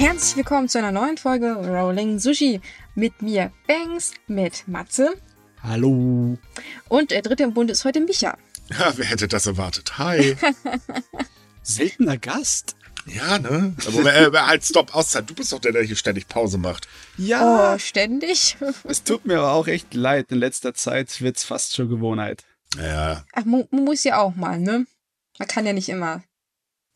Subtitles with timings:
[0.00, 2.62] Herzlich willkommen zu einer neuen Folge Rolling Sushi.
[2.94, 5.12] Mit mir Banks, mit Matze.
[5.62, 6.38] Hallo.
[6.88, 8.38] Und der dritte im Bund ist heute Micha.
[8.70, 9.98] Ja, wer hätte das erwartet?
[9.98, 10.36] Hi.
[11.62, 12.76] Seltener Gast.
[13.04, 13.76] Ja, ne?
[13.86, 15.28] Aber äh, halt, stopp, Auszeit.
[15.28, 16.88] Du bist doch der, der hier ständig Pause macht.
[17.18, 17.74] Ja.
[17.74, 18.56] Oh, ständig?
[18.84, 20.32] Es tut mir aber auch echt leid.
[20.32, 22.44] In letzter Zeit wird's fast schon Gewohnheit.
[22.78, 23.26] Ja.
[23.34, 24.86] Ach, man muss ja auch mal, ne?
[25.38, 26.22] Man kann ja nicht immer.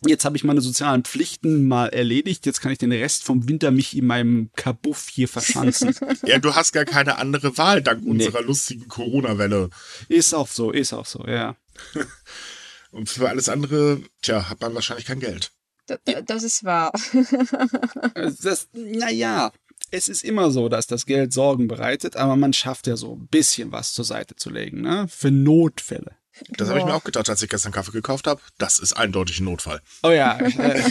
[0.06, 2.46] Jetzt habe ich meine sozialen Pflichten mal erledigt.
[2.46, 5.94] Jetzt kann ich den Rest vom Winter mich in meinem Kabuff hier verschanzen.
[6.27, 9.70] Ja, du hast gar keine andere Wahl dank unserer lustigen Corona-Welle.
[10.08, 11.56] ist auch so, ist auch so, ja.
[12.90, 15.50] Und für alles andere, tja, hat man wahrscheinlich kein Geld.
[15.88, 16.92] D das ist wahr.
[18.42, 19.52] Das, naja,
[19.91, 23.27] es ist immer so, dass das Geld Sorgen bereitet, aber man schafft ja so ein
[23.28, 25.06] bisschen was zur Seite zu legen, ne?
[25.08, 26.16] Für Notfälle.
[26.51, 26.97] Das habe ich mir Boah.
[26.98, 28.41] auch gedacht, als ich gestern Kaffee gekauft habe.
[28.59, 29.81] Das ist eindeutig ein Notfall.
[30.03, 30.83] Oh ja, äh,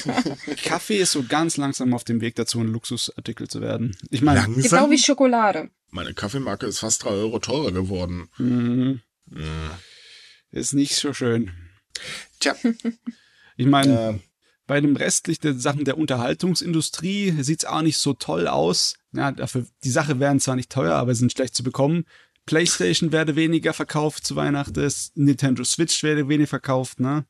[0.63, 3.95] Kaffee ist so ganz langsam auf dem Weg dazu, ein Luxusartikel zu werden.
[4.09, 4.91] Ich meine, Genau Langsam?
[4.91, 5.69] wie Schokolade.
[5.89, 8.29] Meine Kaffeemarke ist fast drei Euro teurer geworden.
[8.37, 9.01] mhm,
[9.31, 9.71] Hm.
[10.51, 11.51] ist nicht so schön.
[12.39, 12.55] Tja,
[13.57, 14.19] Ich meine, äh,
[14.65, 18.95] bei dem restlichen Sachen der Unterhaltungsindustrie sieht's auch nicht so toll aus.
[19.11, 22.05] Ja, dafür, die Sachen wären zwar nicht teuer, aber sind schlecht zu bekommen.
[22.45, 27.25] PlayStation werde weniger verkauft zu Weihnachten, Nintendo Switch werde weniger verkauft, ne?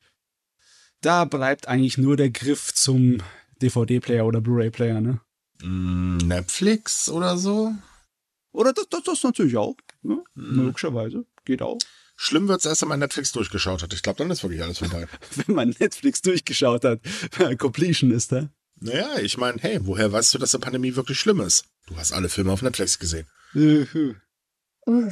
[1.02, 3.17] Da bleibt eigentlich nur der Griff zum
[3.61, 5.19] DVD-Player oder Blu-ray-Player, ne?
[5.64, 7.73] mh, Netflix oder so?
[8.52, 10.23] Oder das, das, das natürlich auch, ne?
[10.36, 10.66] Mhm.
[10.66, 11.25] Logischerweise.
[11.45, 11.78] Geht auch.
[12.16, 13.91] Schlimm wird's erst, wenn man Netflix durchgeschaut hat.
[13.94, 15.08] Ich glaube, dann ist wirklich alles vorbei.
[15.36, 17.02] Wenn man Netflix durchgeschaut hat,
[17.58, 18.50] Completion ist da.
[18.80, 21.66] Naja, ich meine, hey, woher weißt du, dass die Pandemie wirklich schlimm ist?
[21.88, 23.28] Du hast alle Filme auf Netflix gesehen.
[24.86, 25.09] Uh,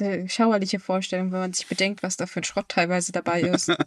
[0.00, 3.70] eine schauerliche Vorstellung, wenn man sich bedenkt, was da für ein Schrott teilweise dabei ist.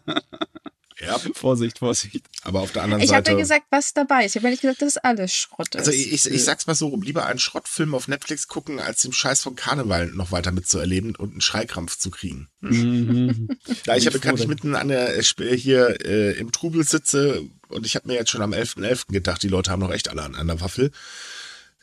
[1.00, 2.26] Ja, Vorsicht, Vorsicht.
[2.42, 3.34] aber auf der anderen Ich habe Seite.
[3.34, 4.36] ja gesagt, was dabei ist.
[4.36, 5.80] Ich habe ja nicht gesagt, dass alles Schrott ist.
[5.80, 9.04] also ich, ich, ich sag's mal so rum, lieber einen Schrottfilm auf Netflix gucken, als
[9.04, 12.50] den Scheiß von Karneval noch weiter mitzuerleben und einen Schreikrampf zu kriegen.
[12.62, 13.48] Mhm.
[13.86, 15.24] Da ich ja ich bekanntlich mitten an der äh,
[15.58, 19.12] hier äh, im Trubel sitze und ich habe mir jetzt schon am 11.11.
[19.12, 20.92] gedacht, die Leute haben noch echt alle an, an der Waffel.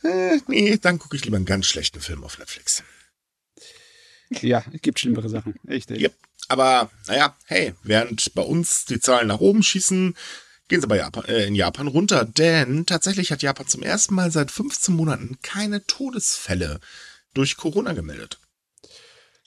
[0.03, 2.83] Äh, nee, dann gucke ich lieber einen ganz schlechten Film auf Netflix.
[4.41, 5.55] Ja, es gibt schlimmere Sachen.
[5.67, 6.01] Echt, ey.
[6.01, 6.13] Yep.
[6.47, 10.15] Aber naja, hey, während bei uns die Zahlen nach oben schießen,
[10.67, 12.25] gehen sie bei Japan, äh, in Japan runter.
[12.25, 16.79] Denn tatsächlich hat Japan zum ersten Mal seit 15 Monaten keine Todesfälle
[17.33, 18.39] durch Corona gemeldet.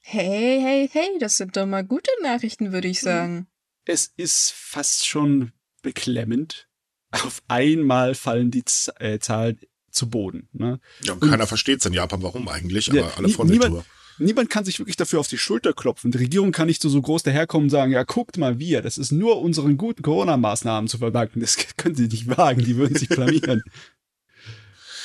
[0.03, 3.47] hey, hey, hey, das sind doch mal gute Nachrichten, würde ich sagen.
[3.85, 5.53] Es ist fast schon
[5.83, 6.69] beklemmend.
[7.11, 9.59] Auf einmal fallen die Z äh, Zahlen
[9.91, 10.49] zu Boden.
[10.53, 10.81] Ne?
[11.03, 13.85] Ja, und keiner versteht's in Japan, warum eigentlich, aber Ja, alle freuen sich drüber.
[14.19, 16.11] Niemand kann sich wirklich dafür auf die Schulter klopfen.
[16.11, 18.99] Die Regierung kann nicht so, so groß daherkommen und sagen, ja, guckt mal wir, das
[18.99, 21.41] ist nur unseren guten Corona-Maßnahmen zu verdanken.
[21.41, 23.63] Das können sie nicht wagen, die würden sich blamieren.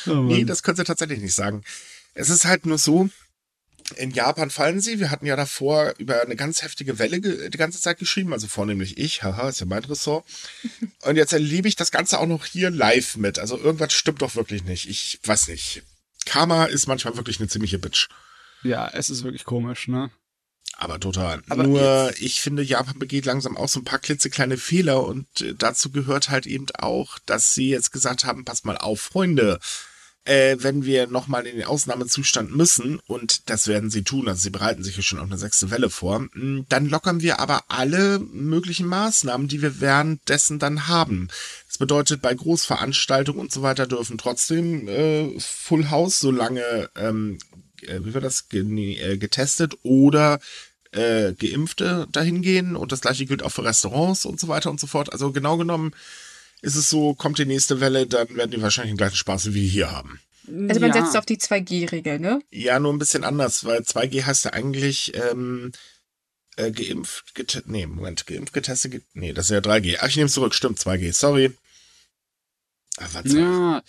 [0.06, 0.16] Oh.
[0.16, 1.64] Nee, das können sie tatsächlich nicht sagen.
[2.14, 3.10] Es ist halt nur so,
[3.96, 5.00] in Japan fallen sie.
[5.00, 8.98] Wir hatten ja davor über eine ganz heftige Welle die ganze Zeit geschrieben, also vornehmlich
[8.98, 10.26] ich, haha, ist ja mein Ressort.
[11.04, 13.40] Und jetzt erlebe ich das Ganze auch noch hier live mit.
[13.40, 14.90] Also irgendwas stimmt doch wirklich nicht.
[14.90, 15.84] Ich weiß nicht.
[16.26, 18.08] Karma ist manchmal wirklich eine ziemliche Bitch.
[18.64, 20.12] Ja, es ist wirklich komisch, ne?
[20.76, 21.44] Aber total.
[21.50, 25.54] Aber Nur, ich finde, Japan begeht langsam auch so ein paar klitzekleine Fehler und äh,
[25.56, 29.60] dazu gehört halt eben auch, dass sie jetzt gesagt haben, pass mal auf, Freunde,
[30.26, 34.50] äh, wenn wir nochmal in den Ausnahmezustand müssen, und das werden sie tun, also sie
[34.50, 38.20] bereiten sich ja schon auf eine sechste Welle vor, mh, dann lockern wir aber alle
[38.20, 41.28] möglichen Maßnahmen, die wir währenddessen dann haben.
[41.68, 47.38] Das bedeutet, bei Großveranstaltungen und so weiter dürfen trotzdem äh, Full House, solange, ähm,
[47.88, 50.40] äh, wie wird das, äh, getestet oder
[50.92, 54.80] äh, Geimpfte dahin gehen und das gleiche gilt auch für Restaurants und so weiter und
[54.80, 55.12] so fort.
[55.12, 55.94] Also genau genommen
[56.62, 59.56] ist es so, kommt die nächste Welle, dann werden die wahrscheinlich den gleichen Spaß wie
[59.56, 60.20] wir hier haben.
[60.48, 61.04] Also man ja.
[61.04, 62.42] setzt auf die 2G-Regel, ne?
[62.52, 65.72] Ja, nur ein bisschen anders, weil 2G heißt ja eigentlich ähm,
[66.58, 69.98] äh, geimpft, getestet, nee, Moment, geimpft, getestet, ge nee, das ist ja 3G.
[70.00, 71.54] Ach, ich nehme es zurück, stimmt, 2G, sorry.
[72.98, 73.84] Ah, was Ja,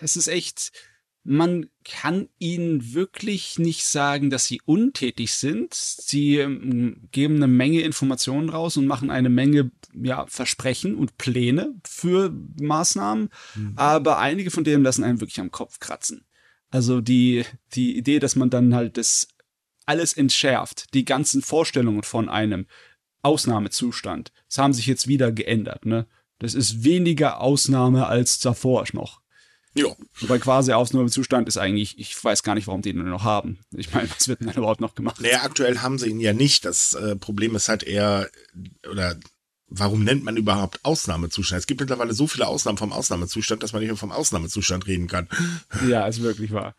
[0.00, 0.72] es ist echt,
[1.22, 5.74] man kann ihnen wirklich nicht sagen, dass sie untätig sind.
[5.74, 11.74] Sie ähm, geben eine Menge Informationen raus und machen eine Menge ja, Versprechen und Pläne
[11.84, 13.28] für Maßnahmen,
[13.76, 16.24] aber einige von denen lassen einen wirklich am Kopf kratzen.
[16.70, 17.44] Also die,
[17.74, 19.28] die Idee, dass man dann halt das
[19.86, 22.66] alles entschärft, die ganzen Vorstellungen von einem
[23.22, 26.06] Ausnahmezustand, das haben sich jetzt wieder geändert, ne?
[26.38, 29.19] Das ist weniger Ausnahme als davor noch.
[29.74, 29.86] Ja,
[30.20, 33.60] Wobei quasi Ausnahmezustand ist eigentlich, ich weiß gar nicht, warum die den noch haben.
[33.70, 35.20] Ich meine, was wird denn da überhaupt noch gemacht?
[35.20, 36.64] naja, aktuell haben sie ihn ja nicht.
[36.64, 38.28] Das äh, Problem ist halt eher,
[38.90, 39.16] oder
[39.68, 41.60] warum nennt man überhaupt Ausnahmezustand?
[41.60, 45.06] Es gibt mittlerweile so viele Ausnahmen vom Ausnahmezustand, dass man nicht mehr vom Ausnahmezustand reden
[45.06, 45.28] kann.
[45.88, 46.74] Ja, ist wirklich wahr.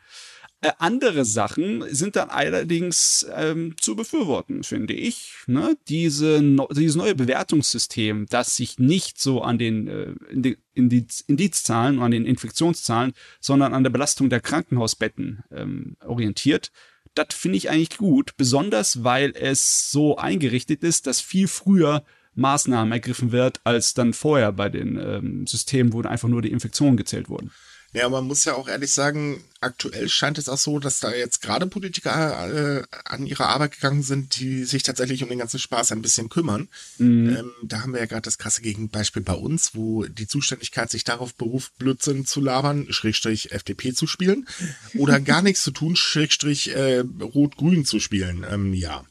[0.63, 5.34] Äh, andere Sachen sind dann allerdings ähm, zu befürworten, finde ich.
[5.48, 5.75] Ne?
[5.88, 12.12] Diese, no, dieses neue Bewertungssystem, das sich nicht so an den äh, Indiz, Indizzahlen, an
[12.12, 16.72] den Infektionszahlen, sondern an der Belastung der Krankenhausbetten ähm, orientiert,
[17.16, 22.06] das finde ich eigentlich gut, besonders weil es so eingerichtet ist, dass viel früher
[22.36, 26.96] Maßnahmen ergriffen wird, als dann vorher bei den ähm, Systemen, wo einfach nur die Infektionen
[26.96, 27.52] gezählt wurden.
[27.93, 31.41] Ja, man muss ja auch ehrlich sagen, aktuell scheint es auch so, dass da jetzt
[31.41, 35.91] gerade Politiker äh, an ihre Arbeit gegangen sind, die sich tatsächlich um den ganzen Spaß
[35.91, 36.69] ein bisschen kümmern.
[36.99, 37.35] Mhm.
[37.35, 41.03] Ähm, da haben wir ja gerade das krasse Gegenbeispiel bei uns, wo die Zuständigkeit sich
[41.03, 44.47] darauf beruft, Blödsinn zu labern, Schrägstrich FDP zu spielen
[44.95, 48.45] oder gar nichts zu tun, Schrägstrich äh, Rot-Grün zu spielen.
[48.49, 49.03] Ähm, ja.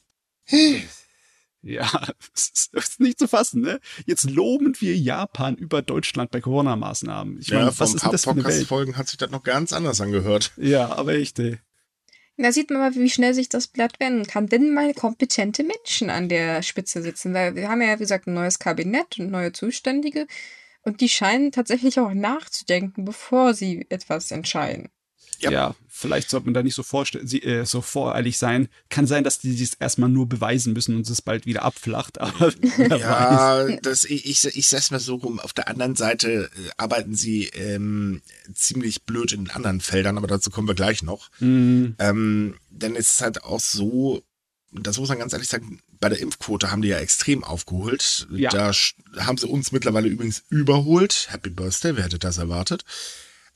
[1.63, 1.91] Ja,
[2.35, 3.81] das ist nicht zu fassen, ne?
[4.07, 7.39] Jetzt loben wir Japan über Deutschland bei Corona-Maßnahmen.
[7.39, 8.67] Ich ja, meine, was ist das für eine Welt?
[8.67, 10.53] Folgen hat sich das noch ganz anders angehört.
[10.57, 11.59] Ja, aber echt, ey.
[12.37, 16.09] Da sieht man mal, wie schnell sich das Blatt wenden kann, wenn mal kompetente Menschen
[16.09, 17.35] an der Spitze sitzen.
[17.35, 20.27] Weil wir haben ja, wie gesagt, ein neues Kabinett und neue Zuständige.
[20.83, 24.89] Und die scheinen tatsächlich auch nachzudenken, bevor sie etwas entscheiden.
[25.43, 25.51] Ja.
[25.51, 26.85] ja, vielleicht sollte man da nicht so,
[27.23, 28.69] sie, äh, so voreilig sein.
[28.89, 32.21] Kann sein, dass die sich erstmal nur beweisen müssen und es bald wieder abflacht.
[32.21, 32.53] Aber
[32.97, 35.41] ja, das, ich, ich, ich sag's mal so rum.
[35.41, 38.23] Auf der anderen Seite äh, arbeiten sie ähm,
[38.55, 41.31] ziemlich blöd in anderen Feldern, aber dazu kommen wir gleich noch.
[41.41, 41.95] Mhm.
[41.99, 44.23] Ähm, denn es ist halt auch so,
[44.73, 48.27] das muss man ganz ehrlich sagen, bei der Impfquote haben die ja extrem aufgeholt.
[48.33, 48.51] Ja.
[48.51, 48.73] Da
[49.19, 51.29] haben sie uns mittlerweile übrigens überholt.
[51.31, 52.85] Happy Birthday, wer hätte das erwartet?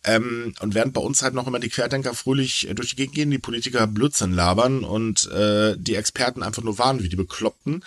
[0.04, 3.14] Ähm, und während bei uns halt noch immer die Querdenker fröhlich äh, durch die Gegend
[3.14, 7.82] gehen, die Politiker Blödsinn labern und äh, die Experten einfach nur warnen wie die Bekloppten,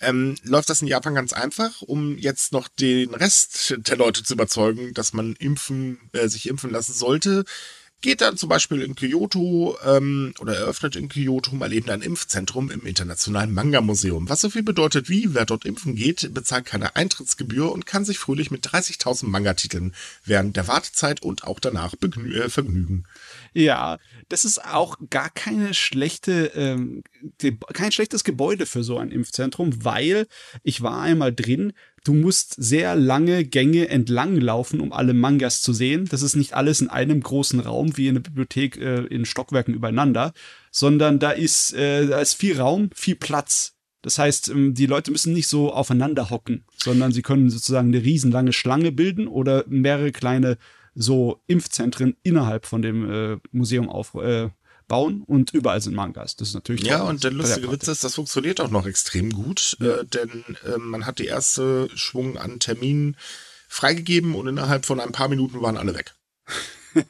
[0.00, 4.34] ähm, läuft das in Japan ganz einfach, um jetzt noch den Rest der Leute zu
[4.34, 7.44] überzeugen, dass man impfen, äh, sich impfen lassen sollte
[8.04, 12.70] geht dann zum Beispiel in Kyoto ähm, oder eröffnet in Kyoto mal eben ein Impfzentrum
[12.70, 14.28] im Internationalen Manga-Museum.
[14.28, 18.18] Was so viel bedeutet wie, wer dort impfen geht, bezahlt keine Eintrittsgebühr und kann sich
[18.18, 23.04] fröhlich mit 30.000 Manga-Titeln während der Wartezeit und auch danach äh, vergnügen.
[23.54, 23.98] Ja,
[24.28, 27.04] das ist auch gar keine schlechte, ähm,
[27.72, 30.26] kein schlechtes Gebäude für so ein Impfzentrum, weil
[30.62, 31.72] ich war einmal drin,
[32.04, 36.06] du musst sehr lange Gänge entlang laufen, um alle Mangas zu sehen.
[36.10, 39.74] Das ist nicht alles in einem großen Raum wie in der Bibliothek äh, in Stockwerken
[39.74, 40.32] übereinander,
[40.70, 43.74] sondern da ist, äh, da ist viel Raum, viel Platz.
[44.02, 48.04] Das heißt, ähm, die Leute müssen nicht so aufeinander hocken, sondern sie können sozusagen eine
[48.04, 50.58] riesenlange Schlange bilden oder mehrere kleine
[50.94, 54.50] so Impfzentren innerhalb von dem äh, Museum auf, äh,
[54.86, 56.36] bauen und überall sind Mangas.
[56.36, 59.76] Das ist natürlich Ja, und der lustige Witz ist, das funktioniert auch noch extrem gut,
[59.80, 59.96] ja.
[59.98, 63.16] äh, denn äh, man hat die erste Schwung an Terminen
[63.68, 66.14] freigegeben und innerhalb von ein paar Minuten waren alle weg.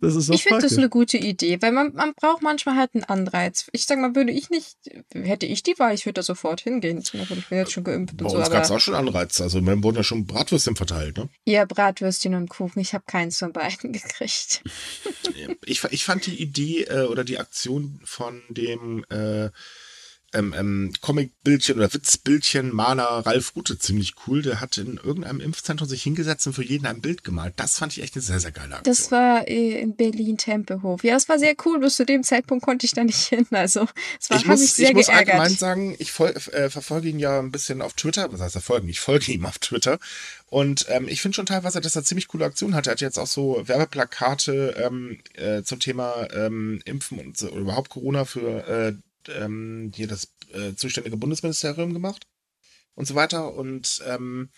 [0.00, 3.04] Das ist ich finde das eine gute Idee, weil man, man braucht manchmal halt einen
[3.04, 3.66] Anreiz.
[3.72, 4.76] Ich sag mal, würde ich nicht,
[5.12, 6.98] hätte ich die Wahl, ich würde da sofort hingehen.
[6.98, 7.20] Ich bin
[7.50, 8.36] jetzt schon geimpft Bei und so.
[8.36, 9.40] Bei uns gab es auch schon Anreiz.
[9.40, 11.28] Also, wir wurden ja schon Bratwürstchen verteilt, ne?
[11.44, 12.80] Ja, Bratwürstchen und Kuchen.
[12.80, 14.62] Ich habe keins von beiden gekriegt.
[15.64, 19.50] ich, ich fand die Idee äh, oder die Aktion von dem äh,
[20.34, 24.42] ähm, ähm, Comic-Bildchen oder Witzbildchen Maler Ralf Rute ziemlich cool.
[24.42, 27.54] Der hat in irgendeinem Impfzentrum sich hingesetzt und für jeden ein Bild gemalt.
[27.56, 28.94] Das fand ich echt eine sehr, sehr geile Aktion.
[28.94, 31.04] Das war äh, in Berlin-Tempelhof.
[31.04, 31.80] Ja, das war sehr cool.
[31.80, 33.46] Bis zu dem Zeitpunkt konnte ich da nicht hin.
[33.50, 33.86] Also,
[34.20, 35.34] es war, ich muss, mich sehr ich muss geärgert.
[35.34, 38.32] allgemein sagen, ich voll, äh, verfolge ihn ja ein bisschen auf Twitter.
[38.32, 38.88] Was heißt verfolgen?
[38.88, 39.98] Ich folge ihm auf Twitter.
[40.54, 42.86] Und ähm, ich finde schon teilweise, dass er ziemlich coole Aktionen hat.
[42.86, 47.60] Er hat jetzt auch so Werbeplakate ähm, äh, zum Thema ähm, Impfen und so, oder
[47.60, 48.92] überhaupt Corona für äh,
[49.28, 52.26] ähm, hier das äh, zuständige Bundesministerium gemacht
[52.94, 53.54] und so weiter.
[53.54, 54.50] Und ähm,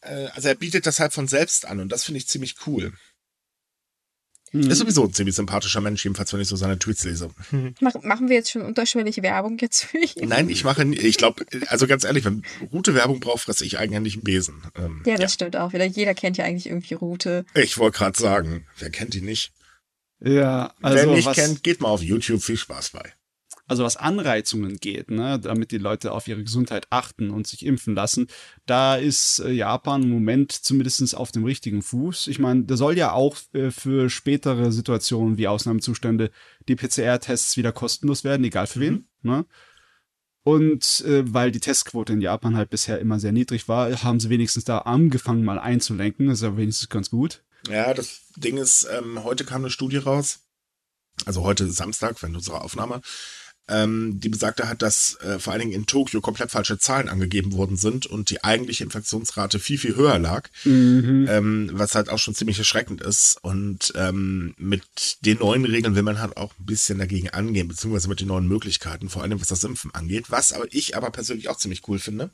[0.00, 2.92] äh, also er bietet das halt von selbst an und das finde ich ziemlich cool.
[4.54, 4.70] Mhm.
[4.70, 7.28] Ist sowieso ein ziemlich sympathischer Mensch, jedenfalls, wenn ich so seine Tweets lese.
[7.80, 10.28] Mach, machen wir jetzt schon unterschwellige Werbung jetzt für ihn?
[10.28, 14.14] Nein, ich mache, ich glaube, also ganz ehrlich, wenn Route Werbung braucht, fresse ich eigentlich
[14.14, 14.62] einen Besen.
[14.76, 15.28] Ähm, ja, das ja.
[15.30, 15.84] stimmt auch wieder.
[15.84, 17.44] Jeder kennt ja eigentlich irgendwie Route.
[17.54, 19.52] Ich wollte gerade sagen, wer kennt die nicht?
[20.20, 20.98] Ja, also.
[20.98, 22.40] Wer nicht kennt, geht mal auf YouTube.
[22.40, 23.12] Viel Spaß bei
[23.66, 27.94] also was Anreizungen geht, ne, damit die Leute auf ihre Gesundheit achten und sich impfen
[27.94, 28.26] lassen,
[28.66, 32.26] da ist äh, Japan im Moment zumindest auf dem richtigen Fuß.
[32.26, 36.30] Ich meine, da soll ja auch äh, für spätere Situationen wie Ausnahmezustände
[36.68, 39.06] die PCR-Tests wieder kostenlos werden, egal für wen.
[39.22, 39.30] Mhm.
[39.30, 39.46] Ne?
[40.42, 44.28] Und äh, weil die Testquote in Japan halt bisher immer sehr niedrig war, haben sie
[44.28, 46.26] wenigstens da angefangen, mal einzulenken.
[46.26, 47.42] Das ist ja wenigstens ganz gut.
[47.70, 50.40] Ja, das Ding ist, ähm, heute kam eine Studie raus,
[51.24, 53.00] also heute Samstag, wenn unsere Aufnahme,
[53.68, 57.52] ähm, die besagte hat, dass äh, vor allen Dingen in Tokio komplett falsche Zahlen angegeben
[57.52, 61.26] worden sind und die eigentliche Infektionsrate viel, viel höher lag, mhm.
[61.30, 63.38] ähm, was halt auch schon ziemlich erschreckend ist.
[63.42, 68.08] Und ähm, mit den neuen Regeln will man halt auch ein bisschen dagegen angehen, beziehungsweise
[68.08, 70.30] mit den neuen Möglichkeiten, vor allem was das Impfen angeht.
[70.30, 72.30] Was aber ich aber persönlich auch ziemlich cool finde,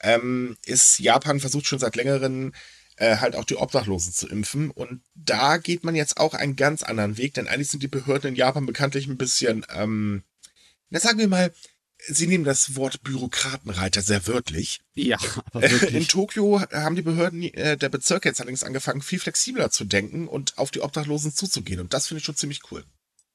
[0.00, 2.52] ähm, ist, Japan versucht schon seit längerem
[2.96, 4.70] äh, halt auch die Obdachlosen zu impfen.
[4.70, 8.30] Und da geht man jetzt auch einen ganz anderen Weg, denn eigentlich sind die Behörden
[8.30, 10.22] in Japan bekanntlich ein bisschen ähm,
[10.94, 11.52] na sagen wir mal,
[12.06, 14.80] Sie nehmen das Wort Bürokratenreiter sehr wörtlich.
[14.94, 15.94] Ja, aber wirklich.
[15.94, 20.28] In Tokio haben die Behörden äh, der Bezirke jetzt allerdings angefangen, viel flexibler zu denken
[20.28, 21.80] und auf die Obdachlosen zuzugehen.
[21.80, 22.84] Und das finde ich schon ziemlich cool.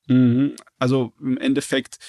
[0.07, 0.55] Mhm.
[0.77, 1.99] Also im Endeffekt,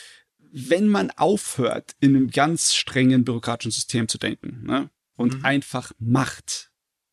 [0.52, 5.44] wenn man aufhört, in einem ganz strengen bürokratischen System zu denken ne, und mhm.
[5.44, 6.69] einfach macht,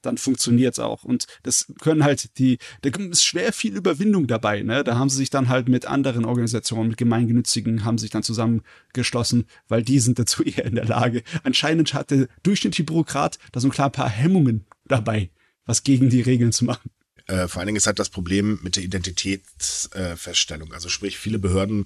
[0.07, 1.03] dann funktioniert's auch.
[1.03, 4.83] Und das können halt die, da ist schwer viel Überwindung dabei, ne?
[4.83, 9.45] Da haben sie sich dann halt mit anderen Organisationen, mit Gemeingenützigen, haben sich dann zusammengeschlossen,
[9.67, 11.23] weil die sind dazu eher in der Lage.
[11.43, 15.29] Anscheinend hatte durchschnittliche Bürokrat da so ein klar paar Hemmungen dabei,
[15.65, 16.89] was gegen die Regeln zu machen.
[17.27, 20.71] Äh, vor allen Dingen ist halt das Problem mit der Identitätsfeststellung.
[20.71, 21.85] Äh, also sprich, viele Behörden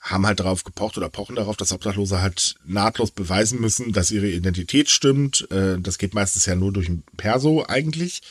[0.00, 4.28] haben halt darauf gepocht oder pochen darauf, dass Obdachlose halt nahtlos beweisen müssen, dass ihre
[4.28, 5.50] Identität stimmt.
[5.50, 8.22] Äh, das geht meistens ja nur durch ein Perso eigentlich.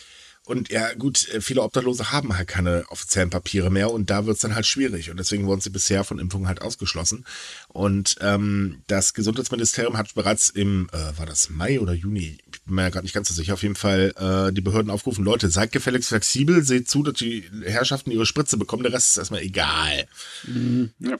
[0.50, 4.42] Und ja, gut, äh, viele Obdachlose haben halt keine offiziellen Papiere mehr und da wird's
[4.42, 5.12] dann halt schwierig.
[5.12, 7.24] Und deswegen wurden sie bisher von Impfungen halt ausgeschlossen.
[7.68, 12.74] Und ähm, das Gesundheitsministerium hat bereits im, äh, war das Mai oder Juni, ich bin
[12.74, 15.52] mir ja gerade nicht ganz so sicher, auf jeden Fall äh, die Behörden aufgerufen, Leute,
[15.52, 19.44] seid gefälligst flexibel, seht zu, dass die Herrschaften ihre Spritze bekommen, der Rest ist erstmal
[19.44, 20.08] egal.
[20.48, 21.20] Mhm, ja.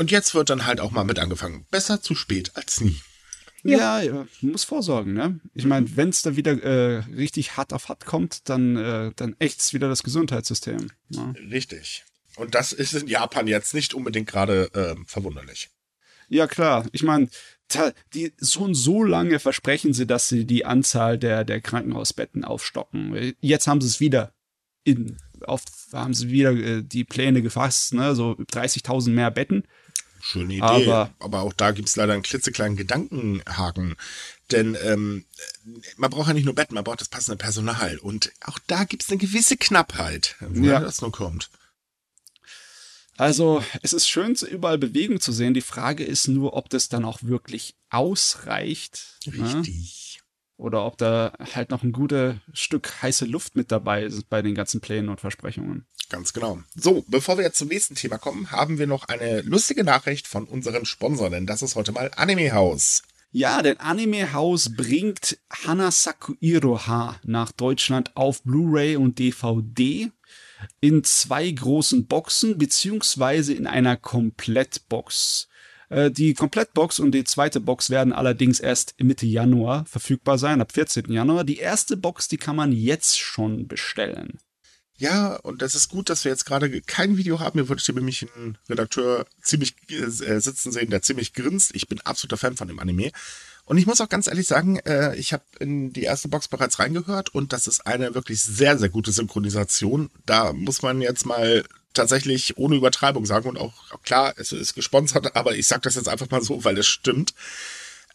[0.00, 1.66] Und jetzt wird dann halt auch mal mit angefangen.
[1.70, 2.98] Besser zu spät als nie.
[3.64, 5.40] Ja, ja, muss vorsorgen, ne?
[5.52, 9.36] Ich meine, wenn es da wieder äh, richtig hart auf hart kommt, dann, äh, dann
[9.40, 10.90] ächzt wieder das Gesundheitssystem.
[11.10, 11.34] Ne?
[11.50, 12.06] Richtig.
[12.36, 15.68] Und das ist in Japan jetzt nicht unbedingt gerade äh, verwunderlich.
[16.30, 16.86] Ja, klar.
[16.92, 17.28] Ich meine,
[18.14, 23.34] die so und so lange versprechen sie, dass sie die Anzahl der, der Krankenhausbetten aufstocken.
[23.42, 24.32] Jetzt haben sie es wieder
[24.82, 28.14] in, auf, haben sie wieder äh, die Pläne gefasst, ne?
[28.14, 29.64] So 30.000 mehr Betten.
[30.20, 30.62] Schöne Idee.
[30.62, 33.96] Aber, aber auch da gibt es leider einen klitzekleinen Gedankenhaken.
[34.50, 35.24] Denn ähm,
[35.96, 37.98] man braucht ja nicht nur Betten, man braucht das passende Personal.
[37.98, 40.80] Und auch da gibt es eine gewisse Knappheit, woher ja.
[40.80, 41.50] das nur kommt.
[43.16, 45.52] Also, es ist schön, überall Bewegung zu sehen.
[45.52, 49.18] Die Frage ist nur, ob das dann auch wirklich ausreicht.
[49.26, 49.44] Ne?
[49.44, 49.74] Richtig.
[49.76, 49.99] Ne?
[50.60, 54.54] Oder ob da halt noch ein gutes Stück heiße Luft mit dabei ist bei den
[54.54, 55.86] ganzen Plänen und Versprechungen.
[56.10, 56.58] Ganz genau.
[56.74, 60.44] So, bevor wir jetzt zum nächsten Thema kommen, haben wir noch eine lustige Nachricht von
[60.44, 63.02] unserem Sponsor, denn das ist heute mal Anime House.
[63.32, 70.10] Ja, denn Anime House bringt Hanasaku Iroha nach Deutschland auf Blu-ray und DVD
[70.82, 75.48] in zwei großen Boxen beziehungsweise in einer Komplettbox.
[75.90, 80.72] Äh, die Komplettbox und die zweite Box werden allerdings erst Mitte Januar verfügbar sein, ab
[80.72, 81.12] 14.
[81.12, 81.44] Januar.
[81.44, 84.38] Die erste Box, die kann man jetzt schon bestellen.
[84.96, 87.58] Ja, und das ist gut, dass wir jetzt gerade kein Video haben.
[87.58, 91.74] Ihr würdet hier nämlich einen Redakteur ziemlich äh, sitzen sehen, der ziemlich grinst.
[91.74, 93.10] Ich bin absoluter Fan von dem Anime.
[93.64, 96.78] Und ich muss auch ganz ehrlich sagen, äh, ich habe in die erste Box bereits
[96.78, 100.10] reingehört und das ist eine wirklich sehr, sehr gute Synchronisation.
[100.26, 105.34] Da muss man jetzt mal tatsächlich ohne Übertreibung sagen und auch, klar, es ist gesponsert,
[105.36, 107.34] aber ich sage das jetzt einfach mal so, weil es stimmt.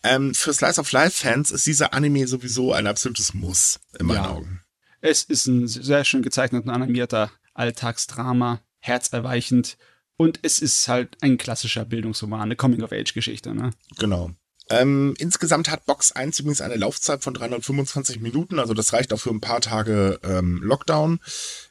[0.03, 4.23] Ähm, für Slice of Life Fans ist dieser Anime sowieso ein absolutes Muss in meinen
[4.23, 4.29] ja.
[4.29, 4.61] Augen.
[5.01, 9.77] Es ist ein sehr schön gezeichneter, animierter Alltagsdrama, herzerweichend
[10.17, 13.53] und es ist halt ein klassischer Bildungsroman, eine Coming-of-Age-Geschichte.
[13.53, 13.71] Ne?
[13.97, 14.31] Genau.
[14.69, 19.19] Ähm, insgesamt hat Box 1 übrigens eine Laufzeit von 325 Minuten, also das reicht auch
[19.19, 21.19] für ein paar Tage ähm, Lockdown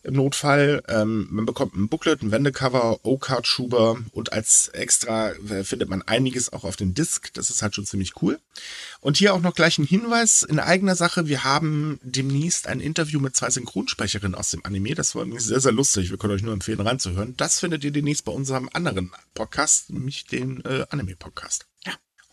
[0.05, 0.83] im Notfall.
[0.89, 6.53] Ähm, man bekommt ein Booklet, ein Wendecover, O-Card-Schuber und als extra äh, findet man einiges
[6.53, 7.33] auch auf den Disc.
[7.35, 8.39] Das ist halt schon ziemlich cool.
[9.01, 11.27] Und hier auch noch gleich ein Hinweis in eigener Sache.
[11.27, 14.95] Wir haben demnächst ein Interview mit zwei Synchronsprecherinnen aus dem Anime.
[14.95, 16.11] Das war übrigens sehr, sehr lustig.
[16.11, 17.37] Wir können euch nur empfehlen, reinzuhören.
[17.37, 21.67] Das findet ihr demnächst bei unserem anderen Podcast, nämlich den äh, Anime-Podcast.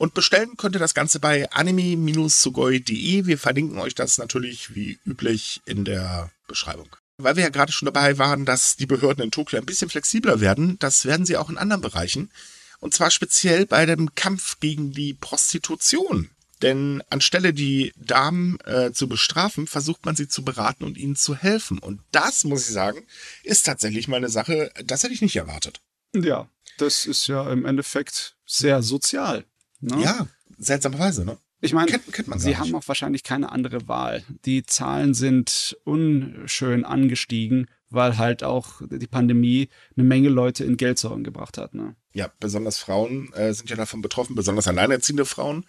[0.02, 3.28] Und bestellen könnt ihr das Ganze bei anime-sugoi.de.
[3.28, 6.90] Wir verlinken euch das natürlich wie üblich in der Beschreibung.
[7.18, 10.42] Weil wir ja gerade schon dabei waren, dass die Behörden in Tokio ein bisschen flexibler
[10.42, 12.32] werden, das werden sie auch in anderen Bereichen.
[12.80, 16.32] Und zwar speziell bei dem Kampf gegen die Prostitution.
[16.64, 21.36] Denn anstelle die Damen äh, zu bestrafen, versucht man sie zu beraten und ihnen zu
[21.36, 21.78] helfen.
[21.78, 23.06] Und das, muss ich sagen,
[23.44, 25.80] ist tatsächlich mal eine Sache, das hätte ich nicht erwartet.
[26.16, 29.46] Ja, das ist ja im Endeffekt sehr sozial.
[29.82, 30.02] Ne?
[30.02, 31.38] Ja, seltsamerweise, ne?
[31.64, 31.92] Ich meine,
[32.38, 34.24] sie haben auch wahrscheinlich keine andere Wahl.
[34.46, 41.24] Die Zahlen sind unschön angestiegen, weil halt auch die Pandemie eine Menge Leute in Geldsorgen
[41.24, 41.76] gebracht hat.
[41.76, 41.96] Ne?
[42.14, 45.66] Ja, besonders Frauen äh, sind ja davon betroffen, besonders alleinerziehende Frauen.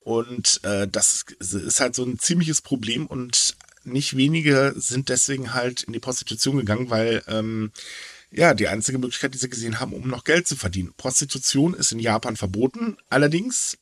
[0.00, 5.82] Und äh, das ist halt so ein ziemliches Problem und nicht wenige sind deswegen halt
[5.82, 7.72] in die Prostitution gegangen, weil ähm,
[8.30, 10.92] ja, die einzige Möglichkeit, die sie gesehen haben, um noch Geld zu verdienen.
[10.96, 12.96] Prostitution ist in Japan verboten.
[13.08, 13.76] Allerdings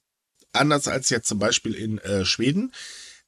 [0.53, 2.73] anders als jetzt zum Beispiel in äh, Schweden,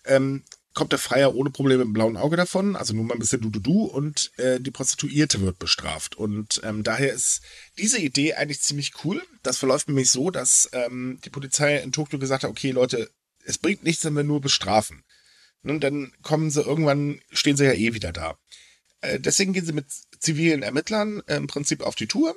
[0.04, 3.40] ähm, kommt der Freier ohne Probleme im blauen Auge davon, also nur mal ein bisschen
[3.40, 6.16] du-du-du und äh, die Prostituierte wird bestraft.
[6.16, 7.42] Und ähm, daher ist
[7.76, 9.22] diese Idee eigentlich ziemlich cool.
[9.42, 13.10] Das verläuft nämlich so, dass ähm, die Polizei in Tokio gesagt hat, okay Leute,
[13.44, 15.02] es bringt nichts, wenn wir nur bestrafen.
[15.62, 18.38] Und dann kommen sie irgendwann, stehen sie ja eh wieder da.
[19.00, 19.86] Äh, deswegen gehen sie mit
[20.18, 22.34] zivilen Ermittlern äh, im Prinzip auf die Tour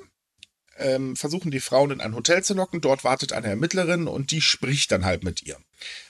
[0.78, 2.80] ähm, versuchen die Frauen in ein Hotel zu locken.
[2.80, 5.56] Dort wartet eine Ermittlerin und die spricht dann halt mit ihr.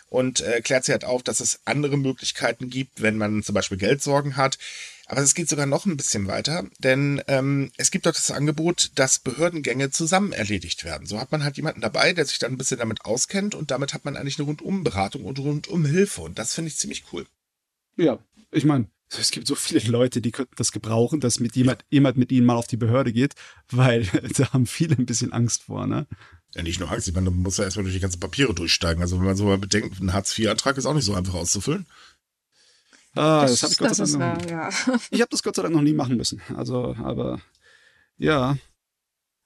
[0.09, 3.79] Und äh, klärt sie halt auf, dass es andere Möglichkeiten gibt, wenn man zum Beispiel
[3.79, 4.59] Geldsorgen hat.
[5.07, 8.93] Aber es geht sogar noch ein bisschen weiter, denn ähm, es gibt dort das Angebot,
[8.95, 11.07] dass Behördengänge zusammen erledigt werden.
[11.07, 13.93] So hat man halt jemanden dabei, der sich dann ein bisschen damit auskennt und damit
[13.93, 16.23] hat man eigentlich eine Rundumberatung und Rundumhilfe.
[16.23, 17.27] Und das finde ich ziemlich cool.
[17.97, 18.19] Ja,
[18.51, 21.87] ich meine, es gibt so viele Leute, die könnten das gebrauchen, dass mit jemand, ja.
[21.91, 23.35] jemand mit ihnen mal auf die Behörde geht,
[23.71, 24.05] weil
[24.37, 26.07] da haben viele ein bisschen Angst vor, ne?
[26.55, 29.03] Ja, nicht nur Angst, ich meine, man muss ja erstmal durch die ganzen Papiere durchsteigen.
[29.03, 31.87] Also wenn man so mal bedenkt, ein Hartz-IV-Antrag ist auch nicht so einfach auszufüllen.
[33.17, 34.97] Ah, das, das habe ich Gott sei Dank noch, war, ja.
[35.11, 36.41] Ich habe das Gott sei Dank noch nie machen müssen.
[36.57, 37.41] Also, aber
[38.17, 38.57] ja.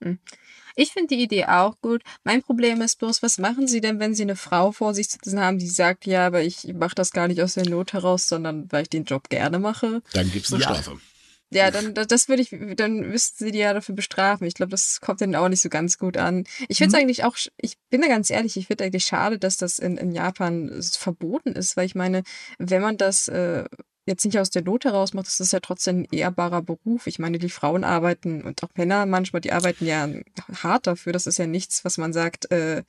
[0.02, 0.18] Hm.
[0.78, 2.02] Ich finde die Idee auch gut.
[2.22, 5.40] Mein Problem ist bloß, was machen Sie denn, wenn Sie eine Frau vor sich sitzen
[5.40, 8.70] haben, die sagt, ja, aber ich mache das gar nicht aus der Not heraus, sondern
[8.70, 10.02] weil ich den Job gerne mache?
[10.12, 10.68] Dann gibt es eine ja.
[10.72, 11.00] Strafe.
[11.50, 14.46] Ja, dann das würde ich, dann müssten sie die ja dafür bestrafen.
[14.46, 16.44] Ich glaube, das kommt denen auch nicht so ganz gut an.
[16.68, 17.00] Ich finde es mhm.
[17.00, 20.12] eigentlich auch, ich bin da ganz ehrlich, ich finde eigentlich schade, dass das in, in
[20.12, 22.22] Japan verboten ist, weil ich meine,
[22.58, 23.64] wenn man das äh,
[24.08, 27.06] jetzt nicht aus der Not heraus macht, ist das ja trotzdem ein ehrbarer Beruf.
[27.06, 30.08] Ich meine, die Frauen arbeiten und auch Männer manchmal, die arbeiten ja
[30.62, 31.12] hart dafür.
[31.12, 32.82] Das ist ja nichts, was man sagt, äh,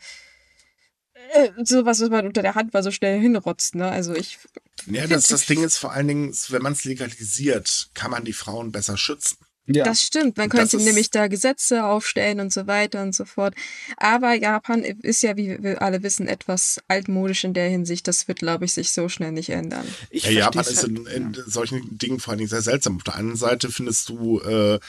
[1.34, 3.90] äh, sowas, was man unter der Hand mal so schnell hinrotzt, ne?
[3.90, 4.40] Also ich.
[4.88, 8.34] Ja, das, das Ding ist vor allen Dingen, wenn man es legalisiert, kann man die
[8.34, 9.38] Frauen besser schützen.
[9.72, 9.84] Ja.
[9.84, 10.38] Das stimmt.
[10.38, 13.54] Man könnte nämlich da Gesetze aufstellen und so weiter und so fort.
[13.98, 18.08] Aber Japan ist ja, wie wir alle wissen, etwas altmodisch in der Hinsicht.
[18.08, 19.86] Das wird, glaube ich, sich so schnell nicht ändern.
[20.10, 21.44] Ich ja, Japan ist in, in ja.
[21.46, 22.98] solchen Dingen vor allen Dingen sehr seltsam.
[22.98, 24.80] Auf der einen Seite findest du äh,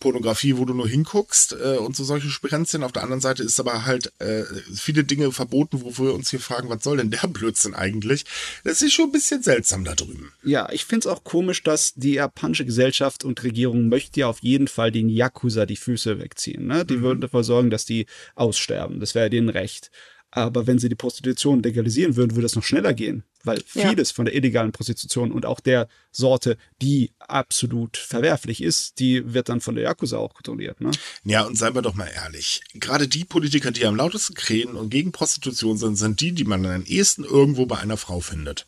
[0.00, 2.82] Pornografie, wo du nur hinguckst äh, und so solche Sprenzchen.
[2.82, 6.40] Auf der anderen Seite ist aber halt äh, viele Dinge verboten, wo wir uns hier
[6.40, 8.24] fragen, was soll denn der Blödsinn eigentlich?
[8.64, 10.32] Das ist schon ein bisschen seltsam da drüben.
[10.42, 14.40] Ja, ich finde es auch komisch, dass die japanische Gesellschaft und Regierung möchte ja auf
[14.40, 16.66] jeden Fall den Yakuza die Füße wegziehen.
[16.66, 16.84] Ne?
[16.84, 17.02] Die mhm.
[17.02, 19.00] würden dafür sorgen, dass die aussterben.
[19.00, 19.90] Das wäre denen recht.
[20.30, 24.14] Aber wenn sie die Prostitution legalisieren würden, würde es noch schneller gehen, weil vieles ja.
[24.14, 29.62] von der illegalen Prostitution und auch der Sorte, die absolut verwerflich ist, die wird dann
[29.62, 30.80] von der Yakuza auch kontrolliert.
[30.80, 30.90] Ne?
[31.24, 32.62] Ja, und seien wir doch mal ehrlich.
[32.74, 36.64] Gerade die Politiker, die am lautesten krähen und gegen Prostitution sind, sind die, die man
[36.66, 38.66] am ehesten irgendwo bei einer Frau findet.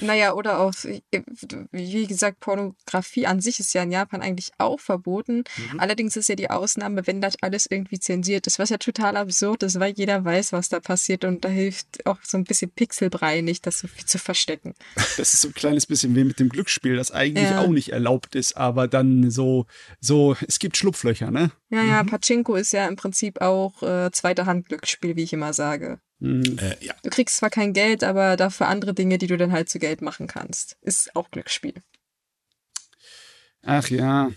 [0.00, 0.72] Naja, oder auch,
[1.72, 5.44] wie gesagt, Pornografie an sich ist ja in Japan eigentlich auch verboten.
[5.56, 5.80] Mhm.
[5.80, 9.62] Allerdings ist ja die Ausnahme, wenn das alles irgendwie zensiert ist, was ja total absurd
[9.62, 13.40] ist, weil jeder weiß, was da passiert und da hilft auch so ein bisschen Pixelbrei
[13.40, 14.74] nicht, das so viel zu verstecken.
[15.16, 17.60] Das ist so ein kleines bisschen wie mit dem Glücksspiel, das eigentlich ja.
[17.60, 19.66] auch nicht erlaubt ist, aber dann so,
[20.00, 21.50] so, es gibt Schlupflöcher, ne?
[21.70, 22.08] Ja, ja, mhm.
[22.08, 26.00] Pachinko ist ja im Prinzip auch äh, zweite Hand Glücksspiel, wie ich immer sage.
[26.22, 26.56] Mhm.
[26.58, 26.94] Äh, ja.
[27.02, 30.02] Du kriegst zwar kein Geld, aber dafür andere Dinge, die du dann halt zu Geld
[30.02, 30.76] machen kannst.
[30.80, 31.74] Ist auch Glücksspiel.
[33.62, 34.30] Ach ja.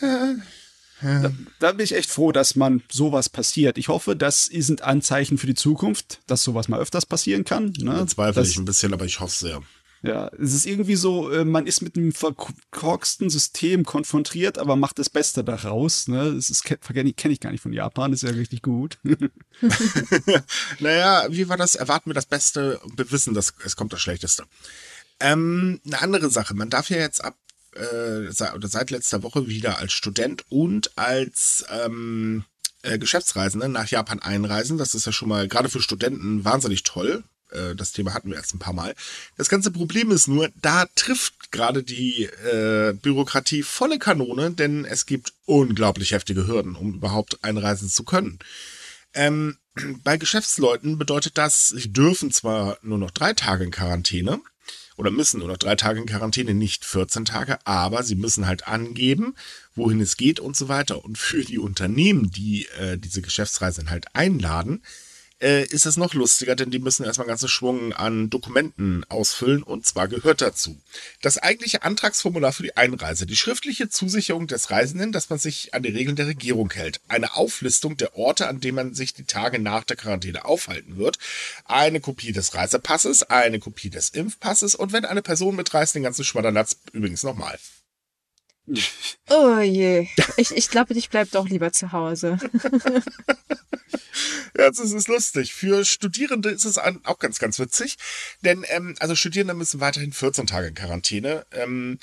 [0.00, 3.78] Da, da, bin ich echt froh, dass man sowas passiert.
[3.78, 7.72] Ich hoffe, das sind Anzeichen für die Zukunft, dass sowas mal öfters passieren kann.
[7.78, 7.94] Ne?
[7.94, 9.62] Da zweifle ich ein bisschen, aber ich hoffe sehr.
[10.02, 14.98] Ja, es ist irgendwie so, äh, man ist mit einem verkorksten System konfrontiert, aber macht
[14.98, 16.06] das Beste daraus.
[16.06, 16.34] Ne?
[16.34, 18.98] Das kenne kenn ich gar nicht von Japan, ist ja richtig gut.
[20.78, 21.74] naja, wie war das?
[21.74, 24.44] Erwarten wir das Beste und wir wissen, dass es kommt das Schlechteste.
[25.20, 27.36] Ähm, eine andere Sache, man darf ja jetzt ab
[27.74, 32.44] äh, seit, oder seit letzter Woche wieder als Student und als ähm,
[32.82, 34.78] äh, Geschäftsreisende nach Japan einreisen.
[34.78, 37.24] Das ist ja schon mal gerade für Studenten wahnsinnig toll.
[37.50, 38.94] Äh, das Thema hatten wir erst ein paar Mal.
[39.36, 45.06] Das ganze Problem ist nur, da trifft gerade die äh, Bürokratie volle Kanone, denn es
[45.06, 48.38] gibt unglaublich heftige Hürden, um überhaupt einreisen zu können.
[49.14, 49.58] Ähm,
[50.04, 54.40] bei Geschäftsleuten bedeutet das, sie dürfen zwar nur noch drei Tage in Quarantäne
[54.96, 58.66] oder müssen nur noch drei Tage in Quarantäne, nicht 14 Tage, aber sie müssen halt
[58.66, 59.36] angeben,
[59.74, 61.04] wohin es geht und so weiter.
[61.04, 64.82] Und für die Unternehmen, die äh, diese Geschäftsreisen halt einladen,
[65.40, 69.86] äh, ist es noch lustiger, denn die müssen erstmal ganzen Schwung an Dokumenten ausfüllen und
[69.86, 70.76] zwar gehört dazu.
[71.22, 75.82] Das eigentliche Antragsformular für die Einreise, die schriftliche Zusicherung des Reisenden, dass man sich an
[75.82, 79.58] die Regeln der Regierung hält, eine Auflistung der Orte, an denen man sich die Tage
[79.58, 81.18] nach der Quarantäne aufhalten wird,
[81.64, 86.24] eine Kopie des Reisepasses, eine Kopie des Impfpasses und wenn eine Person mitreist, den ganzen
[86.24, 87.58] Schmadernatz übrigens nochmal.
[89.28, 90.08] Oh je.
[90.36, 92.38] Ich, ich glaube, ich bleib doch lieber zu Hause.
[94.56, 95.54] Ja, das ist lustig.
[95.54, 97.96] Für Studierende ist es auch ganz, ganz witzig.
[98.42, 101.46] Denn, ähm, also Studierende müssen weiterhin 14 Tage in Quarantäne.
[101.52, 101.98] Ähm,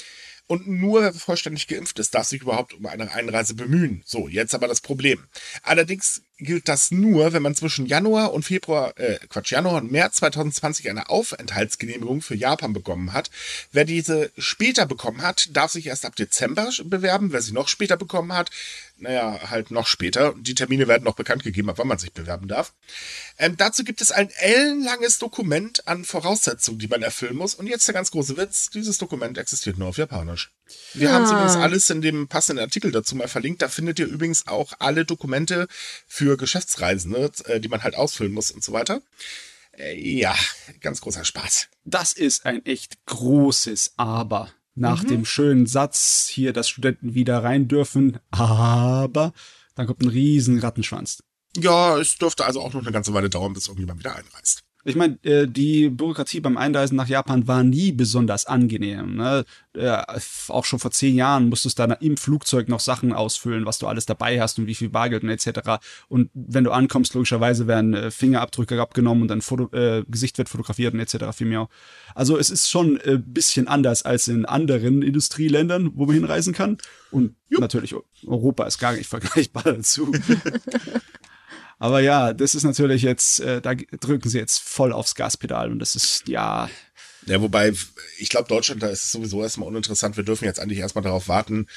[0.47, 4.03] und nur wer vollständig geimpft ist, darf sich überhaupt um eine Einreise bemühen.
[4.05, 5.23] So, jetzt aber das Problem.
[5.63, 10.17] Allerdings gilt das nur, wenn man zwischen Januar und Februar, äh, Quatsch, Januar und März
[10.17, 13.31] 2020 eine Aufenthaltsgenehmigung für Japan bekommen hat.
[13.71, 17.31] Wer diese später bekommen hat, darf sich erst ab Dezember bewerben.
[17.31, 18.51] Wer sie noch später bekommen hat,
[18.97, 20.33] naja, halt noch später.
[20.37, 22.73] Die Termine werden noch bekannt gegeben, ab wann man sich bewerben darf.
[23.37, 27.55] Ähm, dazu gibt es ein ellenlanges Dokument an Voraussetzungen, die man erfüllen muss.
[27.55, 30.51] Und jetzt der ganz große Witz, dieses Dokument existiert nur auf Japanisch.
[30.93, 31.13] Wir ja.
[31.13, 33.61] haben es übrigens alles in dem passenden Artikel dazu mal verlinkt.
[33.61, 35.67] Da findet ihr übrigens auch alle Dokumente
[36.07, 39.01] für Geschäftsreisende, äh, die man halt ausfüllen muss und so weiter.
[39.77, 40.35] Äh, ja,
[40.79, 41.67] ganz großer Spaß.
[41.83, 45.07] Das ist ein echt großes Aber nach mhm.
[45.07, 49.33] dem schönen Satz hier, dass Studenten wieder rein dürfen, aber
[49.75, 51.23] dann kommt ein riesen Rattenschwanz.
[51.57, 54.64] Ja, es dürfte also auch noch eine ganze Weile dauern, bis irgendjemand wieder einreist.
[54.87, 59.15] Ich meine, äh, die Bürokratie beim Einreisen nach Japan war nie besonders angenehm.
[59.15, 59.43] Ne?
[59.73, 59.97] Äh,
[60.47, 63.87] auch schon vor zehn Jahren musstest du dann im Flugzeug noch Sachen ausfüllen, was du
[63.87, 65.81] alles dabei hast und wie viel Bargeld und etc.
[66.07, 70.49] Und wenn du ankommst, logischerweise werden äh, Fingerabdrücke abgenommen und dein Foto, äh, Gesicht wird
[70.49, 71.35] fotografiert und etc.
[71.35, 71.67] Viel mehr.
[72.13, 76.53] Also es ist schon ein äh, bisschen anders als in anderen Industrieländern, wo man hinreisen
[76.53, 76.77] kann.
[77.09, 77.61] Und Jupp.
[77.61, 77.95] natürlich
[78.27, 80.11] Europa ist gar nicht vergleichbar dazu.
[81.77, 85.79] Aber ja, das ist natürlich jetzt, äh, da drücken sie jetzt voll aufs Gaspedal und
[85.79, 86.69] das ist, ja.
[87.25, 87.73] Ja, wobei,
[88.17, 90.15] ich glaube, Deutschland, da ist es sowieso erstmal uninteressant.
[90.15, 91.67] Wir dürfen jetzt eigentlich erstmal darauf warten.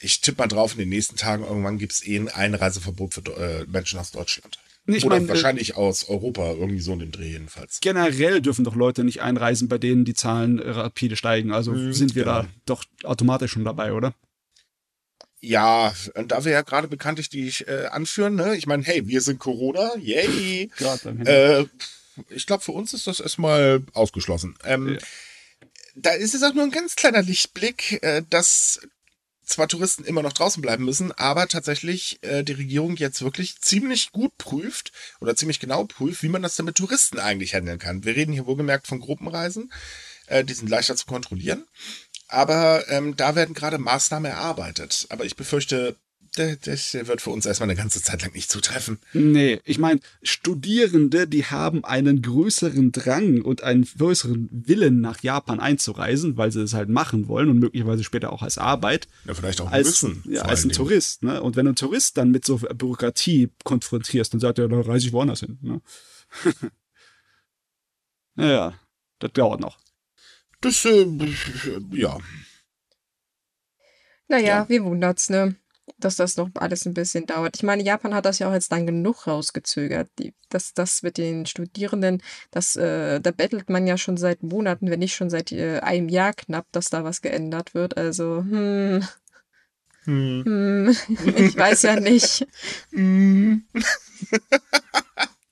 [0.00, 3.20] Ich tippe mal drauf, in den nächsten Tagen irgendwann gibt es eh ein Einreiseverbot für
[3.36, 4.58] äh, Menschen aus Deutschland.
[4.86, 7.80] Ich Oder mein, wahrscheinlich aus Europa, irgendwie so in dem Dreh jedenfalls.
[7.80, 11.52] Generell dürfen doch Leute nicht einreisen, bei denen die Zahlen rapide steigen.
[11.52, 12.42] Also mhm, sind wir genau.
[12.42, 14.14] da doch automatisch schon dabei, oder?
[15.40, 18.56] Ja, und da wir ja gerade bekanntlich die äh, anführen, ne?
[18.56, 20.70] Ich meine, hey, wir sind Corona, yay.
[21.26, 21.64] äh,
[22.30, 24.56] ich glaube, für uns ist das erstmal ausgeschlossen.
[24.64, 24.98] Ähm, ja.
[25.94, 28.80] Da ist es auch nur ein ganz kleiner Lichtblick, äh, dass
[29.46, 34.10] zwar Touristen immer noch draußen bleiben müssen, aber tatsächlich äh, die Regierung jetzt wirklich ziemlich
[34.10, 38.04] gut prüft oder ziemlich genau prüft, wie man das denn mit Touristen eigentlich handeln kann.
[38.04, 39.72] Wir reden hier wohlgemerkt von Gruppenreisen,
[40.26, 41.64] äh, die sind leichter zu kontrollieren.
[42.28, 45.06] Aber ähm, da werden gerade Maßnahmen erarbeitet.
[45.10, 45.96] Aber ich befürchte,
[46.36, 48.98] das wird für uns erstmal eine ganze Zeit lang nicht zutreffen.
[49.14, 55.60] Nee, ich meine, Studierende, die haben einen größeren Drang und einen größeren Willen, nach Japan
[55.60, 59.08] einzureisen, weil sie es halt machen wollen und möglicherweise später auch als Arbeit.
[59.24, 60.22] Ja, vielleicht auch als, müssen.
[60.26, 60.76] Ja, als ein Dingen.
[60.76, 61.22] Tourist.
[61.22, 61.42] Ne?
[61.42, 65.06] Und wenn du einen Tourist dann mit so Bürokratie konfrontierst, dann sagt er, dann reise
[65.06, 65.58] ich woanders hin.
[65.62, 65.80] Ne?
[68.34, 68.74] naja,
[69.20, 69.78] das dauert noch.
[70.60, 71.06] Das, äh,
[71.92, 72.18] ja.
[74.28, 74.68] Naja, ja.
[74.68, 75.56] wie wundert's, ne?
[75.98, 77.56] Dass das noch alles ein bisschen dauert.
[77.56, 80.10] Ich meine, Japan hat das ja auch jetzt dann genug rausgezögert.
[80.18, 84.90] Die, das, das mit den Studierenden, das, äh, da bettelt man ja schon seit Monaten,
[84.90, 87.96] wenn nicht schon seit äh, einem Jahr knapp, dass da was geändert wird.
[87.96, 89.06] Also, hm.
[90.04, 90.42] Hm.
[90.44, 90.96] hm.
[91.36, 92.46] Ich weiß ja nicht.
[92.90, 93.64] hm.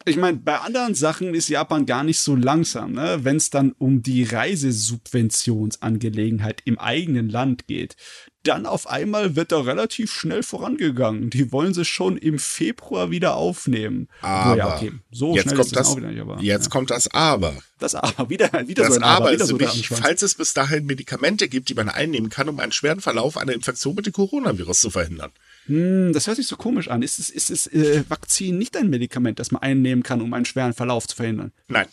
[0.07, 3.21] Ich meine, bei anderen Sachen ist Japan gar nicht so langsam, ne?
[3.23, 7.97] wenn es dann um die Reisesubventionsangelegenheit im eigenen Land geht.
[8.43, 11.31] Dann auf einmal wird da relativ schnell vorangegangen.
[11.31, 14.09] Die wollen sie schon im Februar wieder aufnehmen.
[14.21, 14.93] Aber ja, okay.
[15.11, 16.21] so jetzt schnell kommt ist das, das auch wieder nicht.
[16.21, 16.71] Aber, jetzt ja.
[16.71, 17.55] kommt das Aber.
[17.79, 19.29] Das Aber, wieder, wieder das so ein Aber.
[19.29, 22.61] Aber ist so nämlich, falls es bis dahin Medikamente gibt, die man einnehmen kann, um
[22.61, 25.33] einen schweren Verlauf einer Infektion mit dem Coronavirus zu verhindern.
[25.66, 27.03] Hm, das hört sich so komisch an.
[27.03, 30.44] Ist es, ist es äh, Vakzin nicht ein Medikament, das man einnehmen kann, um einen
[30.44, 31.53] schweren Verlauf zu verhindern?
[31.68, 31.87] Nein.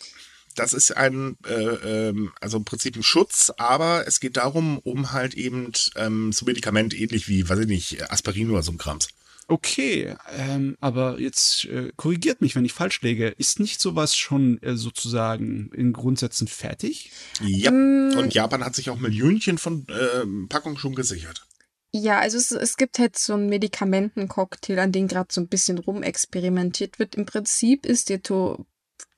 [0.54, 5.12] Das ist ein, äh, ähm, also im Prinzip ein Schutz, aber es geht darum, um
[5.12, 9.08] halt eben ähm, so Medikament ähnlich wie, weiß ich nicht, Aspirin oder so ein Krams.
[9.48, 13.28] Okay, ähm, aber jetzt äh, korrigiert mich, wenn ich falsch lege.
[13.28, 17.10] Ist nicht sowas schon äh, sozusagen in Grundsätzen fertig?
[17.42, 18.16] Ja, mm.
[18.16, 21.46] und Japan hat sich auch Millionchen von äh, Packungen schon gesichert.
[21.94, 25.78] Ja, also es, es gibt halt so einen Medikamentencocktail, an dem gerade so ein bisschen
[25.78, 27.14] rumexperimentiert wird.
[27.14, 28.64] Im Prinzip ist der to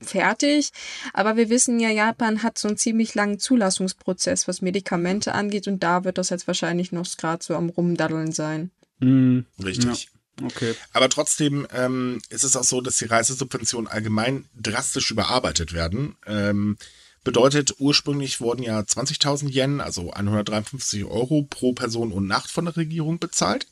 [0.01, 0.71] fertig,
[1.13, 5.83] aber wir wissen ja, Japan hat so einen ziemlich langen Zulassungsprozess, was Medikamente angeht und
[5.83, 8.71] da wird das jetzt wahrscheinlich noch gerade so am Rumdaddeln sein.
[8.99, 9.47] Mhm.
[9.63, 10.09] Richtig.
[10.43, 10.75] Okay.
[10.93, 16.17] Aber trotzdem ähm, ist es auch so, dass die Reisesubventionen allgemein drastisch überarbeitet werden.
[16.27, 16.77] Ähm,
[17.25, 22.77] bedeutet, ursprünglich wurden ja 20.000 Yen, also 153 Euro pro Person und Nacht von der
[22.77, 23.67] Regierung bezahlt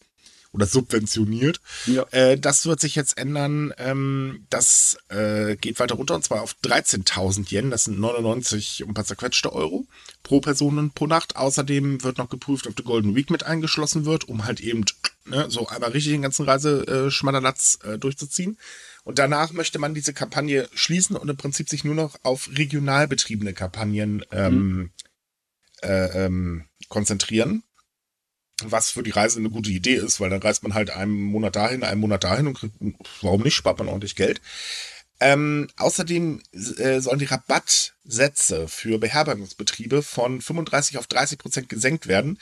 [0.53, 1.61] oder subventioniert.
[1.87, 2.05] Ja.
[2.11, 3.73] Äh, das wird sich jetzt ändern.
[3.79, 7.71] Ähm, das äh, geht weiter runter und zwar auf 13.000 Yen.
[7.71, 9.87] Das sind 99 und ein paar zerquetschte Euro
[10.23, 11.37] pro Person und pro Nacht.
[11.37, 14.85] Außerdem wird noch geprüft, ob die Golden Week mit eingeschlossen wird, um halt eben
[15.25, 18.59] ne, so einmal richtig den ganzen Reiseschmadderlatz äh, durchzuziehen.
[19.05, 23.09] Und danach möchte man diese Kampagne schließen und im Prinzip sich nur noch auf regional
[23.09, 24.93] betriebene Kampagnen ähm,
[25.83, 27.65] äh, ähm, konzentrieren.
[28.65, 31.57] Was für die Reise eine gute Idee ist, weil dann reist man halt einen Monat
[31.57, 32.77] dahin, einen Monat dahin und kriegt,
[33.21, 34.41] warum nicht, spart man ordentlich Geld.
[35.19, 36.43] Ähm, außerdem
[36.79, 42.39] äh, sollen die Rabattsätze für Beherbergungsbetriebe von 35 auf 30 Prozent gesenkt werden.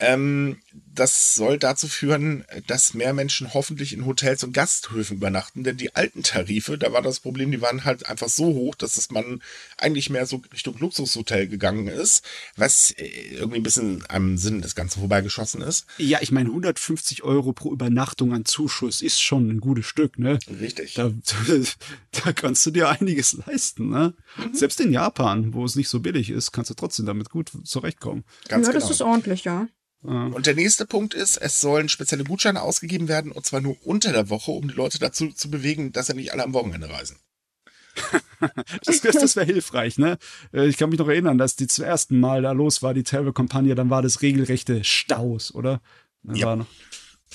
[0.00, 0.58] Ähm,
[0.94, 5.94] das soll dazu führen, dass mehr Menschen hoffentlich in Hotels und Gasthöfen übernachten, denn die
[5.94, 9.40] alten Tarife, da war das Problem, die waren halt einfach so hoch, dass es man
[9.76, 12.24] eigentlich mehr so Richtung Luxushotel gegangen ist,
[12.56, 15.86] was äh, irgendwie ein bisschen am Sinn des Ganzen vorbeigeschossen ist.
[15.98, 20.38] Ja, ich meine, 150 Euro pro Übernachtung an Zuschuss ist schon ein gutes Stück, ne?
[20.60, 20.94] Richtig.
[20.94, 21.12] Da,
[22.24, 24.14] da kannst du dir einiges leisten, ne?
[24.36, 24.54] Mhm.
[24.54, 28.24] Selbst in Japan, wo es nicht so billig ist, kannst du trotzdem damit gut zurechtkommen.
[28.48, 28.84] Ganz ja, genau.
[28.84, 29.68] das ist ordentlich, ja.
[30.02, 34.12] Und der nächste Punkt ist, es sollen spezielle Gutscheine ausgegeben werden, und zwar nur unter
[34.12, 37.16] der Woche, um die Leute dazu zu bewegen, dass sie nicht alle am Wochenende reisen.
[38.84, 40.18] Das, wäre hilfreich, ne?
[40.52, 43.02] Äh, Ich kann mich noch erinnern, dass die zum ersten Mal da los war, die
[43.02, 45.80] Travel-Kampagne, dann war das regelrechte Staus, oder?
[46.22, 46.66] Dann Ja.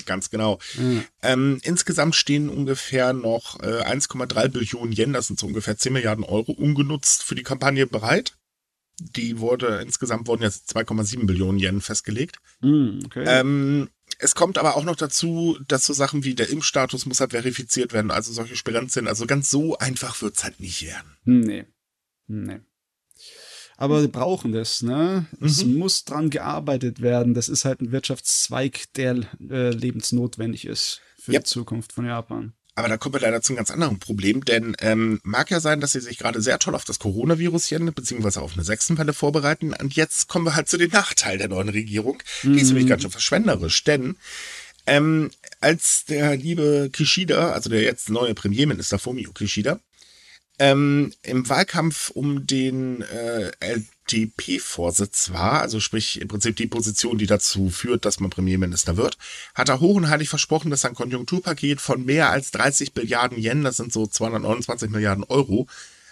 [0.05, 0.59] Ganz genau.
[0.75, 1.03] Ja.
[1.21, 6.23] Ähm, insgesamt stehen ungefähr noch äh, 1,3 Billionen Yen, das sind so ungefähr 10 Milliarden
[6.23, 8.37] Euro, ungenutzt für die Kampagne bereit.
[9.15, 12.37] Die wurde, insgesamt wurden jetzt 2,7 Billionen Yen festgelegt.
[12.61, 13.23] Hm, okay.
[13.27, 13.89] Ähm,
[14.19, 17.93] es kommt aber auch noch dazu, dass so Sachen wie der Impfstatus muss halt verifiziert
[17.93, 19.07] werden, also solche Sperenzien.
[19.07, 21.17] Also ganz so einfach wird's halt nicht werden.
[21.25, 21.65] Hm, Nee.
[22.27, 22.59] Nee.
[23.75, 25.25] Aber wir brauchen das, ne?
[25.41, 27.33] Es muss dran gearbeitet werden.
[27.33, 31.43] Das ist halt ein Wirtschaftszweig, der äh, lebensnotwendig ist für Yep.
[31.43, 32.53] die Zukunft von Japan.
[32.75, 35.79] Aber da kommen wir leider zu einem ganz anderen Problem, denn ähm, mag ja sein,
[35.79, 39.13] dass sie sich gerade sehr toll auf das Coronavirus hier, beziehungsweise auf eine sechsten Welle
[39.13, 39.73] vorbereiten.
[39.73, 42.21] Und jetzt kommen wir halt zu den Nachteilen der neuen Regierung.
[42.41, 44.15] Die ist nämlich ganz schön verschwenderisch, denn
[44.85, 45.31] ähm,
[45.61, 49.79] als der liebe Kishida, also der jetzt neue Premierminister Fumio Kishida,
[50.59, 57.25] ähm, im Wahlkampf um den äh, LDP-Vorsitz war, also sprich im Prinzip die Position, die
[57.25, 59.17] dazu führt, dass man Premierminister wird,
[59.55, 63.63] hat er hoch und heilig versprochen, dass ein Konjunkturpaket von mehr als 30 Milliarden Yen,
[63.63, 65.67] das sind so 229 Milliarden Euro,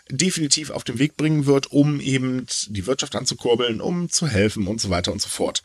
[0.09, 4.81] definitiv auf den Weg bringen wird, um eben die Wirtschaft anzukurbeln, um zu helfen und
[4.81, 5.63] so weiter und so fort.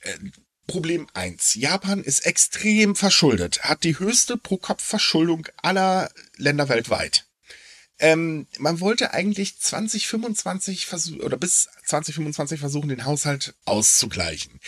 [0.00, 0.18] Äh,
[0.66, 7.26] Problem eins: Japan ist extrem verschuldet, hat die höchste Pro-Kopf-Verschuldung aller Länder weltweit.
[7.98, 14.60] Ähm, man wollte eigentlich 2025 versuchen, oder bis 2025 versuchen, den Haushalt auszugleichen.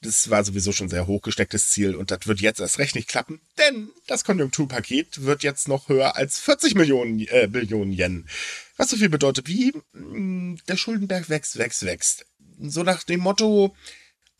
[0.00, 3.40] Das war sowieso schon sehr hochgestecktes Ziel und das wird jetzt erst recht nicht klappen,
[3.56, 8.28] denn das Konjunkturpaket wird jetzt noch höher als 40 Millionen, äh, Billionen Yen.
[8.76, 12.26] Was so viel bedeutet wie, mh, der Schuldenberg wächst, wächst, wächst.
[12.58, 13.76] So nach dem Motto,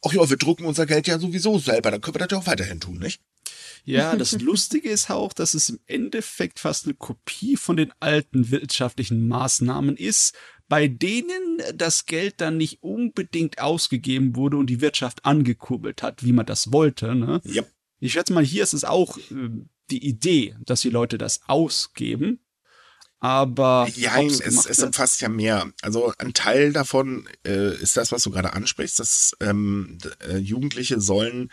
[0.04, 2.48] ach ja, wir drucken unser Geld ja sowieso selber, dann können wir das ja auch
[2.48, 3.20] weiterhin tun, nicht?
[3.84, 8.50] Ja, das Lustige ist auch, dass es im Endeffekt fast eine Kopie von den alten
[8.50, 10.36] wirtschaftlichen Maßnahmen ist,
[10.68, 16.32] bei denen das Geld dann nicht unbedingt ausgegeben wurde und die Wirtschaft angekurbelt hat, wie
[16.32, 17.14] man das wollte.
[17.14, 17.40] Ne?
[17.44, 17.62] Ja.
[17.98, 19.50] Ich schätze mal, hier ist es auch äh,
[19.90, 22.40] die Idee, dass die Leute das ausgeben.
[23.20, 25.70] Aber Ja, es, es umfasst ja mehr.
[25.82, 31.00] Also ein Teil davon äh, ist das, was du gerade ansprichst, dass ähm, äh, Jugendliche
[31.00, 31.52] sollen,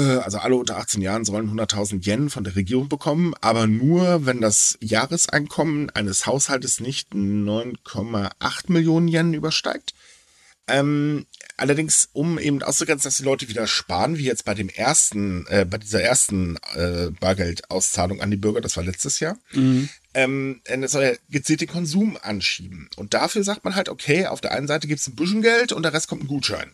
[0.00, 4.40] also alle unter 18 Jahren sollen 100.000 Yen von der Regierung bekommen, aber nur, wenn
[4.40, 9.94] das Jahreseinkommen eines Haushaltes nicht 9,8 Millionen Yen übersteigt.
[10.70, 11.24] Ähm,
[11.56, 15.64] allerdings, um eben auszugrenzen, dass die Leute wieder sparen, wie jetzt bei dem ersten, äh,
[15.64, 19.88] bei dieser ersten äh, Bargeldauszahlung an die Bürger, das war letztes Jahr, Mhm.
[20.12, 22.90] ähm, es soll ja gezielt den Konsum anschieben.
[22.96, 25.72] Und dafür sagt man halt, okay, auf der einen Seite gibt es ein bisschen Geld
[25.72, 26.72] und der Rest kommt ein Gutschein.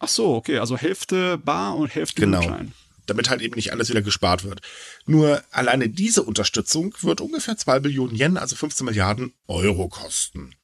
[0.00, 2.40] Ach so, okay, also Hälfte bar und Hälfte Genau.
[2.40, 2.72] Gutschein.
[3.06, 4.60] Damit halt eben nicht alles wieder gespart wird.
[5.04, 10.54] Nur alleine diese Unterstützung wird ungefähr 2 Billionen Yen, also 15 Milliarden Euro kosten.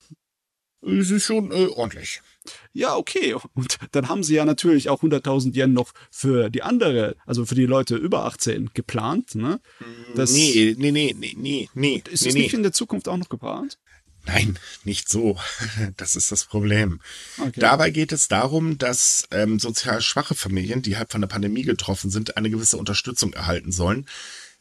[0.81, 2.23] Das ist schon äh, ordentlich.
[2.73, 3.35] Ja, okay.
[3.55, 7.57] Und dann haben sie ja natürlich auch 100.000 Yen noch für die andere, also für
[7.57, 9.35] die Leute über 18 geplant.
[9.35, 9.61] Ne?
[10.15, 12.03] Das nee, nee, nee, nee, nee, nee.
[12.09, 12.43] ist nee, es nee.
[12.43, 13.79] nicht in der Zukunft auch noch geplant?
[14.27, 15.39] Nein, nicht so.
[15.97, 17.01] Das ist das Problem.
[17.39, 17.61] Okay.
[17.61, 22.11] Dabei geht es darum, dass ähm, sozial schwache Familien, die halt von der Pandemie getroffen
[22.11, 24.07] sind, eine gewisse Unterstützung erhalten sollen.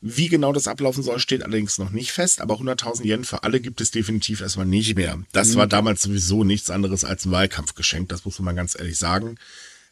[0.02, 3.60] Wie genau das ablaufen soll, steht allerdings noch nicht fest, aber 100.000 Yen für alle
[3.60, 5.20] gibt es definitiv erstmal nicht mehr.
[5.32, 9.00] Das war damals sowieso nichts anderes als ein Wahlkampfgeschenk, das muss man mal ganz ehrlich
[9.00, 9.38] sagen.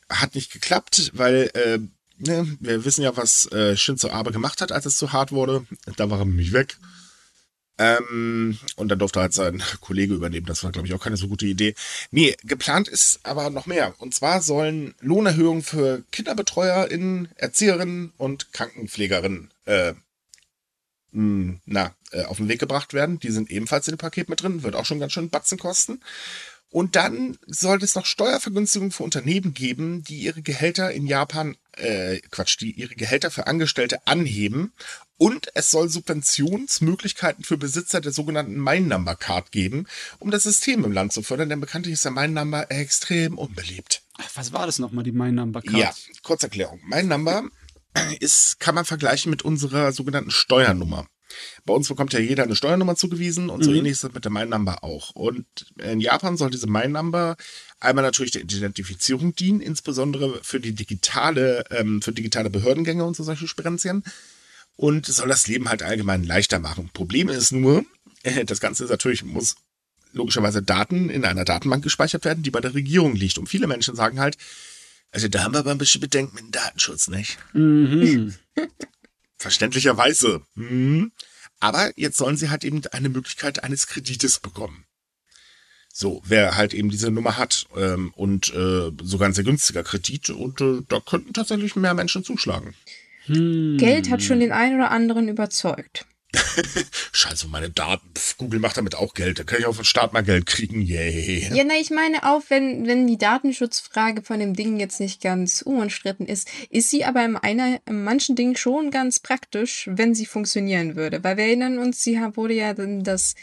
[0.09, 1.79] Hat nicht geklappt, weil äh,
[2.19, 5.65] ne, wir wissen ja, was äh, Shinzo Abe gemacht hat, als es zu hart wurde.
[5.95, 6.77] Da war er nämlich weg.
[7.79, 10.45] Ähm, und dann durfte halt sein Kollege übernehmen.
[10.45, 11.73] Das war, glaube ich, auch keine so gute Idee.
[12.11, 13.95] Nee, geplant ist aber noch mehr.
[13.97, 19.93] Und zwar sollen Lohnerhöhungen für KinderbetreuerInnen, Erzieherinnen und Krankenpflegerinnen äh,
[21.13, 23.19] mh, na, äh, auf den Weg gebracht werden.
[23.19, 24.63] Die sind ebenfalls in dem Paket mit drin.
[24.63, 26.01] Wird auch schon ganz schön Batzen kosten.
[26.73, 32.17] Und dann sollte es noch Steuervergünstigungen für Unternehmen geben, die ihre Gehälter in Japan, äh,
[32.31, 34.73] Quatsch, die ihre Gehälter für Angestellte anheben.
[35.17, 39.85] Und es soll Subventionsmöglichkeiten für Besitzer der sogenannten Mine Number Card geben,
[40.17, 44.01] um das System im Land zu fördern, denn bekanntlich ist der Mine Number extrem unbeliebt.
[44.33, 45.77] Was war das nochmal, die My Number Card?
[45.77, 46.79] Ja, Kurzerklärung.
[46.87, 47.43] Mine Number
[48.19, 51.05] ist, kann man vergleichen mit unserer sogenannten Steuernummer.
[51.65, 53.77] Bei uns bekommt ja jeder eine Steuernummer zugewiesen und so Mhm.
[53.77, 55.11] ähnlich ist das mit der My Number auch.
[55.11, 55.45] Und
[55.77, 57.35] in Japan soll diese My Number
[57.79, 63.23] einmal natürlich der Identifizierung dienen, insbesondere für die digitale, ähm, für digitale Behördengänge und so
[63.23, 64.03] solche Sperenzien.
[64.75, 66.89] Und soll das Leben halt allgemein leichter machen.
[66.93, 67.85] Problem ist nur,
[68.45, 69.55] das Ganze ist natürlich, muss
[70.13, 73.37] logischerweise Daten in einer Datenbank gespeichert werden, die bei der Regierung liegt.
[73.37, 74.37] Und viele Menschen sagen halt,
[75.11, 77.37] also da haben wir aber ein bisschen Bedenken mit dem Datenschutz, nicht?
[77.53, 78.33] Mhm.
[79.43, 80.41] Verständlicherweise.
[80.55, 81.11] Hm.
[81.59, 84.85] Aber jetzt sollen sie halt eben eine Möglichkeit eines Kredites bekommen.
[85.93, 90.29] So, wer halt eben diese Nummer hat ähm, und äh, sogar ein sehr günstiger Kredit
[90.29, 92.73] und äh, da könnten tatsächlich mehr Menschen zuschlagen.
[93.25, 93.77] Hm.
[93.77, 96.05] Geld hat schon den einen oder anderen überzeugt.
[97.11, 98.09] Scheiße, meine Daten.
[98.37, 99.39] Google macht damit auch Geld.
[99.39, 100.81] Da kann ich auf den Start mal Geld kriegen.
[100.81, 101.49] Yay.
[101.53, 105.61] Ja, na, ich meine auch, wenn, wenn die Datenschutzfrage von dem Ding jetzt nicht ganz
[105.61, 110.25] unumstritten ist, ist sie aber in, einer, in manchen Dingen schon ganz praktisch, wenn sie
[110.25, 111.23] funktionieren würde.
[111.23, 113.35] Weil wir erinnern uns, sie wurde ja dann das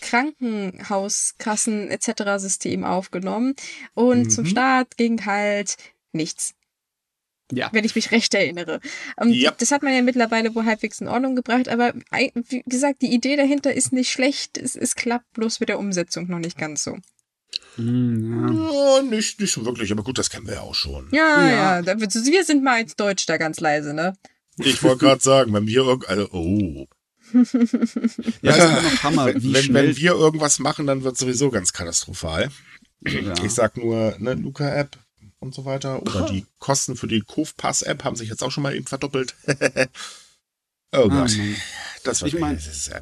[0.00, 2.38] Krankenhauskassen etc.
[2.38, 3.54] System aufgenommen
[3.94, 4.48] und zum Mhm.
[4.48, 5.76] Start ging halt
[6.12, 6.54] nichts.
[7.52, 7.68] Ja.
[7.72, 8.80] wenn ich mich recht erinnere.
[9.16, 9.52] Und Ja.
[9.56, 13.36] Das hat man ja mittlerweile wohl halbwegs in Ordnung gebracht, aber wie gesagt, die Idee
[13.36, 14.58] dahinter ist nicht schlecht.
[14.58, 16.96] Es, es klappt bloß mit der Umsetzung noch nicht ganz so.
[17.76, 18.96] Hm, ja.
[18.96, 21.08] Ja, nicht, nicht so wirklich, aber gut, das kennen wir ja auch schon.
[21.12, 21.80] Ja, Ja.
[21.80, 24.16] ja, wir sind mal als Deutsch da ganz leise, ne?
[24.58, 26.86] Ich wollte gerade sagen, wenn wir irgend, also, oh.
[27.32, 29.88] ja, ist immer noch Hammer, wenn, wie wenn, schnell.
[29.88, 32.50] wenn wir irgendwas machen, dann wird sowieso ganz katastrophal.
[33.06, 33.34] ja.
[33.44, 34.96] Ich sag nur, ne, Luca-App
[35.38, 36.02] und so weiter.
[36.02, 39.34] Oder die Kosten für die Kofpass-App haben sich jetzt auch schon mal eben verdoppelt.
[39.46, 39.52] oh
[40.92, 41.10] Ah, Gott.
[41.10, 41.56] Mann.
[42.04, 42.60] das war Ich mein-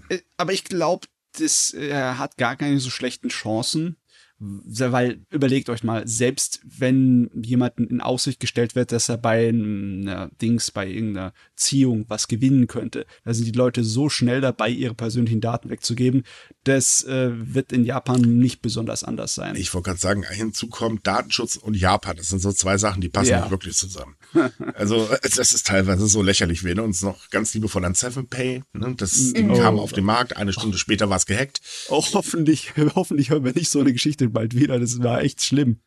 [0.08, 1.06] Äh, Aber ich glaube,
[1.38, 3.96] das äh, hat gar keine so schlechten Chancen.
[4.40, 10.28] Weil überlegt euch mal, selbst wenn jemanden in Aussicht gestellt wird, dass er bei einer
[10.42, 14.94] Dings, bei irgendeiner Ziehung was gewinnen könnte, da sind die Leute so schnell dabei, ihre
[14.94, 16.24] persönlichen Daten wegzugeben,
[16.64, 19.54] das äh, wird in Japan nicht besonders anders sein.
[19.56, 22.16] Ich wollte gerade sagen, hinzu kommt Datenschutz und Japan.
[22.16, 23.40] Das sind so zwei Sachen, die passen Ja.
[23.42, 24.16] nicht wirklich zusammen.
[24.74, 26.62] Also, das ist teilweise so lächerlich.
[26.64, 28.62] Wir erinnern uns noch ganz liebevoll an 7Pay.
[28.72, 28.94] Ne?
[28.96, 29.56] Das Ding Oh.
[29.58, 31.60] kam auf den Markt, eine Stunde später war es gehackt.
[31.88, 34.78] Auch hoffentlich, hoffentlich hören wir nicht so eine Geschichte bald wieder.
[34.78, 35.80] Das war echt schlimm.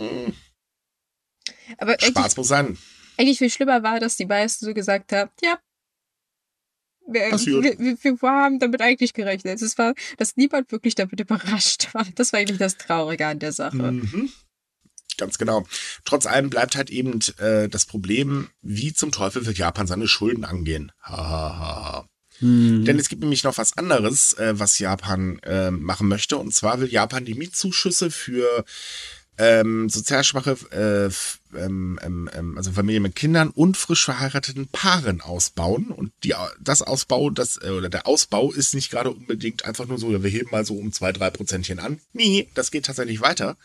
[0.00, 0.32] Hm,
[1.78, 2.78] Aber eigentlich, Spaß muss sein.
[3.16, 5.58] eigentlich viel schlimmer war, dass die meisten so gesagt haben, ja,
[7.06, 9.60] wir, wir, wir haben damit eigentlich gerechnet.
[9.60, 12.06] Es war, dass niemand wirklich damit überrascht war.
[12.14, 13.76] Das war eigentlich das Traurige an der Sache.
[13.76, 14.30] Mhm.
[15.18, 15.66] Ganz genau.
[16.04, 20.44] Trotz allem bleibt halt eben äh, das Problem, wie zum Teufel wird Japan seine Schulden
[20.44, 20.92] angehen.
[21.02, 22.08] Ha, ha, ha,
[22.42, 22.46] ha.
[22.46, 22.84] Hm.
[22.84, 26.36] Denn es gibt nämlich noch was anderes, äh, was Japan äh, machen möchte.
[26.36, 28.64] Und zwar will Japan die Mietzuschüsse für
[29.38, 35.20] ähm, sozial schwache, äh, ähm, ähm, ähm, also Familien mit Kindern und frisch verheirateten Paaren
[35.20, 35.86] ausbauen.
[35.86, 39.98] Und die, das Ausbau, das, äh, oder der Ausbau ist nicht gerade unbedingt einfach nur
[39.98, 42.00] so, wir heben mal so um zwei, drei Prozentchen an.
[42.12, 43.56] Nee, das geht tatsächlich weiter.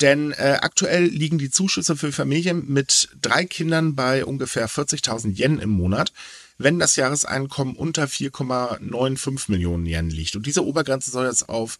[0.00, 5.58] Denn äh, aktuell liegen die Zuschüsse für Familien mit drei Kindern bei ungefähr 40.000 Yen
[5.60, 6.12] im Monat,
[6.58, 10.36] wenn das Jahreseinkommen unter 4,95 Millionen Yen liegt.
[10.36, 11.78] Und diese Obergrenze soll jetzt auf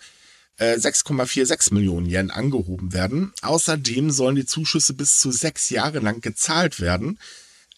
[0.59, 3.33] äh, 6,46 Millionen Yen angehoben werden.
[3.43, 7.19] Außerdem sollen die Zuschüsse bis zu sechs Jahre lang gezahlt werden,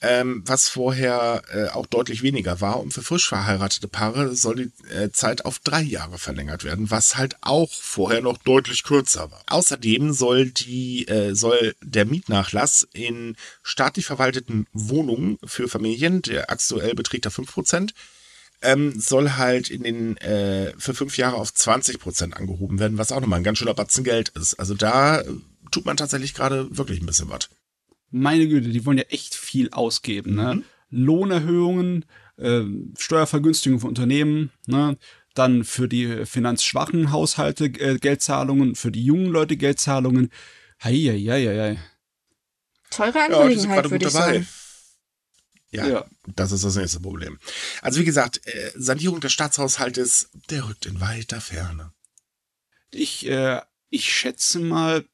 [0.02, 2.80] ähm, was vorher äh, auch deutlich weniger war.
[2.80, 7.16] Und für frisch verheiratete Paare soll die äh, Zeit auf drei Jahre verlängert werden, was
[7.16, 9.42] halt auch vorher noch deutlich kürzer war.
[9.46, 16.94] Außerdem soll die äh, soll der Mietnachlass in staatlich verwalteten Wohnungen für Familien, der aktuell
[16.94, 17.92] beträgt er 5%,
[18.62, 23.12] ähm, soll halt in den äh, für fünf Jahre auf 20 Prozent angehoben werden, was
[23.12, 24.54] auch nochmal ein ganz schöner Batzen Geld ist.
[24.54, 25.26] Also da äh,
[25.70, 27.48] tut man tatsächlich gerade wirklich ein bisschen was.
[28.10, 30.34] Meine Güte, die wollen ja echt viel ausgeben.
[30.34, 30.54] Ne?
[30.56, 30.64] Mhm.
[30.90, 32.04] Lohnerhöhungen,
[32.36, 32.62] äh,
[32.98, 34.96] Steuervergünstigung für Unternehmen, ne?
[35.34, 40.30] dann für die finanzschwachen Haushalte äh, Geldzahlungen, für die jungen Leute Geldzahlungen.
[40.82, 41.78] Heieieiei.
[42.90, 44.32] Teure Ja, die sind Angelegenheit, gerade würde ich dabei.
[44.34, 44.46] sagen.
[45.72, 46.06] Ja, Ja.
[46.34, 47.38] das ist das nächste Problem.
[47.82, 51.92] Also wie gesagt, äh, Sanierung des Staatshaushaltes, der rückt in weiter Ferne.
[52.92, 55.04] Ich, äh, ich schätze mal,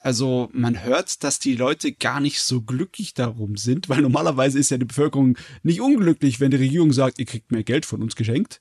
[0.00, 4.70] also man hört, dass die Leute gar nicht so glücklich darum sind, weil normalerweise ist
[4.70, 8.16] ja die Bevölkerung nicht unglücklich, wenn die Regierung sagt, ihr kriegt mehr Geld von uns
[8.16, 8.60] geschenkt.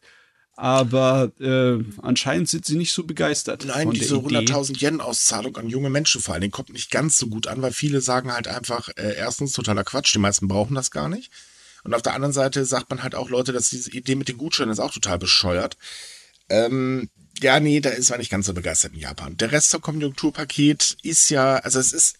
[0.59, 3.65] Aber äh, anscheinend sind sie nicht so begeistert.
[3.65, 4.53] Nein, diese der Idee.
[4.53, 7.71] 100.000 Yen-Auszahlung an junge Menschen vor allen Dingen kommt nicht ganz so gut an, weil
[7.71, 11.31] viele sagen halt einfach, äh, erstens totaler Quatsch, die meisten brauchen das gar nicht.
[11.83, 14.37] Und auf der anderen Seite sagt man halt auch Leute, dass diese Idee mit den
[14.37, 15.77] Gutscheinen ist auch total bescheuert.
[16.49, 17.09] Ähm,
[17.41, 19.37] ja, nee, da ist man nicht ganz so begeistert in Japan.
[19.37, 22.17] Der Rest vom Konjunkturpaket ist ja, also es ist,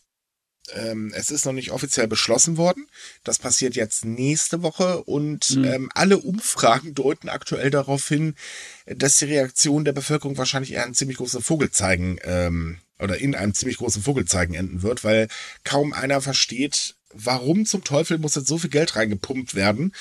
[0.74, 2.88] ähm, es ist noch nicht offiziell beschlossen worden.
[3.24, 5.63] Das passiert jetzt nächste Woche und Mhm.
[5.63, 8.36] ähm, alle Umfragen deuten aktuell darauf hin,
[8.86, 13.53] dass die Reaktion der Bevölkerung wahrscheinlich eher ein ziemlich großes Vogelzeigen ähm, oder in einem
[13.53, 15.28] ziemlich großen Vogelzeigen enden wird, weil
[15.63, 19.93] kaum einer versteht, warum zum Teufel muss jetzt so viel Geld reingepumpt werden.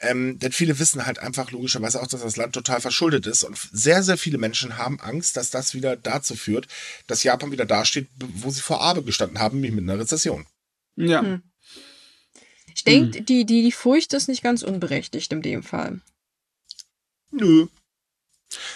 [0.00, 3.44] Ähm, denn viele wissen halt einfach logischerweise auch, dass das Land total verschuldet ist.
[3.44, 6.66] Und sehr, sehr viele Menschen haben Angst, dass das wieder dazu führt,
[7.06, 10.46] dass Japan wieder dasteht, wo sie vor Abe gestanden haben, nämlich mit einer Rezession.
[10.96, 11.22] Ja.
[11.22, 11.42] Hm.
[12.74, 16.00] Ich denke, die, die, die Furcht ist nicht ganz unberechtigt in dem Fall.
[17.30, 17.68] Nö.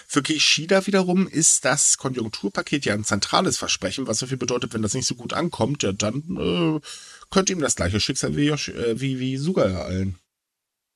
[0.06, 4.82] Für Kishida wiederum ist das Konjunkturpaket ja ein zentrales Versprechen, was so viel bedeutet, wenn
[4.82, 6.80] das nicht so gut ankommt, ja, dann äh,
[7.30, 10.18] könnte ihm das gleiche Schicksal wie, äh, wie, wie Suga ereilen.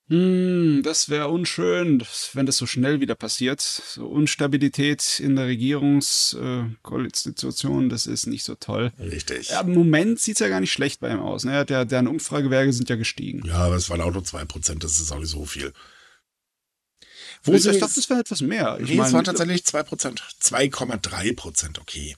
[0.09, 3.61] Hm, das wäre unschön, wenn das so schnell wieder passiert.
[3.61, 8.91] So Unstabilität in der Regierungskonstitution, das ist nicht so toll.
[8.99, 9.47] Richtig.
[9.49, 11.45] Ja, Im Moment sieht's ja gar nicht schlecht bei ihm aus.
[11.45, 11.65] Ne?
[11.65, 13.45] Der, deren Umfragewerte sind ja gestiegen.
[13.45, 15.71] Ja, aber es waren auch nur 2%, das ist auch nicht so viel.
[17.43, 18.77] Wo ich dachte, das wäre etwas mehr.
[18.81, 20.19] Ich nee, es mein, waren tatsächlich 2%.
[20.41, 22.15] 2,3%, okay.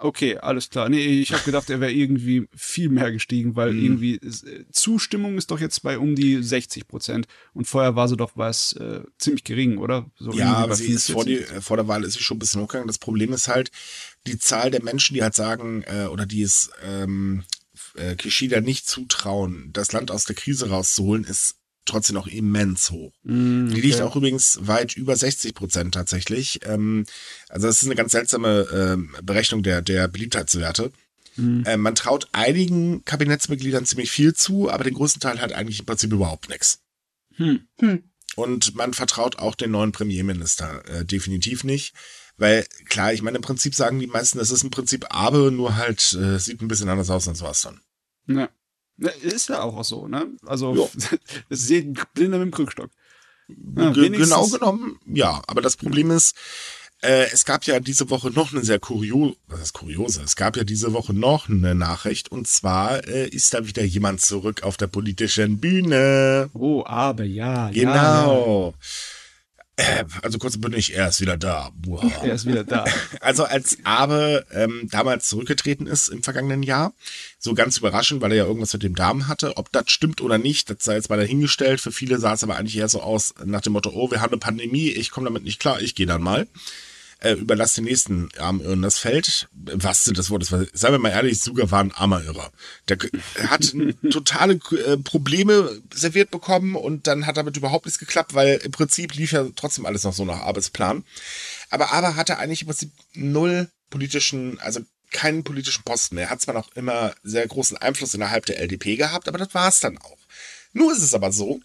[0.00, 0.88] Okay, alles klar.
[0.88, 3.82] Nee, ich habe gedacht, er wäre irgendwie viel mehr gestiegen, weil Mhm.
[3.82, 8.16] irgendwie äh, Zustimmung ist doch jetzt bei um die 60 Prozent und vorher war sie
[8.16, 10.08] doch was äh, ziemlich gering, oder?
[10.16, 11.56] So Ja, aber sie ist vor, die, 45.
[11.56, 12.86] äh, vor der Wahl ist sie schon ein bisschen hochgegangen.
[12.86, 13.72] Das Problem ist halt,
[14.28, 17.42] die Zahl der Menschen, die halt sagen, äh, oder die es ähm,
[17.96, 21.56] äh, Kishida nicht zutrauen, das Land aus der Krise rauszuholen, ist
[21.88, 23.12] trotzdem noch immens hoch.
[23.24, 24.04] Mm, Die liegt okay.
[24.04, 26.60] auch übrigens weit über 60 Prozent tatsächlich.
[26.64, 27.04] Ähm,
[27.48, 30.92] also das ist eine ganz seltsame ähm, Berechnung der, der Beliebtheitswerte.
[31.36, 31.64] Mhm.
[31.66, 35.86] Ähm, man traut einigen Kabinettsmitgliedern ziemlich viel zu, aber den größten Teil hat eigentlich im
[35.86, 36.80] Prinzip überhaupt nichts.
[37.36, 37.60] Hm.
[37.78, 38.02] Hm.
[38.36, 41.94] Und man vertraut auch den neuen Premierminister äh, definitiv nicht.
[42.36, 45.76] Weil, klar, ich meine, im Prinzip sagen die meisten, das ist im Prinzip Abe, nur
[45.76, 47.80] halt äh, sieht ein bisschen anders aus, als war's dann.
[48.28, 48.48] Ja.
[48.98, 50.26] Ja, Ist ja auch so, ne?
[50.46, 51.18] Also, Ja.
[51.48, 52.90] es sieht blinder mit dem Krückstock.
[53.76, 55.40] Ja, genau genommen, ja.
[55.46, 56.36] Aber das Problem ist,
[57.00, 60.20] äh, es gab ja diese Woche noch eine sehr kuriose, was ist kuriose?
[60.22, 64.20] Es gab ja diese Woche noch eine Nachricht und zwar äh, ist da wieder jemand
[64.20, 66.50] zurück auf der politischen Bühne.
[66.54, 67.70] Oh, aber ja.
[67.70, 68.74] Ja, Genau.
[69.78, 71.70] Äh, also kurz und bündig, er ist wieder da.
[71.86, 72.24] Ja.
[72.24, 72.84] Er ist wieder da.
[73.20, 76.92] Also als Abe ähm, damals zurückgetreten ist im vergangenen Jahr,
[77.38, 79.56] so ganz überraschend, weil er ja irgendwas mit dem Darm hatte.
[79.56, 81.80] Ob das stimmt oder nicht, das sei jetzt mal dahingestellt.
[81.80, 84.32] Für viele sah es aber eigentlich eher so aus nach dem Motto, oh, wir haben
[84.32, 86.48] eine Pandemie, ich komme damit nicht klar, ich gehe dann mal.
[87.20, 89.48] Äh, überlass den nächsten armen Irren das Feld.
[89.52, 90.50] Was sind das Wort?
[90.52, 92.52] War, seien wir mal ehrlich, Suga war ein armer Irrer.
[92.88, 92.96] Der
[93.48, 93.74] hat
[94.10, 99.14] totale äh, Probleme serviert bekommen und dann hat damit überhaupt nichts geklappt, weil im Prinzip
[99.14, 101.04] lief ja trotzdem alles noch so nach Arbeitsplan.
[101.70, 106.24] Aber Aber hatte eigentlich im Prinzip null politischen, also keinen politischen Posten mehr.
[106.24, 109.68] Er hat zwar noch immer sehr großen Einfluss innerhalb der LDP gehabt, aber das war
[109.68, 110.18] es dann auch.
[110.72, 111.60] Nur ist es aber so,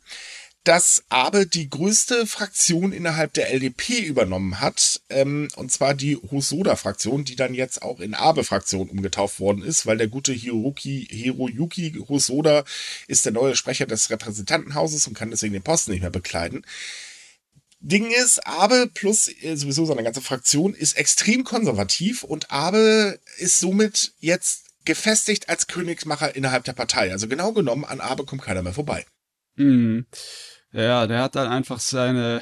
[0.64, 7.26] dass Abe die größte Fraktion innerhalb der LDP übernommen hat, ähm, und zwar die Hosoda-Fraktion,
[7.26, 12.64] die dann jetzt auch in Abe-Fraktion umgetauft worden ist, weil der gute Hiroki, Hiroyuki Hosoda
[13.08, 16.66] ist der neue Sprecher des Repräsentantenhauses und kann deswegen den Posten nicht mehr bekleiden.
[17.82, 23.60] Ding ist, Abe plus äh, sowieso seine ganze Fraktion ist extrem konservativ und Abe ist
[23.60, 27.12] somit jetzt gefestigt als Königsmacher innerhalb der Partei.
[27.12, 29.06] Also genau genommen, an Abe kommt keiner mehr vorbei.
[29.58, 30.06] Hm.
[30.74, 32.42] Ja, der hat dann einfach seine,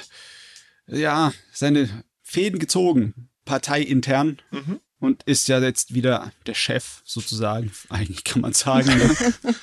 [0.87, 4.41] ja, seine Fäden gezogen, parteiintern.
[4.51, 4.79] Mhm.
[4.99, 8.87] Und ist ja jetzt wieder der Chef sozusagen, eigentlich kann man sagen.
[8.87, 9.15] Ne?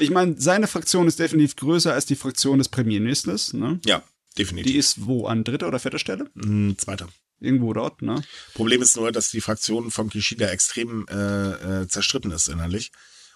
[0.00, 3.52] ich meine, seine Fraktion ist definitiv größer als die Fraktion des Premierministers.
[3.52, 3.78] Ne?
[3.86, 4.02] Ja,
[4.36, 4.72] definitiv.
[4.72, 5.26] Die ist wo?
[5.26, 6.28] An dritter oder vierter Stelle?
[6.34, 7.08] Mm, zweiter.
[7.38, 8.20] Irgendwo dort, ne?
[8.54, 12.90] Problem ist nur, dass die Fraktion von Kishida extrem äh, äh, zerstritten ist innerlich.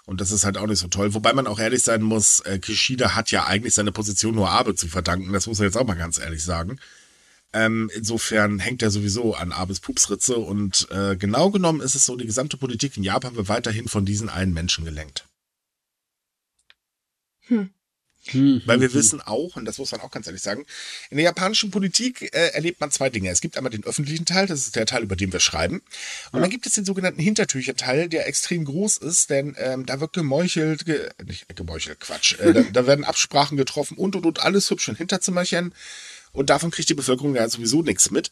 [0.05, 1.14] Und das ist halt auch nicht so toll.
[1.14, 4.74] Wobei man auch ehrlich sein muss, äh, Kishida hat ja eigentlich seine Position nur Abe
[4.74, 5.32] zu verdanken.
[5.32, 6.80] Das muss er jetzt auch mal ganz ehrlich sagen.
[7.53, 10.36] Ähm, insofern hängt er sowieso an Abes Pupsritze.
[10.36, 14.05] Und äh, genau genommen ist es so, die gesamte Politik in Japan wird weiterhin von
[14.05, 15.28] diesen einen Menschen gelenkt.
[17.46, 17.70] Hm.
[18.27, 20.64] Hm, Weil wir hm, wissen auch, und das muss man auch ganz ehrlich sagen,
[21.11, 23.31] in der japanischen Politik äh, erlebt man zwei Dinge.
[23.31, 25.83] Es gibt einmal den öffentlichen Teil, das ist der Teil, über den wir schreiben.
[26.31, 26.41] Und Ja.
[26.41, 30.87] dann gibt es den sogenannten Hintertücher-Teil, der extrem groß ist, denn ähm, da wird gemeuchelt,
[30.87, 32.39] ge nicht gemeuchelt, Quatsch.
[32.39, 35.75] Äh, da, da werden Absprachen getroffen und und und alles hübsch in Hinterzimmerchen.
[36.33, 38.31] Und davon kriegt die Bevölkerung ja sowieso nichts mit.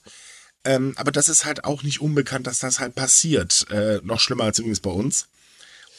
[0.64, 3.66] Ähm, aber das ist halt auch nicht unbekannt, dass das halt passiert.
[3.70, 5.26] Äh, noch schlimmer als übrigens bei uns.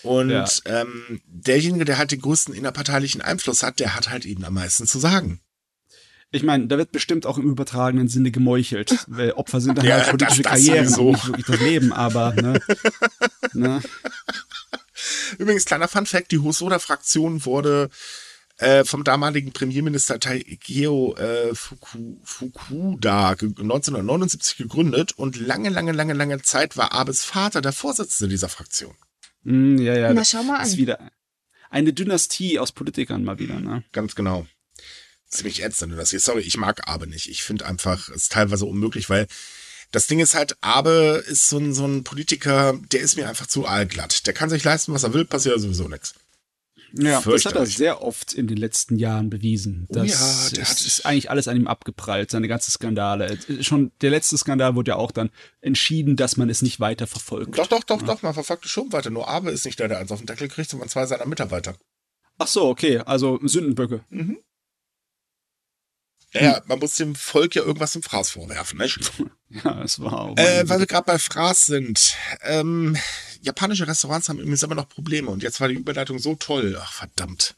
[0.04, 0.46] Und Ja.
[0.66, 4.88] ähm, derjenige, der halt den größten innerparteilichen Einfluss hat, der hat halt eben am meisten
[4.88, 5.40] zu sagen.
[6.34, 8.98] Ich meine, da wird bestimmt auch im übertragenen Sinne gemeuchelt.
[9.08, 11.02] Weil Opfer sind dann Ja, halt politische das- das Karrieren, sowieso.
[11.10, 12.60] und nicht wirklich das Leben, aber ne,
[13.54, 13.82] ne,
[15.38, 17.90] Übrigens, kleiner Fun-Fact, die Hosoda-Fraktion wurde
[18.58, 26.14] äh, vom damaligen Premierminister Taikeo äh, Fuku, Fukuda ge- 1979 gegründet und lange, lange, lange,
[26.14, 28.94] lange Zeit war Abes Vater der Vorsitzende dieser Fraktion.
[29.44, 30.14] Hm, ja, ja.
[30.14, 30.78] Na, schau mal ist an.
[30.78, 31.12] wieder
[31.72, 33.84] eine Dynastie aus Politikern mal wieder, ne?
[33.92, 34.46] Ganz genau.
[35.28, 36.20] Ziemlich ätzend, das hier.
[36.20, 37.30] Sorry, ich mag Abe nicht.
[37.30, 39.28] Ich finde einfach, es ist teilweise unmöglich, weil
[39.92, 43.48] das Ding ist halt, Abe ist so ein, so ein Politiker, der ist mir einfach
[43.48, 44.28] zu aalglatt.
[44.28, 46.14] Der kann sich leisten, was er will, passiert sowieso nichts.
[46.94, 49.86] Ja, das hat er sehr oft in den letzten Jahren bewiesen.
[49.90, 53.38] Oh Das ja, der ist, hat- ist eigentlich alles an ihm abgeprallt, seine ganzen Skandale.
[53.62, 55.30] Schon der letzte Skandal wurde ja auch dann
[55.62, 57.58] entschieden, dass man es nicht weiter verfolgt.
[57.58, 59.10] Doch, doch, doch, doch, man verfolgt es schon weiter.
[59.10, 61.76] Nur Abe ist nicht der, der eins auf den Deckel kriegt, sondern zwei seiner Mitarbeiter.
[62.38, 64.04] Ach so, okay, also Sündenböcke.
[66.34, 69.00] Ja, ja, man muss dem Volk ja irgendwas im Fraß vorwerfen, nicht?
[69.66, 70.14] Ja, es war.
[70.22, 72.16] auch Äh, weil wir gerade bei Fraß sind.
[72.44, 72.96] Ähm,
[73.42, 76.78] japanische Restaurants haben übrigens immer noch Probleme und jetzt war die Überleitung so toll.
[76.80, 77.56] Ach, verdammt.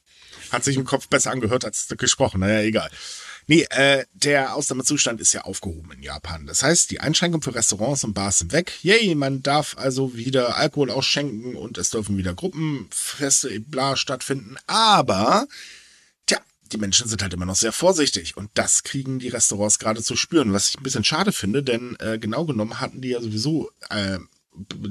[0.52, 2.42] Hat sich im Kopf besser angehört als gesprochen.
[2.42, 2.90] Naja, egal.
[3.48, 6.46] Nee, äh, der Ausnahmezustand ist ja aufgehoben in Japan.
[6.46, 8.80] Das heißt, die Einschränkungen für Restaurants und Bars sind weg.
[8.84, 14.56] Yay, man darf also wieder Alkohol ausschenken und es dürfen wieder Gruppenfeste, bla, stattfinden.
[14.68, 15.48] Aber,
[16.26, 16.40] tja,
[16.72, 20.16] die Menschen sind halt immer noch sehr vorsichtig und das kriegen die Restaurants gerade zu
[20.16, 23.72] spüren, was ich ein bisschen schade finde, denn äh, genau genommen hatten die ja sowieso,
[23.90, 24.20] äh,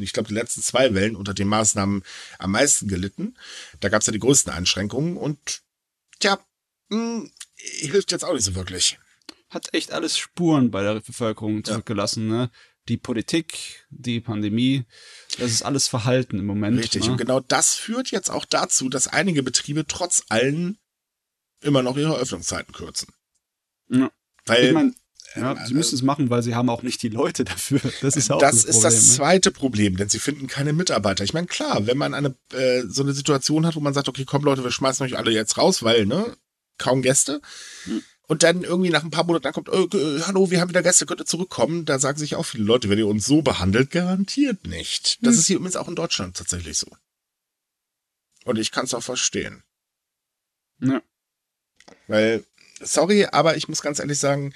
[0.01, 2.03] ich glaube, die letzten zwei Wellen unter den Maßnahmen
[2.39, 3.37] am meisten gelitten.
[3.81, 5.63] Da gab es ja die größten Einschränkungen und
[6.19, 6.39] tja,
[6.89, 8.99] mh, hilft jetzt auch nicht so wirklich.
[9.49, 12.51] Hat echt alles Spuren bei der Bevölkerung zurückgelassen, ne?
[12.89, 14.85] Die Politik, die Pandemie,
[15.39, 16.79] das ist alles Verhalten im Moment.
[16.81, 17.05] Richtig.
[17.05, 17.13] Ne?
[17.13, 20.79] Und genau das führt jetzt auch dazu, dass einige Betriebe trotz allem
[21.61, 23.13] immer noch ihre Öffnungszeiten kürzen.
[23.89, 24.11] Ja.
[24.47, 24.95] Weil Ich meine,
[25.37, 27.81] ja, äh, sie müssen es machen, weil sie haben auch nicht die Leute dafür.
[28.03, 29.15] Das ist auch das ein ist Problem, das ne?
[29.17, 31.25] zweite Problem, denn sie finden keine Mitarbeiter.
[31.25, 34.25] Ich meine, klar, wenn man eine äh, so eine Situation hat, wo man sagt, okay,
[34.25, 36.37] komm Leute, wir schmeißen euch alle jetzt raus, weil, ne,
[36.79, 37.41] kaum Gäste.
[37.85, 38.03] Hm.
[38.29, 41.07] Und dann irgendwie nach ein paar Monaten dann kommt, äh, hallo, wir haben wieder Gäste,
[41.07, 41.85] könnt ihr zurückkommen?
[41.85, 45.19] Da sagen sich auch viele Leute, wenn ihr uns so behandelt, garantiert nicht.
[45.23, 45.41] Das Hm.
[45.41, 46.89] ist hier übrigens auch in Deutschland tatsächlich so.
[48.45, 49.63] Und ich kann es auch verstehen.
[50.81, 51.03] Ja.
[52.09, 52.45] Weil,
[52.81, 54.53] sorry, aber ich muss ganz ehrlich sagen,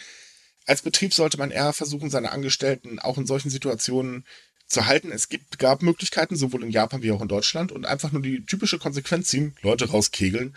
[0.66, 4.24] als Betrieb sollte man eher versuchen, seine Angestellten auch in solchen Situationen
[4.66, 5.12] zu halten.
[5.12, 8.44] Es gibt, gab Möglichkeiten, sowohl in Japan wie auch in Deutschland, und einfach nur die
[8.44, 10.56] typische Konsequenz ziehen, Leute rauskegeln.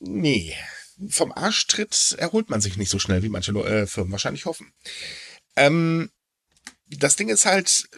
[0.00, 0.54] Nee.
[1.08, 4.72] Vom Arschtritt erholt man sich nicht so schnell, wie manche äh, Firmen wahrscheinlich hoffen.
[5.54, 6.10] Ähm,
[6.88, 7.88] das Ding ist halt,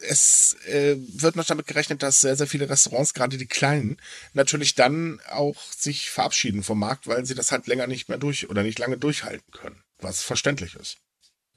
[0.00, 3.96] es äh, wird noch damit gerechnet, dass sehr, sehr viele Restaurants, gerade die kleinen,
[4.32, 8.50] natürlich dann auch sich verabschieden vom Markt, weil sie das halt länger nicht mehr durch
[8.50, 9.82] oder nicht lange durchhalten können.
[10.00, 10.98] Was verständlich ist.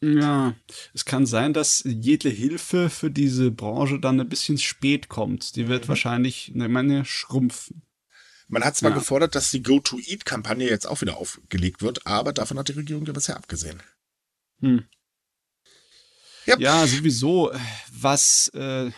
[0.03, 0.55] Ja,
[0.95, 5.55] es kann sein, dass jede Hilfe für diese Branche dann ein bisschen spät kommt.
[5.55, 5.67] Die Mhm.
[5.69, 7.83] wird wahrscheinlich, ne, meine, schrumpfen.
[8.47, 8.97] Man hat zwar Ja.
[8.97, 13.13] gefordert, dass die Go-to-Eat-Kampagne jetzt auch wieder aufgelegt wird, aber davon hat die Regierung ja
[13.13, 13.81] bisher abgesehen.
[14.59, 14.85] Hm.
[16.47, 16.59] Yep.
[16.59, 17.51] Ja, sowieso,
[17.91, 18.91] was äh,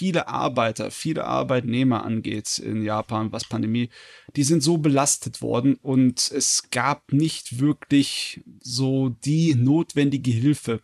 [0.00, 3.90] viele Arbeiter, viele Arbeitnehmer angeht in Japan, was Pandemie,
[4.34, 10.80] die sind so belastet worden und es gab nicht wirklich so die notwendige Hilfe,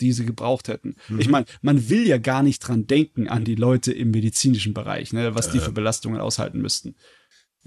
[0.00, 0.96] die sie gebraucht hätten.
[1.10, 1.20] Mhm.
[1.20, 5.12] Ich meine, man will ja gar nicht dran denken an die Leute im medizinischen Bereich,
[5.12, 6.94] ne, was die für Belastungen aushalten müssten.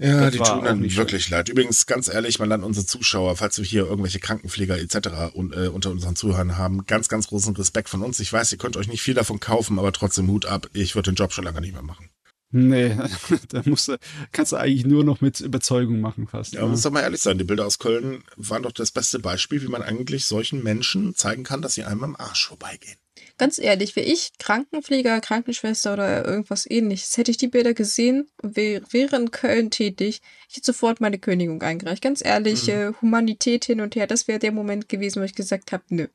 [0.00, 1.50] Ja, Das die tun nicht wirklich leid.
[1.50, 5.34] Übrigens, ganz ehrlich, mal an unsere Zuschauer, falls wir hier irgendwelche Krankenpfleger etc.
[5.34, 8.18] Und, äh, unter unseren Zuhörern haben, ganz, ganz großen Respekt von uns.
[8.18, 10.68] Ich weiß, ihr könnt euch nicht viel davon kaufen, aber trotzdem Hut ab.
[10.72, 12.08] Ich würde den Job schon lange nicht mehr machen.
[12.52, 12.96] Nee,
[13.48, 13.96] da musst du,
[14.32, 16.54] kannst du eigentlich nur noch mit Überzeugung machen fast.
[16.54, 16.68] Ja, ne?
[16.68, 19.68] muss doch mal ehrlich sein, die Bilder aus Köln waren doch das beste Beispiel, wie
[19.68, 22.96] man eigentlich solchen Menschen zeigen kann, dass sie einem am Arsch vorbeigehen.
[23.38, 28.56] Ganz ehrlich, wäre ich Krankenpfleger, Krankenschwester oder irgendwas ähnliches, hätte ich die Bilder gesehen und
[28.56, 32.02] wäre in Köln tätig, ich hätte sofort meine Kündigung eingereicht.
[32.02, 32.72] Ganz ehrlich, mhm.
[32.72, 36.08] äh, Humanität hin und her, das wäre der Moment gewesen, wo ich gesagt habe, nö.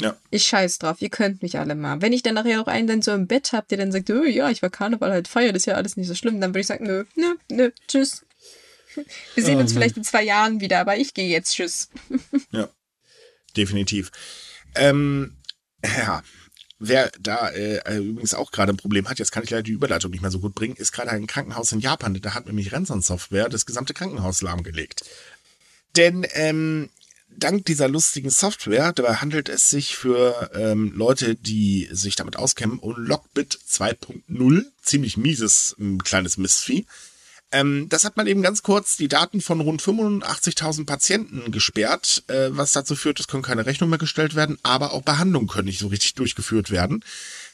[0.00, 0.16] Ja.
[0.30, 2.00] Ich scheiß drauf, ihr könnt mich alle mal.
[2.00, 4.24] Wenn ich dann nachher noch einen dann so im Bett habt, der dann sagt, oh,
[4.24, 6.60] ja, ich war Karneval halt feiern, das ist ja alles nicht so schlimm, dann würde
[6.60, 8.24] ich sagen, nö, nö, nö, tschüss.
[9.34, 11.88] Wir sehen oh, uns vielleicht in zwei Jahren wieder, aber ich gehe jetzt, tschüss.
[12.52, 12.68] ja,
[13.56, 14.10] definitiv.
[14.74, 15.36] Ähm,
[15.84, 16.22] ja,
[16.80, 19.72] Wer da äh, äh, übrigens auch gerade ein Problem hat, jetzt kann ich leider die
[19.72, 22.14] Überleitung nicht mehr so gut bringen, ist gerade ein Krankenhaus in Japan.
[22.20, 25.04] Da hat nämlich Ransom-Software das gesamte Krankenhaus lahmgelegt.
[25.96, 26.88] Denn ähm,
[27.38, 32.78] dank dieser lustigen Software, dabei handelt es sich für ähm, Leute, die sich damit auskennen,
[32.78, 36.86] um Lockbit 2.0, ziemlich mieses ähm, kleines Mistvieh.
[37.50, 42.48] Ähm, das hat man eben ganz kurz die Daten von rund 85.000 Patienten gesperrt, äh,
[42.50, 45.78] was dazu führt, es können keine Rechnungen mehr gestellt werden, aber auch Behandlungen können nicht
[45.80, 47.02] so richtig durchgeführt werden.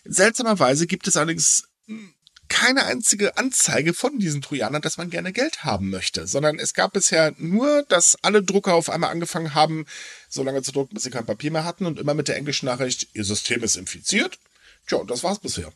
[0.04, 2.12] Seltsamerweise gibt es allerdings hm,
[2.54, 6.92] keine einzige Anzeige von diesen Trojanern, dass man gerne Geld haben möchte, sondern es gab
[6.92, 9.86] bisher nur, dass alle Drucker auf einmal angefangen haben,
[10.28, 12.66] so lange zu drucken, bis sie kein Papier mehr hatten und immer mit der englischen
[12.66, 14.38] Nachricht, ihr System ist infiziert.
[14.86, 15.72] Tja, das war's bisher.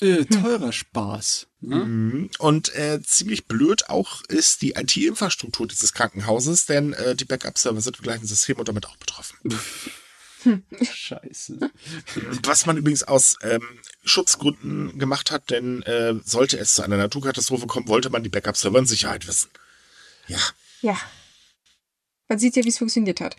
[0.00, 1.46] Äh, teurer Spaß.
[1.60, 1.76] Ne?
[1.84, 2.30] Mhm.
[2.38, 7.98] Und äh, ziemlich blöd auch ist die IT-Infrastruktur dieses Krankenhauses, denn äh, die Backup-Server sind
[7.98, 9.36] im gleichen System und damit auch betroffen.
[10.82, 11.70] Scheiße.
[12.44, 13.62] Was man übrigens aus ähm,
[14.04, 18.78] Schutzgründen gemacht hat, denn äh, sollte es zu einer Naturkatastrophe kommen, wollte man die Backup-Server
[18.78, 19.50] in Sicherheit wissen.
[20.28, 20.38] Ja.
[20.80, 20.98] Ja.
[22.28, 23.36] Man sieht ja, wie es funktioniert hat.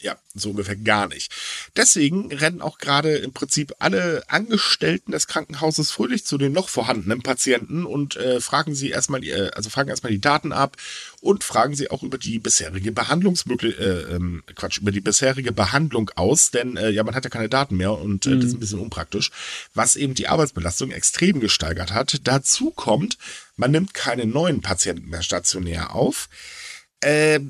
[0.00, 1.32] Ja, so ungefähr gar nicht.
[1.76, 7.22] Deswegen rennen auch gerade im Prinzip alle Angestellten des Krankenhauses fröhlich zu den noch vorhandenen
[7.22, 10.76] Patienten und äh, fragen sie erstmal, äh, also fragen erstmal die Daten ab
[11.20, 16.10] und fragen sie auch über die bisherige Behandlungsmöglichkeit, äh, ähm, Quatsch, über die bisherige Behandlung
[16.14, 18.40] aus, denn äh, ja, man hat ja keine Daten mehr und äh, mhm.
[18.40, 19.32] das ist ein bisschen unpraktisch,
[19.74, 22.20] was eben die Arbeitsbelastung extrem gesteigert hat.
[22.22, 23.18] Dazu kommt,
[23.56, 26.28] man nimmt keine neuen Patienten mehr stationär auf.
[27.00, 27.40] Äh,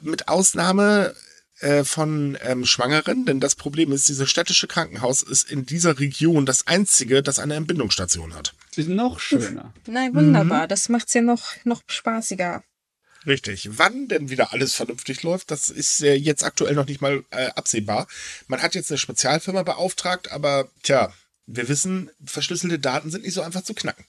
[0.00, 1.14] mit Ausnahme
[1.62, 6.46] äh, von ähm, Schwangeren, denn das Problem ist, dieses städtische Krankenhaus ist in dieser Region
[6.46, 8.54] das einzige, das eine Entbindungsstation hat.
[8.76, 9.72] Ist noch schöner.
[9.86, 10.64] Nein, wunderbar.
[10.64, 10.68] Mhm.
[10.68, 12.62] Das macht's ja noch, noch spaßiger.
[13.26, 13.68] Richtig.
[13.78, 17.46] Wann denn wieder alles vernünftig läuft, das ist äh, jetzt aktuell noch nicht mal äh,
[17.50, 18.08] absehbar.
[18.48, 21.12] Man hat jetzt eine Spezialfirma beauftragt, aber tja,
[21.46, 24.04] wir wissen, verschlüsselte Daten sind nicht so einfach zu knacken.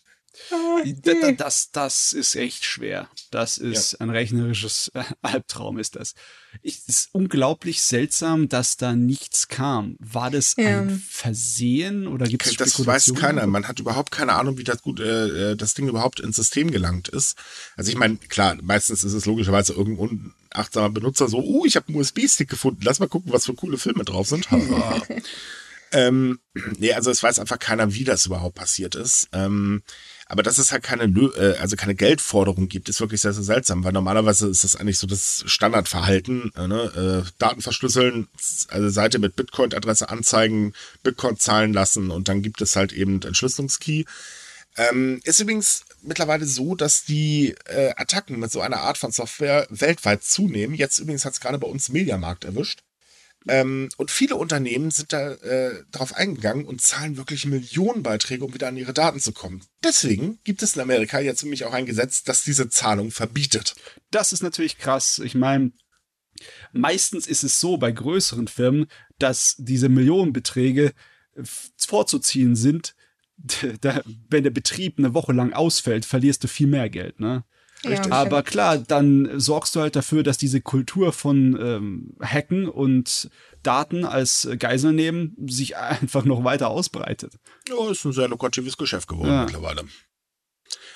[1.04, 3.08] Das, das, das ist echt schwer.
[3.30, 4.00] Das ist ja.
[4.02, 6.16] ein rechnerisches Albtraum, ist das.
[6.64, 9.96] Es ist unglaublich seltsam, dass da nichts kam.
[10.00, 10.82] War das ja.
[10.82, 13.46] ein Versehen oder gibt es Das weiß keiner.
[13.48, 16.72] Man hat überhaupt keine Ahnung, wie das gut, äh, äh, das Ding überhaupt ins System
[16.72, 17.38] gelangt ist.
[17.76, 21.88] Also ich meine, klar, meistens ist es logischerweise irgendein unachtsamer Benutzer so, oh, ich habe
[21.88, 24.48] einen USB-Stick gefunden, lass mal gucken, was für coole Filme drauf sind.
[25.92, 26.40] ähm,
[26.78, 29.30] nee, also es weiß einfach keiner, wie das überhaupt passiert ist.
[29.32, 29.84] Ähm,
[30.34, 33.84] aber dass es halt keine, äh, also keine Geldforderung gibt, ist wirklich sehr, sehr seltsam,
[33.84, 37.24] weil normalerweise ist das eigentlich so das Standardverhalten, äh, ne?
[37.24, 38.28] äh, Daten verschlüsseln,
[38.70, 40.74] also Seite mit Bitcoin-Adresse anzeigen,
[41.04, 44.08] Bitcoin zahlen lassen und dann gibt es halt eben Entschlüsselungskey.
[44.76, 49.68] Ähm, ist übrigens mittlerweile so, dass die äh, Attacken mit so einer Art von Software
[49.70, 50.74] weltweit zunehmen.
[50.74, 52.82] Jetzt übrigens hat es gerade bei uns Mediamarkt erwischt.
[53.48, 58.70] Ähm, und viele Unternehmen sind da äh, darauf eingegangen und zahlen wirklich Millionenbeiträge, um wieder
[58.70, 59.64] an ihre Daten zu kommen.
[59.84, 63.76] Deswegen gibt es in Amerika jetzt nämlich auch ein Gesetz, das diese Zahlung verbietet.
[64.12, 65.20] Das ist natürlich krass.
[65.20, 65.72] Ich meine,
[66.72, 68.88] meistens ist es so bei größeren Firmen,
[69.20, 70.94] dass diese Millionenbeträge
[71.78, 72.96] vorzuziehen sind.
[73.82, 77.44] Da, wenn der Betrieb eine Woche lang ausfällt, verlierst du viel mehr Geld, ne?
[77.86, 78.12] Richtig.
[78.12, 83.30] Aber klar, dann sorgst du halt dafür, dass diese Kultur von ähm, Hacken und
[83.62, 87.36] Daten als Geisel nehmen sich einfach noch weiter ausbreitet.
[87.68, 89.44] Ja, ist ein sehr lukratives Geschäft geworden ja.
[89.44, 89.84] mittlerweile.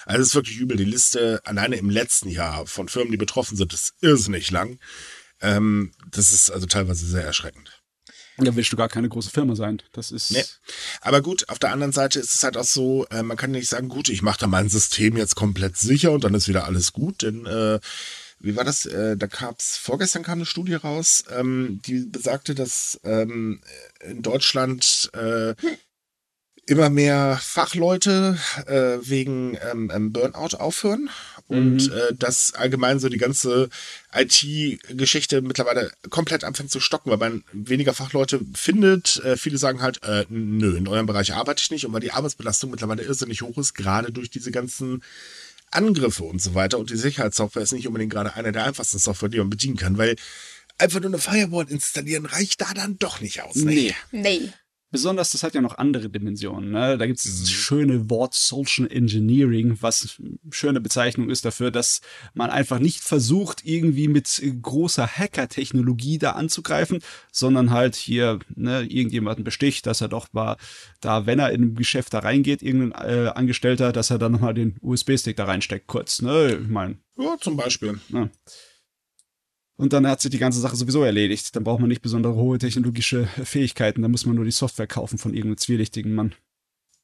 [0.06, 0.78] Also es ist wirklich übel.
[0.78, 4.80] Die Liste alleine im letzten Jahr von Firmen, die betroffen sind, ist irrsinnig lang.
[5.42, 7.77] Ähm, das ist also teilweise sehr erschreckend.
[8.38, 9.82] Da willst du gar keine große Firma sein.
[9.94, 10.32] Das ist.
[10.32, 10.44] Nee.
[11.02, 13.68] Aber gut, auf der anderen Seite ist es halt auch so, äh, man kann nicht
[13.68, 16.94] sagen, gut, ich mache da mein System jetzt komplett sicher und dann ist wieder alles
[16.94, 17.80] gut, denn äh,
[18.40, 18.86] wie war das?
[18.86, 23.62] Äh, da gab's vorgestern kam eine Studie raus, ähm, die besagte, dass ähm,
[24.02, 25.56] in Deutschland äh,
[26.68, 28.38] immer mehr Fachleute
[28.68, 31.10] äh, wegen ähm, ähm, Burnout aufhören
[31.48, 31.94] und Mhm.
[31.94, 33.70] äh, dass allgemein so die ganze
[34.14, 39.22] IT-Geschichte mittlerweile komplett anfängt zu stocken, weil man weniger Fachleute findet.
[39.24, 42.12] Äh, viele sagen halt, äh, nö, in eurem Bereich arbeite ich nicht und weil die
[42.12, 45.04] Arbeitsbelastung mittlerweile irrsinnig hoch ist, gerade durch diese ganzen
[45.72, 49.30] Angriffe und so weiter und die Sicherheitssoftware ist nicht unbedingt gerade eine der einfachsten Software,
[49.30, 50.16] die man bedienen kann, weil
[50.78, 53.56] einfach nur eine Firewall installieren reicht da dann doch nicht aus.
[53.56, 53.72] ne?
[53.72, 53.96] Nee.
[54.12, 54.52] Nee.
[54.90, 56.72] Besonders, das hat ja noch andere Dimensionen.
[56.72, 56.98] Ne?
[56.98, 57.40] Da gibt es Mhm.
[57.42, 62.00] das schöne Wort Social Engineering, was eine schöne Bezeichnung ist dafür, dass
[62.34, 67.00] man einfach nicht versucht, irgendwie mit großer Hacker-Technologie da anzugreifen,
[67.32, 70.56] sondern halt hier ne, irgendjemanden besticht, dass er doch mal
[71.02, 74.54] da, wenn er in ein Geschäft da reingeht, irgendein äh, Angestellter, dass er dann nochmal
[74.54, 76.22] den USB-Stick da reinsteckt, kurz.
[76.22, 76.60] Ne?
[76.62, 78.00] Ich meine, Ja, zum Beispiel.
[79.78, 81.56] Und dann hat sich die ganze Sache sowieso erledigt.
[81.56, 84.02] Dann braucht man nicht besondere hohe technologische Fähigkeiten.
[84.02, 86.34] Da muss man nur die Software kaufen von irgendeinem zwielichtigen Mann.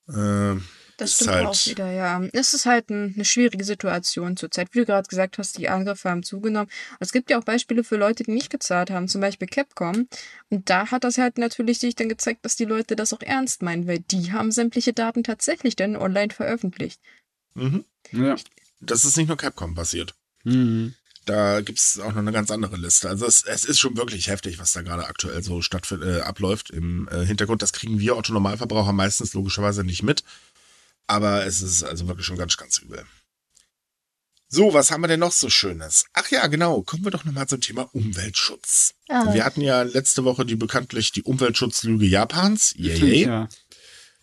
[0.09, 0.59] Äh,
[0.97, 2.21] Das Ist stimmt halt- auch wieder, ja.
[2.33, 4.67] Es ist halt ein, eine schwierige Situation zurzeit.
[4.73, 6.69] Wie du gerade gesagt hast, die Angriffe haben zugenommen.
[6.99, 10.07] Es gibt ja auch Beispiele für Leute, die nicht gezahlt haben, zum Beispiel Capcom.
[10.49, 13.63] Und da hat das halt natürlich sich dann gezeigt, dass die Leute das auch ernst
[13.63, 16.99] meinen, weil die haben sämtliche Daten tatsächlich dann online veröffentlicht.
[17.55, 17.85] mhm.
[18.11, 18.35] Ja.
[18.81, 20.13] Das ist nicht nur Capcom passiert.
[20.43, 20.93] Mhm.
[21.25, 23.09] Da gibt's auch noch eine ganz andere Liste.
[23.09, 26.69] Also es, es ist schon wirklich heftig, was da gerade aktuell so stattfindet, äh, abläuft
[26.69, 27.61] im äh, Hintergrund.
[27.61, 30.23] Das kriegen wir Otto Normalverbraucher meistens logischerweise nicht mit.
[31.07, 33.05] Aber es ist also wirklich schon ganz, ganz übel.
[34.55, 36.05] So, was haben wir denn noch so Schönes?
[36.13, 36.83] Ach ja, genau.
[36.83, 38.93] Kommen wir doch nochmal zum Thema Umweltschutz.
[39.09, 39.33] Ah.
[39.33, 42.75] Wir hatten ja letzte Woche die bekanntlich die Umweltschutzlüge Japans.
[42.77, 43.25] Yay, yay.
[43.25, 43.49] Ja.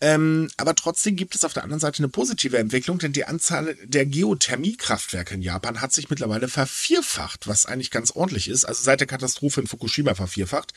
[0.03, 3.77] Ähm, aber trotzdem gibt es auf der anderen Seite eine positive Entwicklung, denn die Anzahl
[3.83, 8.65] der Geothermiekraftwerke in Japan hat sich mittlerweile vervierfacht, was eigentlich ganz ordentlich ist.
[8.65, 10.73] Also seit der Katastrophe in Fukushima vervierfacht.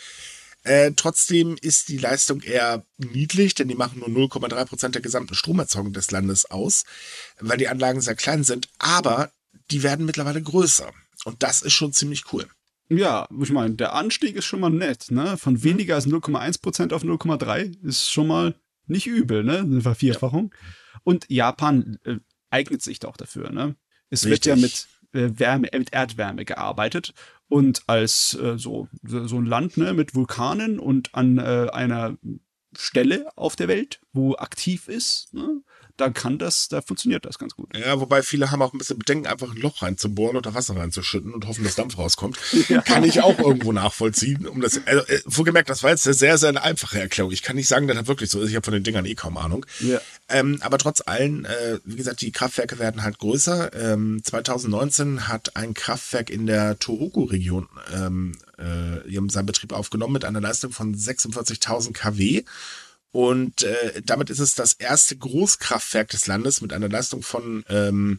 [0.63, 5.35] Äh, trotzdem ist die Leistung eher niedlich, denn die machen nur 0,3 Prozent der gesamten
[5.35, 6.85] Stromerzeugung des Landes aus,
[7.41, 8.69] weil die Anlagen sehr klein sind.
[8.79, 9.31] Aber
[9.71, 10.91] die werden mittlerweile größer.
[11.25, 12.47] Und das ist schon ziemlich cool.
[12.91, 15.39] Ja, ich meine, der Anstieg ist schon mal nett, ne?
[15.39, 18.55] Von weniger als 0,1% auf 0,3 ist schon mal
[18.87, 19.59] nicht übel, ne?
[19.59, 20.55] Eine Vervierfachung.
[21.03, 22.17] Und Japan äh,
[22.51, 23.77] eignet sich doch dafür, ne?
[24.11, 24.89] Es wird ja mit Richtig.
[25.13, 27.15] äh, Wärme, mit Erdwärme gearbeitet
[27.49, 32.17] und als äh, so, so so ein Land, ne, mit Vulkanen und an äh, einer
[32.77, 35.63] Stelle auf der Welt, wo aktiv ist, ne?
[35.97, 37.69] Da kann das, da funktioniert das ganz gut.
[37.77, 41.33] Ja, wobei viele haben auch ein bisschen Bedenken, einfach ein Loch reinzubohren oder Wasser reinzuschütten
[41.33, 42.37] und hoffen, dass Dampf rauskommt.
[42.69, 42.81] Ja.
[42.83, 44.47] Kann ich auch irgendwo nachvollziehen.
[44.49, 47.31] Um das, also, äh, vorgemerkt, das war jetzt eine sehr, sehr eine einfache Erklärung.
[47.31, 48.49] Ich kann nicht sagen, dass das wirklich so ist.
[48.51, 49.67] Ich habe von den Dingern eh kaum Ahnung.
[49.81, 50.01] Ja.
[50.29, 53.73] Ähm, aber trotz allem, äh, wie gesagt, die Kraftwerke werden halt größer.
[53.75, 60.25] Ähm, 2019 hat ein Kraftwerk in der Tohoku-Region ähm, äh, ihren- seinen Betrieb aufgenommen mit
[60.25, 62.45] einer Leistung von 46.000 kW.
[63.15, 68.19] Und äh, damit ist es das erste Großkraftwerk des Landes mit einer Leistung von ähm,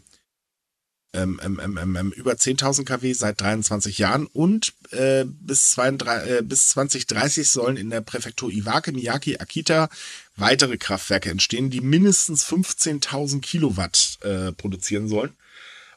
[1.12, 6.32] ähm, ähm, ähm, ähm, ähm, über 10.000 kW seit 23 Jahren und äh, bis, 32,
[6.32, 9.90] äh, bis 2030 sollen in der Präfektur Iwake, Miyake, Akita
[10.38, 15.34] weitere Kraftwerke entstehen, die mindestens 15.000 Kilowatt äh, produzieren sollen.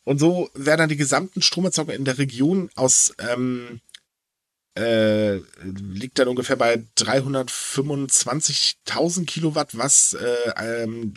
[0.02, 3.80] Und so werden dann die gesamten Stromerzeuger in der Region aus ähm,
[4.78, 11.12] äh, liegt dann ungefähr bei 325.000 Kilowatt, was äh, ähm,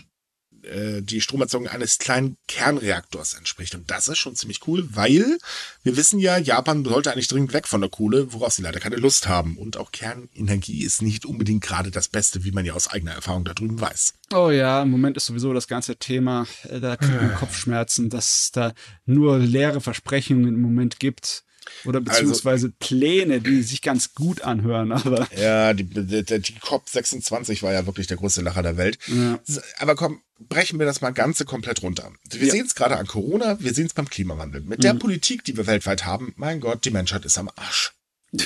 [0.63, 3.75] äh, die Stromerzeugung eines kleinen Kernreaktors entspricht.
[3.75, 5.37] Und das ist schon ziemlich cool, weil
[5.83, 8.97] wir wissen ja, Japan sollte eigentlich dringend weg von der Kohle, worauf sie leider keine
[8.97, 9.57] Lust haben.
[9.57, 13.43] Und auch Kernenergie ist nicht unbedingt gerade das Beste, wie man ja aus eigener Erfahrung
[13.43, 14.13] da drüben weiß.
[14.33, 18.43] Oh ja, im Moment ist sowieso das ganze Thema, äh, da kriegt man Kopfschmerzen, dass
[18.43, 18.73] es da
[19.05, 21.43] nur leere Versprechungen im Moment gibt.
[21.85, 27.71] Oder beziehungsweise Pläne, die sich ganz gut anhören, aber Ja, die, die, die COP26 war
[27.73, 28.97] ja wirklich der größte Lacher der Welt.
[29.07, 29.39] ja.
[29.77, 32.11] Aber komm, brechen wir das mal ganze komplett runter.
[32.29, 32.51] Wir Ja.
[32.51, 34.61] sehen es gerade an Corona, wir sehen es beim Klimawandel.
[34.61, 34.99] Mit der Mhm.
[34.99, 37.93] Politik, die wir weltweit haben, mein Gott, die Menschheit ist am Arsch.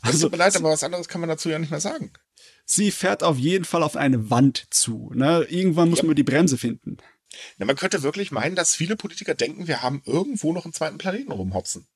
[0.00, 2.12] Also tut mir leid, aber was anderes kann man dazu ja nicht mehr sagen.
[2.64, 5.10] sie fährt auf jeden Fall auf eine Wand zu.
[5.14, 5.44] Ne?
[5.50, 6.04] Irgendwann muss Ja.
[6.04, 6.98] man die Bremse finden.
[7.58, 10.98] Ja, man könnte wirklich meinen, dass viele Politiker denken, wir haben irgendwo noch einen zweiten
[10.98, 11.86] Planeten rumhopsen.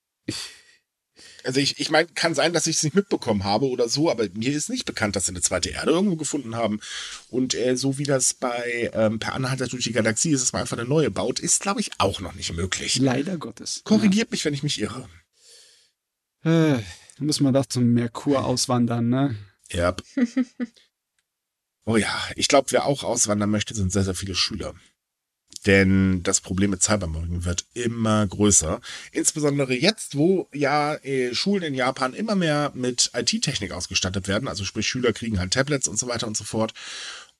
[1.44, 4.28] Also ich, ich meine, kann sein, dass ich es nicht mitbekommen habe oder so, aber
[4.34, 6.80] mir ist nicht bekannt, dass sie eine zweite Erde irgendwo gefunden haben.
[7.28, 10.62] Und äh, so wie das bei ähm, Per Anhalter durch die Galaxie ist, dass man
[10.62, 12.96] einfach eine neue baut, ist, glaube ich, auch noch nicht möglich.
[12.96, 13.82] Leider Gottes.
[13.84, 15.08] Korrigiert mich, wenn ich mich irre.
[16.44, 16.74] Ja.
[16.74, 16.82] Äh,
[17.16, 19.36] dann muss man doch zum Merkur auswandern, ne?
[19.70, 19.94] Ja.
[21.84, 24.74] oh ja, ich glaube, wer auch auswandern möchte, sind sehr, sehr viele Schüler.
[25.66, 28.80] Denn das Problem mit Cybermobbing wird immer größer.
[29.12, 34.48] Insbesondere jetzt, wo ja äh, Schulen in Japan immer mehr mit IT-Technik ausgestattet werden.
[34.48, 36.72] Also sprich, Schüler kriegen halt Tablets und so weiter und so fort.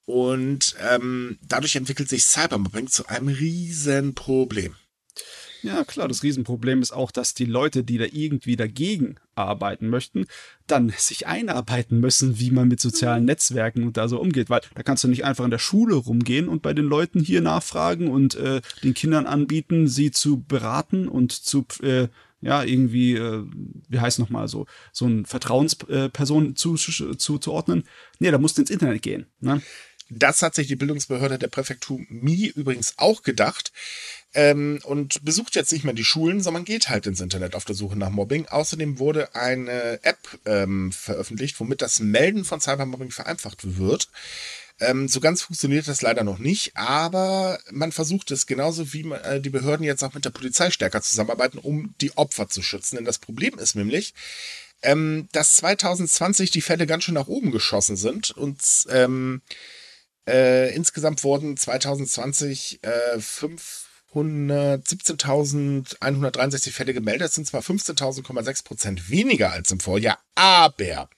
[0.05, 4.75] Und ähm, dadurch entwickelt sich Cybermobbing zu einem Riesenproblem.
[5.63, 10.25] Ja, klar, das Riesenproblem ist auch, dass die Leute, die da irgendwie dagegen arbeiten möchten,
[10.65, 14.81] dann sich einarbeiten müssen, wie man mit sozialen Netzwerken und da so umgeht, weil da
[14.83, 18.35] kannst du nicht einfach in der Schule rumgehen und bei den Leuten hier nachfragen und
[18.35, 22.07] äh, den Kindern anbieten, sie zu beraten und zu äh,
[22.41, 23.45] ja, irgendwie, äh,
[23.87, 27.83] wie heißt nochmal, so, so ein Vertrauensperson zu, zu, zu ordnen.
[28.17, 29.27] Nee, da musst du ins Internet gehen.
[29.41, 29.61] Ne?
[30.09, 33.71] Das hat sich die Bildungsbehörde der Präfektur Mi übrigens auch gedacht
[34.33, 37.75] ähm, und besucht jetzt nicht mehr die Schulen, sondern geht halt ins Internet auf der
[37.75, 38.47] Suche nach Mobbing.
[38.47, 44.09] Außerdem wurde eine App ähm, veröffentlicht, womit das Melden von Cybermobbing vereinfacht wird.
[44.79, 49.39] Ähm, so ganz funktioniert das leider noch nicht, aber man versucht es genauso wie äh,
[49.39, 52.95] die Behörden jetzt auch mit der Polizei stärker zusammenarbeiten, um die Opfer zu schützen.
[52.95, 54.15] Denn das Problem ist nämlich,
[54.81, 58.59] ähm, dass 2020 die Fälle ganz schön nach oben geschossen sind und
[58.89, 59.41] ähm,
[60.27, 63.19] äh, insgesamt wurden 2020 äh,
[64.13, 67.21] 517.163 Fälle gemeldet.
[67.21, 71.09] Das sind zwar 15.000,6 Prozent weniger als im Vorjahr, aber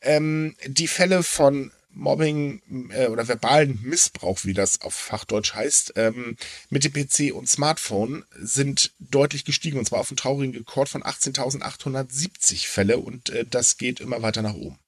[0.00, 6.36] ähm, die Fälle von Mobbing äh, oder verbalen Missbrauch, wie das auf Fachdeutsch heißt, ähm,
[6.70, 11.02] mit dem PC und Smartphone sind deutlich gestiegen und zwar auf einen traurigen Rekord von
[11.02, 14.78] 18.870 Fälle und äh, das geht immer weiter nach oben.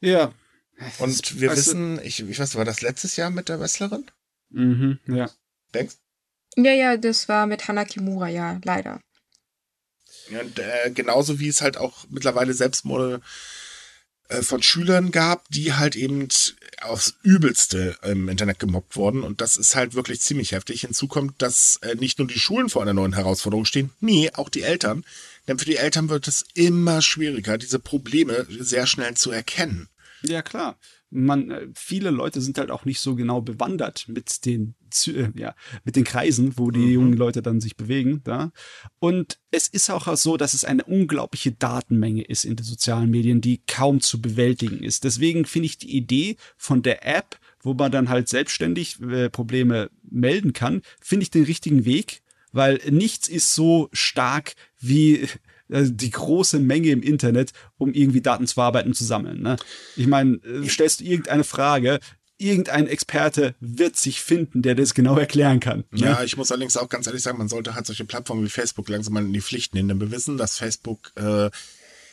[0.00, 0.34] Ja.
[0.98, 4.10] Und wir weißt wissen, ich, ich weiß, war das letztes Jahr mit der Wrestlerin?
[4.48, 5.30] Mhm, ja.
[5.74, 5.96] Denkst
[6.56, 9.00] Ja, ja, das war mit Hana Kimura, ja, leider.
[10.30, 13.20] Und äh, genauso wie es halt auch mittlerweile Selbstmorde
[14.28, 16.28] äh, von Schülern gab, die halt eben
[16.82, 19.22] aufs Übelste im Internet gemobbt wurden.
[19.22, 20.82] Und das ist halt wirklich ziemlich heftig.
[20.82, 24.48] Hinzu kommt, dass äh, nicht nur die Schulen vor einer neuen Herausforderung stehen, nee, auch
[24.48, 25.04] die Eltern.
[25.48, 29.88] Denn für die Eltern wird es immer schwieriger, diese Probleme sehr schnell zu erkennen.
[30.22, 30.78] Ja, klar
[31.10, 34.74] man, äh, viele Leute sind halt auch nicht so genau bewandert mit den,
[35.06, 35.54] äh, ja,
[35.84, 36.92] mit den Kreisen, wo die mhm.
[36.92, 38.52] jungen Leute dann sich bewegen, da.
[38.98, 43.40] Und es ist auch so, dass es eine unglaubliche Datenmenge ist in den sozialen Medien,
[43.40, 45.04] die kaum zu bewältigen ist.
[45.04, 49.90] Deswegen finde ich die Idee von der App, wo man dann halt selbstständig äh, Probleme
[50.08, 55.26] melden kann, finde ich den richtigen Weg, weil nichts ist so stark wie
[55.70, 59.40] die große Menge im Internet, um irgendwie Daten zu verarbeiten und zu sammeln.
[59.40, 59.56] Ne?
[59.96, 62.00] Ich meine, äh, stellst du irgendeine Frage,
[62.38, 65.84] irgendein Experte wird sich finden, der das genau erklären kann.
[65.90, 66.06] Ne?
[66.06, 68.88] Ja, ich muss allerdings auch ganz ehrlich sagen, man sollte halt solche Plattformen wie Facebook
[68.88, 71.50] langsam mal in die Pflicht nehmen, denn wir wissen, dass Facebook äh,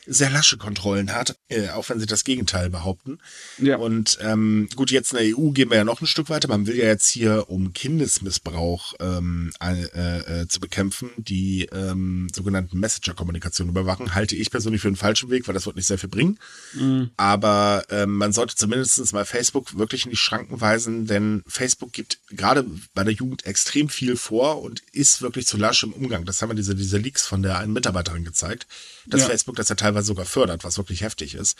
[0.08, 3.18] sehr lasche Kontrollen hat, äh, auch wenn sie das Gegenteil behaupten.
[3.58, 3.76] Ja.
[3.76, 6.48] Und ähm, gut, jetzt in der EU gehen wir ja noch ein Stück weiter.
[6.48, 12.80] Man will ja jetzt hier, um Kindesmissbrauch ähm, äh, äh, zu bekämpfen, die ähm, sogenannten
[12.80, 14.14] Messenger-Kommunikation überwachen.
[14.14, 16.38] Halte ich persönlich für einen falschen Weg, weil das wird nicht sehr viel bringen.
[16.72, 17.10] Mhm.
[17.16, 22.18] Aber ähm, man sollte zumindest mal Facebook wirklich in die Schranken weisen, denn Facebook gibt
[22.30, 26.24] gerade bei der Jugend extrem viel vor und ist wirklich zu lasch im Umgang.
[26.24, 28.66] Das haben wir diese, diese Leaks von der einen Mitarbeiterin gezeigt,
[29.06, 29.26] dass ja.
[29.26, 31.56] Facebook das ja teilweise teilweise sogar fördert, was wirklich heftig ist.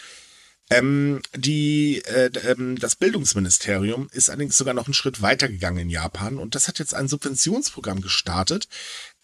[0.70, 5.88] Ähm, die, äh, ähm, das Bildungsministerium ist allerdings sogar noch einen Schritt weiter gegangen in
[5.88, 8.68] Japan und das hat jetzt ein Subventionsprogramm gestartet,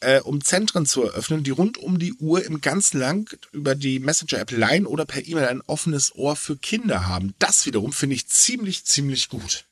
[0.01, 3.99] äh, um Zentren zu eröffnen, die rund um die Uhr im ganzen Land über die
[3.99, 7.35] Messenger-App Line oder per E-Mail ein offenes Ohr für Kinder haben.
[7.39, 9.67] Das wiederum finde ich ziemlich, ziemlich gut.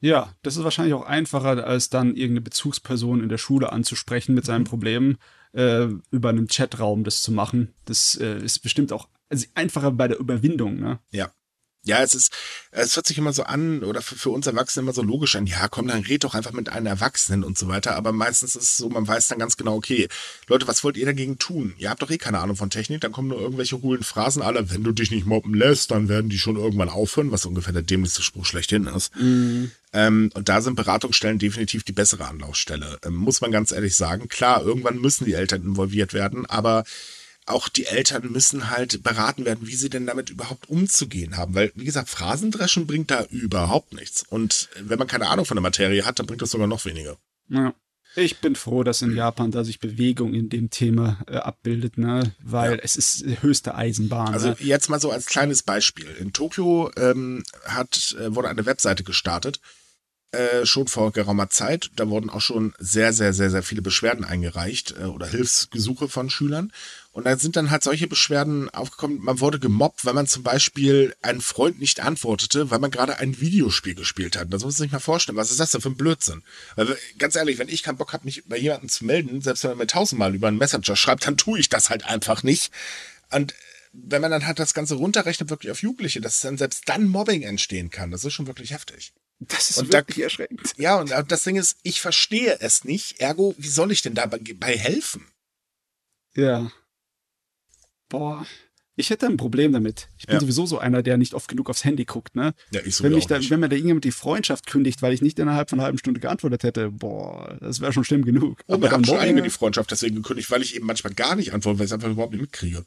[0.00, 4.44] Ja, das ist wahrscheinlich auch einfacher, als dann irgendeine Bezugsperson in der Schule anzusprechen mit
[4.44, 4.68] seinen mhm.
[4.68, 5.18] Problemen
[5.52, 7.74] äh, über einen Chatraum das zu machen.
[7.84, 11.00] Das äh, ist bestimmt auch also einfacher bei der Überwindung, ne?
[11.10, 11.30] Ja.
[11.84, 12.32] Ja, es ist,
[12.70, 15.46] es hört sich immer so an, oder für, für uns Erwachsene immer so logisch an,
[15.46, 17.94] ja, komm, dann red doch einfach mit einem Erwachsenen und so weiter.
[17.94, 20.08] Aber meistens ist es so, man weiß dann ganz genau, okay,
[20.48, 21.74] Leute, was wollt ihr dagegen tun?
[21.78, 24.70] Ihr habt doch eh keine Ahnung von Technik, dann kommen nur irgendwelche hohlen Phrasen aller,
[24.70, 27.82] wenn du dich nicht mobben lässt, dann werden die schon irgendwann aufhören, was ungefähr der
[27.82, 29.14] dämlichste Spruch schlechthin ist.
[29.16, 29.70] Mhm.
[29.92, 32.98] Ähm, und da sind Beratungsstellen definitiv die bessere Anlaufstelle.
[33.04, 34.28] Ähm, muss man ganz ehrlich sagen.
[34.28, 36.84] Klar, irgendwann müssen die Eltern involviert werden, aber
[37.46, 41.54] auch die Eltern müssen halt beraten werden, wie sie denn damit überhaupt umzugehen haben.
[41.54, 44.24] Weil, wie gesagt, Phrasendreschen bringt da überhaupt nichts.
[44.28, 47.16] Und wenn man keine Ahnung von der Materie hat, dann bringt das sogar noch weniger.
[47.48, 47.74] Ja.
[48.16, 52.34] Ich bin froh, dass in Japan da sich Bewegung in dem Thema äh, abbildet, ne?
[52.42, 52.78] weil ja.
[52.82, 54.32] es ist höchste Eisenbahn.
[54.32, 54.56] Also ne?
[54.60, 56.08] jetzt mal so als kleines Beispiel.
[56.18, 59.60] In Tokio ähm, hat, äh, wurde eine Webseite gestartet,
[60.32, 61.90] äh, schon vor geraumer Zeit.
[61.96, 66.28] Da wurden auch schon sehr, sehr, sehr, sehr viele Beschwerden eingereicht äh, oder Hilfsgesuche von
[66.28, 66.70] Schülern.
[67.12, 69.20] Und da sind dann halt solche Beschwerden aufgekommen.
[69.22, 73.40] Man wurde gemobbt, weil man zum Beispiel einen Freund nicht antwortete, weil man gerade ein
[73.40, 74.52] Videospiel gespielt hat.
[74.52, 75.38] Das muss man sich mal vorstellen.
[75.38, 76.42] Was ist das denn für ein Blödsinn?
[76.76, 79.70] Weil, ganz ehrlich, wenn ich keinen Bock habe, mich bei jemandem zu melden, selbst wenn
[79.70, 82.70] man mir tausendmal über einen Messenger schreibt, dann tue ich das halt einfach nicht.
[83.30, 83.54] Und
[83.92, 87.42] wenn man dann halt das Ganze runterrechnet, wirklich auf Jugendliche, dass dann selbst dann Mobbing
[87.42, 89.12] entstehen kann, das ist schon wirklich heftig.
[89.40, 90.74] Das ist Und wirklich da- erschreckend.
[90.78, 94.40] Ja, und das Ding ist, ich verstehe es nicht, ergo, wie soll ich denn dabei
[94.56, 95.26] bei helfen?
[96.34, 96.70] Ja.
[98.08, 98.46] Boah.
[98.96, 100.08] Ich hätte ein Problem damit.
[100.18, 100.40] Ich bin Ja.
[100.40, 102.52] sowieso so einer, der nicht oft genug aufs Handy guckt, ne?
[102.72, 105.38] Ja, ich Wenn, mich da, wenn mir da irgendjemand die Freundschaft kündigt, weil ich nicht
[105.38, 108.60] innerhalb von einer halben Stunde geantwortet hätte, boah, das wäre schon schlimm genug.
[108.66, 111.52] Und wir haben schon einige die Freundschaft deswegen gekündigt, weil ich eben manchmal gar nicht
[111.52, 112.84] antworte, weil ich es einfach überhaupt nicht mitkriege.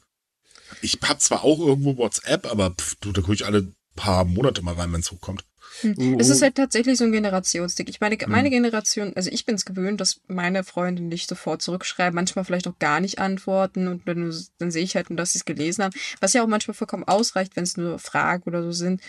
[0.82, 4.60] Ich hab zwar auch irgendwo WhatsApp, aber pff, du, da gucke ich alle paar Monate
[4.60, 5.44] mal rein, wenn es hochkommt.
[5.84, 6.32] Oh, Es oh.
[6.32, 7.86] ist halt tatsächlich so ein Generationsding.
[7.88, 12.14] Ich meine, meine Generation, also ich bin es gewöhnt, dass meine Freunde nicht sofort zurückschreiben,
[12.14, 15.38] manchmal vielleicht auch gar nicht antworten und dann, dann sehe ich halt nur, dass sie
[15.38, 15.94] es gelesen haben.
[16.20, 19.00] Was ja auch manchmal vollkommen ausreicht, wenn es nur Fragen oder so sind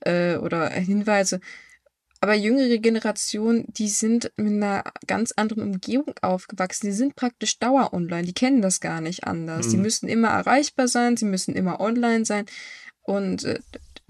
[0.00, 1.40] äh, oder Hinweise.
[2.22, 6.86] Aber jüngere Generationen, die sind mit einer ganz anderen Umgebung aufgewachsen.
[6.88, 8.24] Die sind praktisch dauer online.
[8.24, 9.68] Die kennen das gar nicht anders.
[9.68, 9.82] Die Mhm.
[9.84, 12.44] müssen immer erreichbar sein, sie müssen immer online sein.
[13.02, 13.60] Und äh,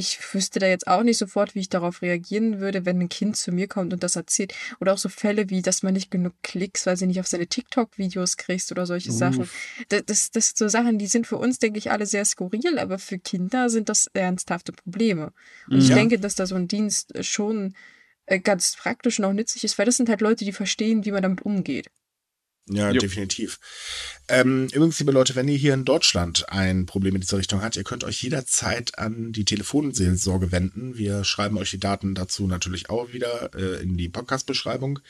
[0.00, 3.36] ich wüsste da jetzt auch nicht sofort, wie ich darauf reagieren würde, wenn ein Kind
[3.36, 4.54] zu mir kommt und das erzählt.
[4.80, 7.46] Oder auch so Fälle wie, dass man nicht genug Klicks, weil sie nicht auf seine
[7.46, 9.48] TikTok-Videos kriegst oder solche Sachen.
[9.90, 12.78] Das, das, das sind so Sachen, die sind für uns, denke ich, alle sehr skurril,
[12.78, 15.32] aber für Kinder sind das ernsthafte Probleme.
[15.68, 15.94] Und ich Ja.
[15.94, 17.74] denke, dass da so ein Dienst schon
[18.26, 21.12] äh, ganz praktisch und auch nützlich ist, weil das sind halt Leute, die verstehen, wie
[21.12, 21.90] man damit umgeht.
[22.68, 23.00] Ja, Jo.
[23.00, 23.58] definitiv.
[24.28, 27.76] Ähm, übrigens, liebe Leute, wenn ihr hier in Deutschland ein Problem in dieser Richtung habt,
[27.76, 30.96] ihr könnt euch jederzeit an die Telefonseelsorge wenden.
[30.96, 35.00] Wir schreiben euch die Daten dazu natürlich auch wieder äh, in die Podcast-Beschreibung.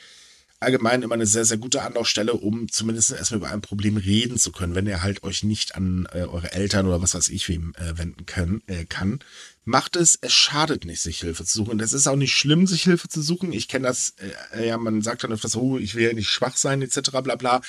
[0.63, 4.53] Allgemein immer eine sehr, sehr gute Anlaufstelle, um zumindest erstmal über ein Problem reden zu
[4.53, 7.75] können, wenn ihr halt euch nicht an äh, eure Eltern oder was weiß ich wem
[7.77, 9.21] äh, wenden können, äh, kann.
[9.65, 11.81] Macht es, es schadet nicht, sich Hilfe zu suchen.
[11.81, 13.55] Es ist auch nicht schlimm, sich Hilfe zu suchen.
[13.55, 14.15] Ich kenne das,
[14.53, 17.37] äh, ja, man sagt dann öfters, oh, ich will ja nicht schwach sein, etc., bla
[17.37, 17.63] bla.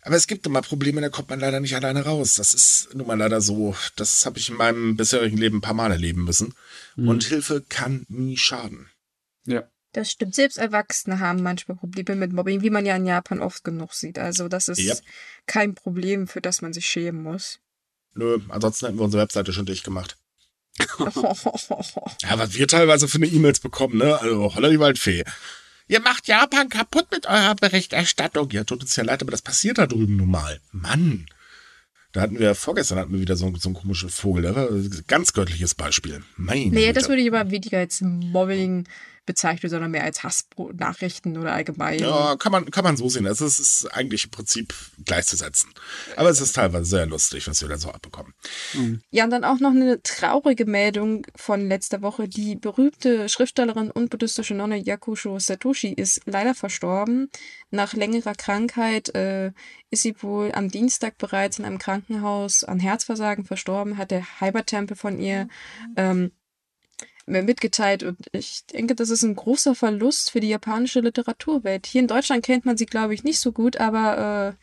[0.00, 2.36] Aber es gibt immer Probleme, da kommt man leider nicht alleine raus.
[2.36, 3.76] Das ist nun mal leider so.
[3.96, 6.54] Das habe ich in meinem bisherigen Leben ein paar Mal erleben müssen.
[6.96, 8.88] Und Hilfe kann nie schaden.
[9.44, 9.68] Ja.
[9.92, 10.34] Das stimmt.
[10.34, 14.18] Selbst Erwachsene haben manchmal Probleme mit Mobbing, wie man ja in Japan oft genug sieht.
[14.18, 14.98] Also das ist Yep.
[15.46, 17.58] kein Problem, für das man sich schämen muss.
[18.14, 20.16] Nö, ansonsten hätten wir unsere Webseite schon dicht gemacht.
[22.22, 24.18] Ja, was wir teilweise für eine E-Mails bekommen, ne?
[24.20, 25.24] Also, holla die Waldfee.
[25.88, 28.50] Ihr macht Japan kaputt mit eurer Berichterstattung.
[28.50, 30.60] Ja, tut uns ja leid, aber das passiert da drüben nun mal.
[30.70, 31.26] Mann.
[32.12, 34.42] Da hatten wir, vorgestern hatten wir wieder so, so einen komischen Vogel.
[34.42, 36.22] Das war ein ganz göttliches Beispiel.
[36.36, 37.08] Meine nee, das Güte.
[37.10, 38.86] würde ich aber weniger als Mobbing
[39.28, 42.00] bezeichnen, sondern mehr als Hassnachrichten oder allgemein.
[42.00, 43.26] Ja, kann man, kann man so sehen.
[43.26, 44.74] Also, es ist eigentlich im Prinzip
[45.04, 45.70] gleichzusetzen.
[46.16, 48.34] Aber es ist teilweise sehr lustig, was wir da so abbekommen.
[49.10, 52.26] Ja, und dann auch noch eine traurige Meldung von letzter Woche.
[52.26, 57.30] Die berühmte Schriftstellerin und buddhistische Nonne Yakusho Satoshi ist leider verstorben.
[57.70, 59.52] Nach längerer Krankheit äh,
[59.90, 64.96] ist sie wohl am Dienstag bereits in einem Krankenhaus an Herzversagen verstorben, hat der Heimattempel
[64.96, 65.48] von ihr
[65.96, 66.32] ähm,
[67.28, 68.02] mir mitgeteilt.
[68.02, 71.86] Und ich denke, das ist ein großer Verlust für die japanische Literaturwelt.
[71.86, 74.56] Hier in Deutschland kennt man sie, glaube ich, nicht so gut, aber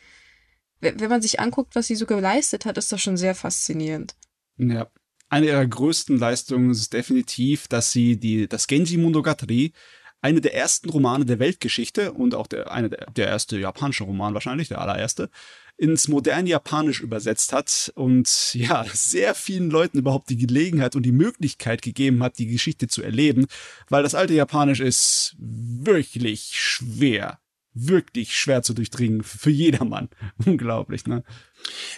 [0.82, 4.16] äh, wenn man sich anguckt, was sie so geleistet hat, ist das schon sehr faszinierend.
[4.57, 4.88] Ja.
[5.28, 9.74] Eine ihrer größten Leistungen ist definitiv, dass sie die, das Genji Monogatari,
[10.22, 14.34] eine der ersten Romane der Weltgeschichte und auch der, eine der, der erste japanische Roman
[14.34, 15.30] wahrscheinlich, der allererste,
[15.78, 21.12] ins moderne Japanisch übersetzt hat und ja, sehr vielen Leuten überhaupt die Gelegenheit und die
[21.12, 23.46] Möglichkeit gegeben hat, die Geschichte zu erleben,
[23.90, 27.40] weil das alte Japanisch ist wirklich schwer.
[27.78, 30.08] Wirklich schwer zu durchdringen für jedermann.
[30.46, 31.26] Unglaublich, ne?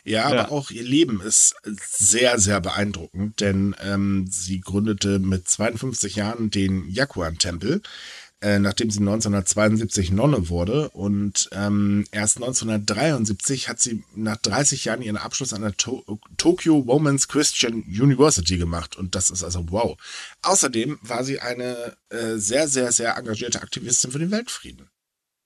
[0.03, 0.49] Ja, aber Ja.
[0.49, 6.89] auch ihr Leben ist sehr, sehr beeindruckend, denn ähm, sie gründete mit 52 Jahren den
[6.89, 7.83] Yakuan-Tempel,
[8.41, 10.89] äh, nachdem sie 1972 Nonne wurde.
[10.89, 16.03] Und ähm, erst 1973 hat sie nach 30 Jahren ihren Abschluss an der to
[16.37, 18.95] Tokyo Women's Christian University gemacht.
[18.95, 19.97] Und das ist also wow.
[20.43, 24.89] Außerdem war sie eine äh, sehr, sehr, sehr engagierte Aktivistin für den Weltfrieden.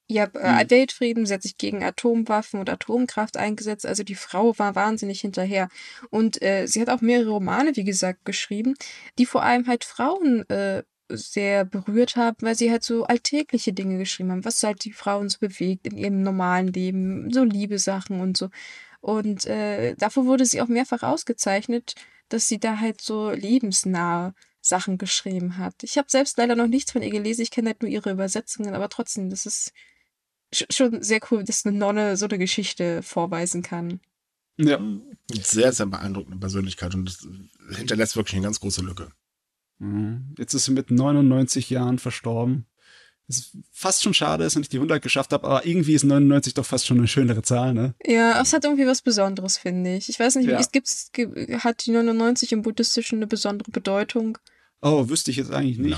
[0.08, 3.86] Ja, äh, Weltfrieden, sie hat sich gegen Atomwaffen und Atomkraft eingesetzt.
[3.86, 5.68] Also die Frau war wahnsinnig hinterher.
[6.10, 8.74] Und äh, sie hat auch mehrere Romane, wie gesagt, geschrieben,
[9.18, 10.82] die vor allem halt Frauen äh,
[11.16, 15.28] sehr berührt haben, weil sie halt so alltägliche Dinge geschrieben haben, was halt die Frauen
[15.28, 18.50] so bewegt in ihrem normalen Leben, so Liebesachen und so.
[19.00, 21.94] Und äh, dafür wurde sie auch mehrfach ausgezeichnet,
[22.28, 25.82] dass sie da halt so lebensnahe Sachen geschrieben hat.
[25.82, 28.74] Ich habe selbst leider noch nichts von ihr gelesen, ich kenne halt nur ihre Übersetzungen,
[28.74, 29.72] aber trotzdem, das ist
[30.54, 34.00] sch- schon sehr cool, dass eine Nonne so eine Geschichte vorweisen kann.
[34.56, 34.80] Ja.
[35.32, 37.26] Sehr, sehr beeindruckende Persönlichkeit und das
[37.76, 39.10] hinterlässt wirklich eine ganz große Lücke.
[39.82, 40.34] Mhm.
[40.38, 42.66] Jetzt ist sie mit 99 Jahren verstorben.
[43.28, 46.54] es fast schon schade ist, dass ich die 100 geschafft habe, aber irgendwie ist 99
[46.54, 47.94] doch fast schon eine schönere Zahl, ne?
[48.04, 50.08] Ja, es hat irgendwie was Besonderes, finde ich.
[50.08, 50.58] Ich weiß nicht, Ja.
[50.58, 54.38] wie es gibt's, gi- hat die 99 im Buddhistischen eine besondere Bedeutung.
[54.82, 55.96] Oh, wüsste ich jetzt eigentlich nicht.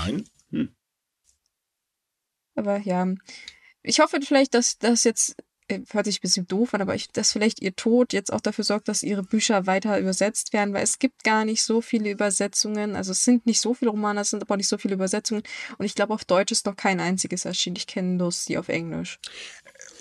[0.51, 0.69] Nein.
[2.55, 3.07] Aber ja,
[3.83, 5.35] ich hoffe vielleicht, dass das jetzt,
[5.91, 8.63] hört sich ein bisschen doof an, aber ich, dass vielleicht ihr Tod jetzt auch dafür
[8.63, 12.95] sorgt, dass ihre Bücher weiter übersetzt werden, weil es gibt gar nicht so viele Übersetzungen.
[12.95, 15.43] Also es sind nicht so viele Romane, es sind aber auch nicht so viele Übersetzungen.
[15.77, 17.75] Und ich glaube, auf Deutsch ist noch kein einziges erschienen.
[17.77, 19.19] Ich kenne bloß die auf Englisch.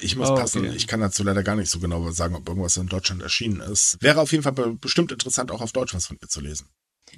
[0.01, 0.67] Ich muss Oh, passen.
[0.67, 0.75] okay.
[0.77, 3.97] Ich kann dazu leider gar nicht so genau sagen, ob irgendwas in Deutschland erschienen ist.
[4.01, 6.69] Wäre auf jeden Fall be bestimmt interessant, auch auf Deutsch was von ihr zu lesen.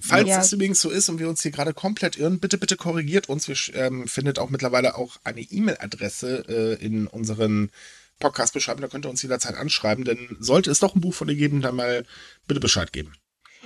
[0.03, 0.37] Falls Ja.
[0.39, 3.49] das übrigens so ist und wir uns hier gerade komplett irren, bitte, bitte korrigiert uns.
[3.49, 6.45] Wir ähm, findet auch mittlerweile auch eine E-Mail-Adresse
[6.79, 7.71] äh, in unseren
[8.19, 8.81] Podcast beschreiben.
[8.81, 11.61] Da könnt ihr uns jederzeit anschreiben, denn sollte es doch ein Buch von ihr geben,
[11.61, 12.05] dann mal
[12.47, 13.13] bitte Bescheid geben.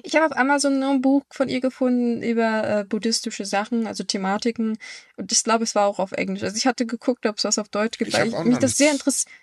[0.02, 4.78] Ich habe auf Amazon ein Buch von ihr gefunden über äh, buddhistische Sachen, also Thematiken.
[5.16, 6.42] Und ich glaube, es war auch auf Englisch.
[6.42, 8.78] Also ich hatte geguckt, ob es was auf Deutsch gibt, Ich weil ich, mich das
[8.78, 8.94] sehr,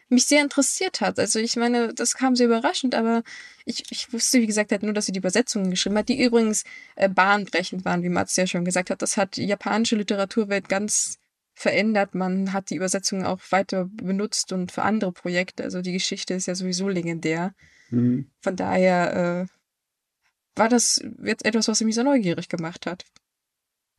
[0.10, 1.20] mich sehr interessiert hat.
[1.20, 3.24] Also ich meine, das kam sehr überraschend, aber
[3.66, 6.64] ich, ich wusste, wie gesagt, halt nur, dass sie die Übersetzungen geschrieben hat, die übrigens
[6.96, 9.02] äh, bahnbrechend waren, wie Mats ja schon gesagt hat.
[9.02, 11.20] Das hat die japanische Literaturwelt ganz
[11.58, 12.14] verändert.
[12.14, 15.64] Man hat die Übersetzungen auch weiter benutzt und für andere Projekte.
[15.64, 17.56] Also die Geschichte ist ja sowieso legendär.
[17.90, 18.30] Hm.
[18.42, 23.06] Von daher äh, war das jetzt etwas, was mich so neugierig gemacht hat.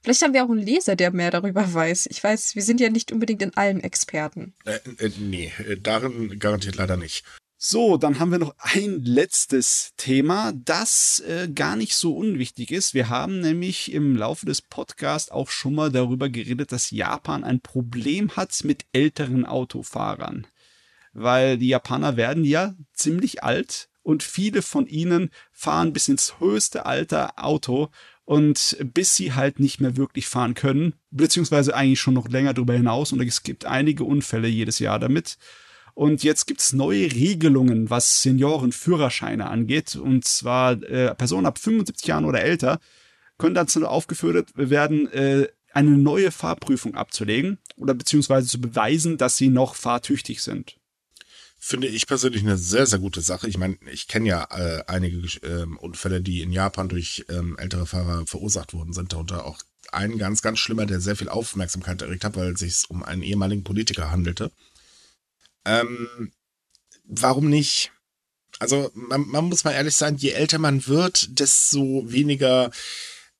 [0.02, 2.06] Vielleicht haben wir auch einen Leser, der mehr darüber weiß.
[2.10, 4.54] Ich weiß, wir sind ja nicht unbedingt in allem Experten.
[4.64, 7.24] Äh, äh, nee, äh, darin garantiert leider nicht.
[7.60, 12.94] So, dann haben wir noch ein letztes Thema, das äh, gar nicht so unwichtig ist.
[12.94, 17.60] Wir haben nämlich im Laufe des Podcasts auch schon mal darüber geredet, dass Japan ein
[17.60, 20.46] Problem hat mit älteren Autofahrern.
[21.12, 26.86] Weil die Japaner werden ja ziemlich alt und viele von ihnen fahren bis ins höchste
[26.86, 27.88] Alter Auto
[28.24, 32.74] und bis sie halt nicht mehr wirklich fahren können, beziehungsweise eigentlich schon noch länger darüber
[32.74, 35.38] hinaus und es gibt einige Unfälle jedes Jahr damit.
[35.98, 39.96] Und jetzt gibt es neue Regelungen, was Seniorenführerscheine angeht.
[39.96, 42.78] Und zwar äh, Personen ab 75 Jahren oder älter
[43.36, 49.48] können dazu aufgeführt werden, äh, eine neue Fahrprüfung abzulegen oder beziehungsweise zu beweisen, dass sie
[49.48, 50.76] noch fahrtüchtig sind.
[51.58, 53.48] Finde ich persönlich eine sehr, sehr gute Sache.
[53.48, 57.86] Ich meine, ich kenne ja äh, einige ähm, Unfälle, die in Japan durch ähm, ältere
[57.86, 59.12] Fahrer verursacht worden sind.
[59.12, 59.58] Darunter auch
[59.90, 63.22] ein ganz, ganz schlimmer, der sehr viel Aufmerksamkeit erregt hat, weil es sich um einen
[63.22, 64.52] ehemaligen Politiker handelte.
[65.68, 66.32] Ähm,
[67.04, 67.92] warum nicht?
[68.58, 72.70] Also man, man muss mal ehrlich sein, je älter man wird, desto weniger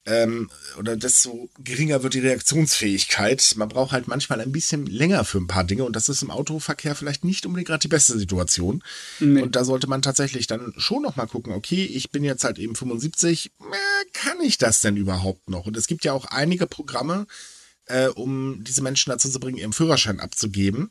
[0.05, 3.55] ähm, oder desto geringer wird die Reaktionsfähigkeit.
[3.57, 6.31] Man braucht halt manchmal ein bisschen länger für ein paar Dinge und das ist im
[6.31, 8.83] Autoverkehr vielleicht nicht unbedingt gerade die beste Situation.
[9.21, 9.43] Nee.
[9.43, 12.59] Und da sollte man tatsächlich dann schon noch mal gucken, okay, ich bin jetzt halt
[12.59, 15.67] eben 75, äh, kann ich das denn überhaupt noch?
[15.67, 17.27] Und es gibt ja auch einige Programme,
[17.87, 20.91] äh, um diese Menschen dazu zu bringen, ihren Führerschein abzugeben,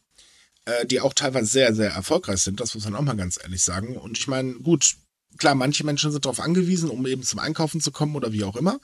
[0.68, 2.60] äh, die auch teilweise sehr, sehr erfolgreich sind.
[2.60, 3.96] Das muss man auch mal ganz ehrlich sagen.
[3.98, 4.96] Und ich meine, gut,
[5.38, 8.58] klar, manche Menschen sind darauf angewiesen, um eben zum Einkaufen zu kommen oder wie auch
[8.58, 8.80] immer.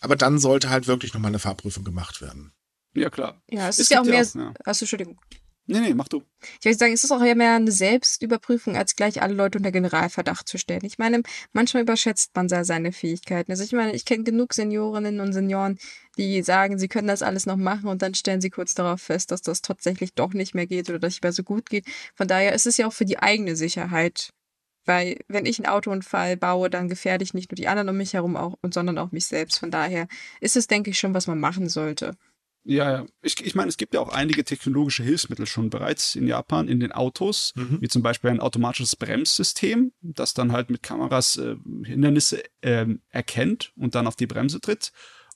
[0.00, 2.52] Aber dann sollte halt wirklich nochmal eine Fahrprüfung gemacht werden.
[2.94, 3.42] Ja, klar.
[3.50, 4.22] Ja, es, Es ist ja auch mehr.
[4.22, 4.54] auch, ja.
[4.64, 5.18] Achso, Entschuldigung.
[5.66, 6.22] Nee, nee, mach du.
[6.60, 9.72] Ich würde sagen, es ist auch eher mehr eine Selbstüberprüfung, als gleich alle Leute unter
[9.72, 10.84] Generalverdacht zu stellen.
[10.84, 11.22] Ich meine,
[11.54, 13.50] manchmal überschätzt man seine Fähigkeiten.
[13.50, 15.78] Also ich meine, ich kenne genug Seniorinnen und Senioren,
[16.18, 19.30] die sagen, sie können das alles noch machen und dann stellen sie kurz darauf fest,
[19.30, 21.86] dass das tatsächlich doch nicht mehr geht oder dass nicht mehr so gut geht.
[22.14, 24.34] Von daher ist es ja auch für die eigene Sicherheit.
[24.86, 28.12] Weil wenn ich einen Autounfall baue, dann gefährde ich nicht nur die anderen um mich
[28.12, 29.58] herum, auch, sondern auch mich selbst.
[29.58, 30.08] Von daher
[30.40, 32.16] ist es, denke ich, schon, was man machen sollte.
[32.64, 33.06] Ja, ja.
[33.22, 36.80] Ich, ich meine, es gibt ja auch einige technologische Hilfsmittel schon bereits in Japan in
[36.80, 37.78] den Autos, Mhm.
[37.80, 43.72] wie zum Beispiel ein automatisches Bremssystem, das dann halt mit Kameras äh, Hindernisse ähm, erkennt
[43.76, 44.92] und dann auf die Bremse tritt.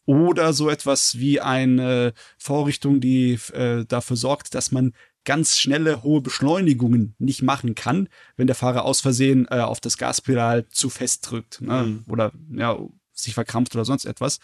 [0.07, 4.95] Oder so etwas wie eine Vorrichtung, die äh, dafür sorgt, dass man
[5.26, 8.09] ganz schnelle, hohe Beschleunigungen nicht machen kann,
[8.39, 11.83] wenn der Fahrer aus Versehen äh, auf das Gaspedal zu fest drückt ne?
[11.83, 12.05] Mhm.
[12.11, 12.79] oder ja,
[13.12, 14.39] sich verkrampft oder sonst etwas.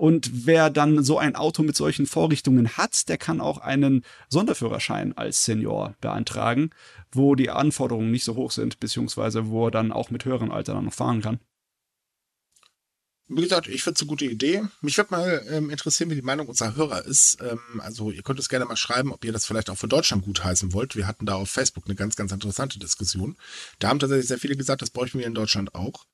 [0.00, 5.14] Und wer dann so ein Auto mit solchen Vorrichtungen hat, der kann auch einen Sonderführerschein
[5.14, 6.70] als Senior beantragen,
[7.12, 10.72] wo die Anforderungen nicht so hoch sind, beziehungsweise wo er dann auch mit höherem Alter
[10.72, 11.38] dann noch fahren kann.
[13.28, 14.62] Wie gesagt, ich finde es eine gute Idee.
[14.80, 17.36] Mich würde mal ähm, interessieren, wie die Meinung unserer Hörer ist.
[17.42, 20.24] Ähm, also ihr könnt es gerne mal schreiben, ob ihr das vielleicht auch für Deutschland
[20.24, 20.96] gutheißen wollt.
[20.96, 23.36] Wir hatten da auf Facebook eine ganz, ganz interessante Diskussion.
[23.80, 26.06] Da haben tatsächlich sehr viele gesagt, das bräuchten wir in Deutschland auch.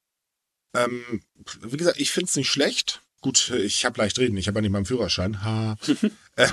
[0.74, 1.22] Ähm,
[1.62, 3.05] wie gesagt, ich finde es nicht schlecht.
[3.20, 5.42] Gut, ich habe leicht reden, ich habe ja nicht mal einen Führerschein.
[5.42, 5.76] Ha.
[6.36, 6.50] ähm,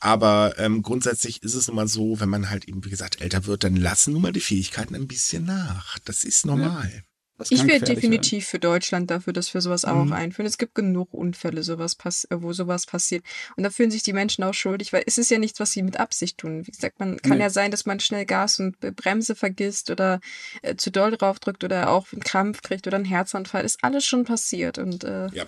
[0.00, 3.46] aber ähm, grundsätzlich ist es nun mal so, wenn man halt eben, wie gesagt, älter
[3.46, 5.98] wird, dann lassen nun mal die Fähigkeiten ein bisschen nach.
[6.00, 7.02] Das ist normal.
[7.36, 10.12] Das Ich wäre definitiv für Deutschland dafür, dass wir sowas auch Mhm.
[10.12, 10.46] einführen.
[10.46, 13.24] Es gibt genug Unfälle, sowas pass äh, wo sowas passiert.
[13.56, 15.82] Und da fühlen sich die Menschen auch schuldig, weil es ist ja nichts, was sie
[15.82, 16.64] mit Absicht tun.
[16.64, 17.42] Wie gesagt, man kann Nee.
[17.44, 20.20] ja sein, dass man schnell Gas und Bremse vergisst oder
[20.62, 23.64] äh, zu doll draufdrückt oder auch einen Krampf kriegt oder einen Herzanfall.
[23.64, 25.44] Ist alles schon passiert und äh, Ja.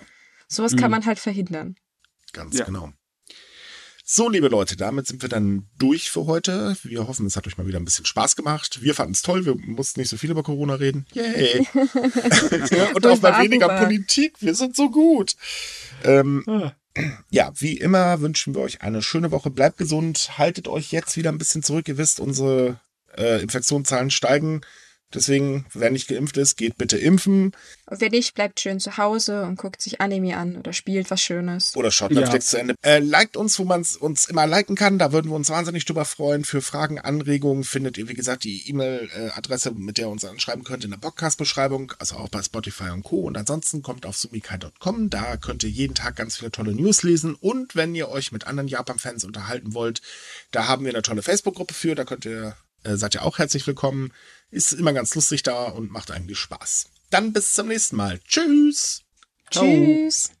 [0.47, 0.91] Sowas kann Mhm.
[0.91, 1.75] man halt verhindern.
[2.33, 2.65] Ganz Ja.
[2.65, 2.91] genau.
[4.09, 6.77] So, liebe Leute, damit sind wir dann durch für heute.
[6.83, 8.81] Wir hoffen, es hat euch mal wieder ein bisschen Spaß gemacht.
[8.81, 11.05] Wir fanden es toll, wir mussten nicht so viel über Corona reden.
[11.13, 11.67] Yay!
[12.93, 15.35] Und auch mal weniger Politik, wir sind so gut.
[16.05, 16.71] Ähm, Ah.
[17.29, 19.49] ja, wie immer wünschen wir euch eine schöne Woche.
[19.51, 21.89] Bleibt gesund, haltet euch jetzt wieder ein bisschen zurück.
[21.89, 22.79] Ihr wisst, unsere
[23.17, 24.61] äh, Infektionszahlen steigen.
[25.13, 27.53] Deswegen, wer nicht geimpft ist, geht bitte impfen
[27.85, 31.21] Und wer nicht, bleibt schön zu Hause und guckt sich Anime an oder spielt was
[31.21, 31.75] Schönes.
[31.77, 32.21] oder schaut Ja.
[32.21, 32.75] Netflix zu Ende.
[32.83, 34.99] Äh, liked uns, wo man uns immer liken kann.
[34.99, 36.43] Da würden wir uns wahnsinnig drüber freuen.
[36.43, 40.83] Für Fragen, Anregungen findet ihr, wie gesagt, die E-Mail-Adresse, mit der ihr uns anschreiben könnt,
[40.83, 43.21] in der Podcast-Beschreibung, also auch bei Spotify und Co.
[43.21, 45.09] Und ansonsten kommt auf sumikai.com.
[45.09, 47.35] Da könnt ihr jeden Tag ganz viele tolle News lesen.
[47.35, 50.01] Und wenn ihr euch mit anderen Japan-Fans unterhalten wollt,
[50.51, 51.95] da haben wir eine tolle Facebook-Gruppe für.
[51.95, 52.55] Da könnt ihr,
[52.87, 54.13] äh, seid ihr auch herzlich willkommen.
[54.49, 56.87] Ist immer ganz lustig da und macht eigentlich Spaß.
[57.09, 58.19] Dann bis zum nächsten Mal.
[58.27, 59.03] Tschüss!
[59.51, 59.65] Ciao.
[59.65, 60.31] Tschüss.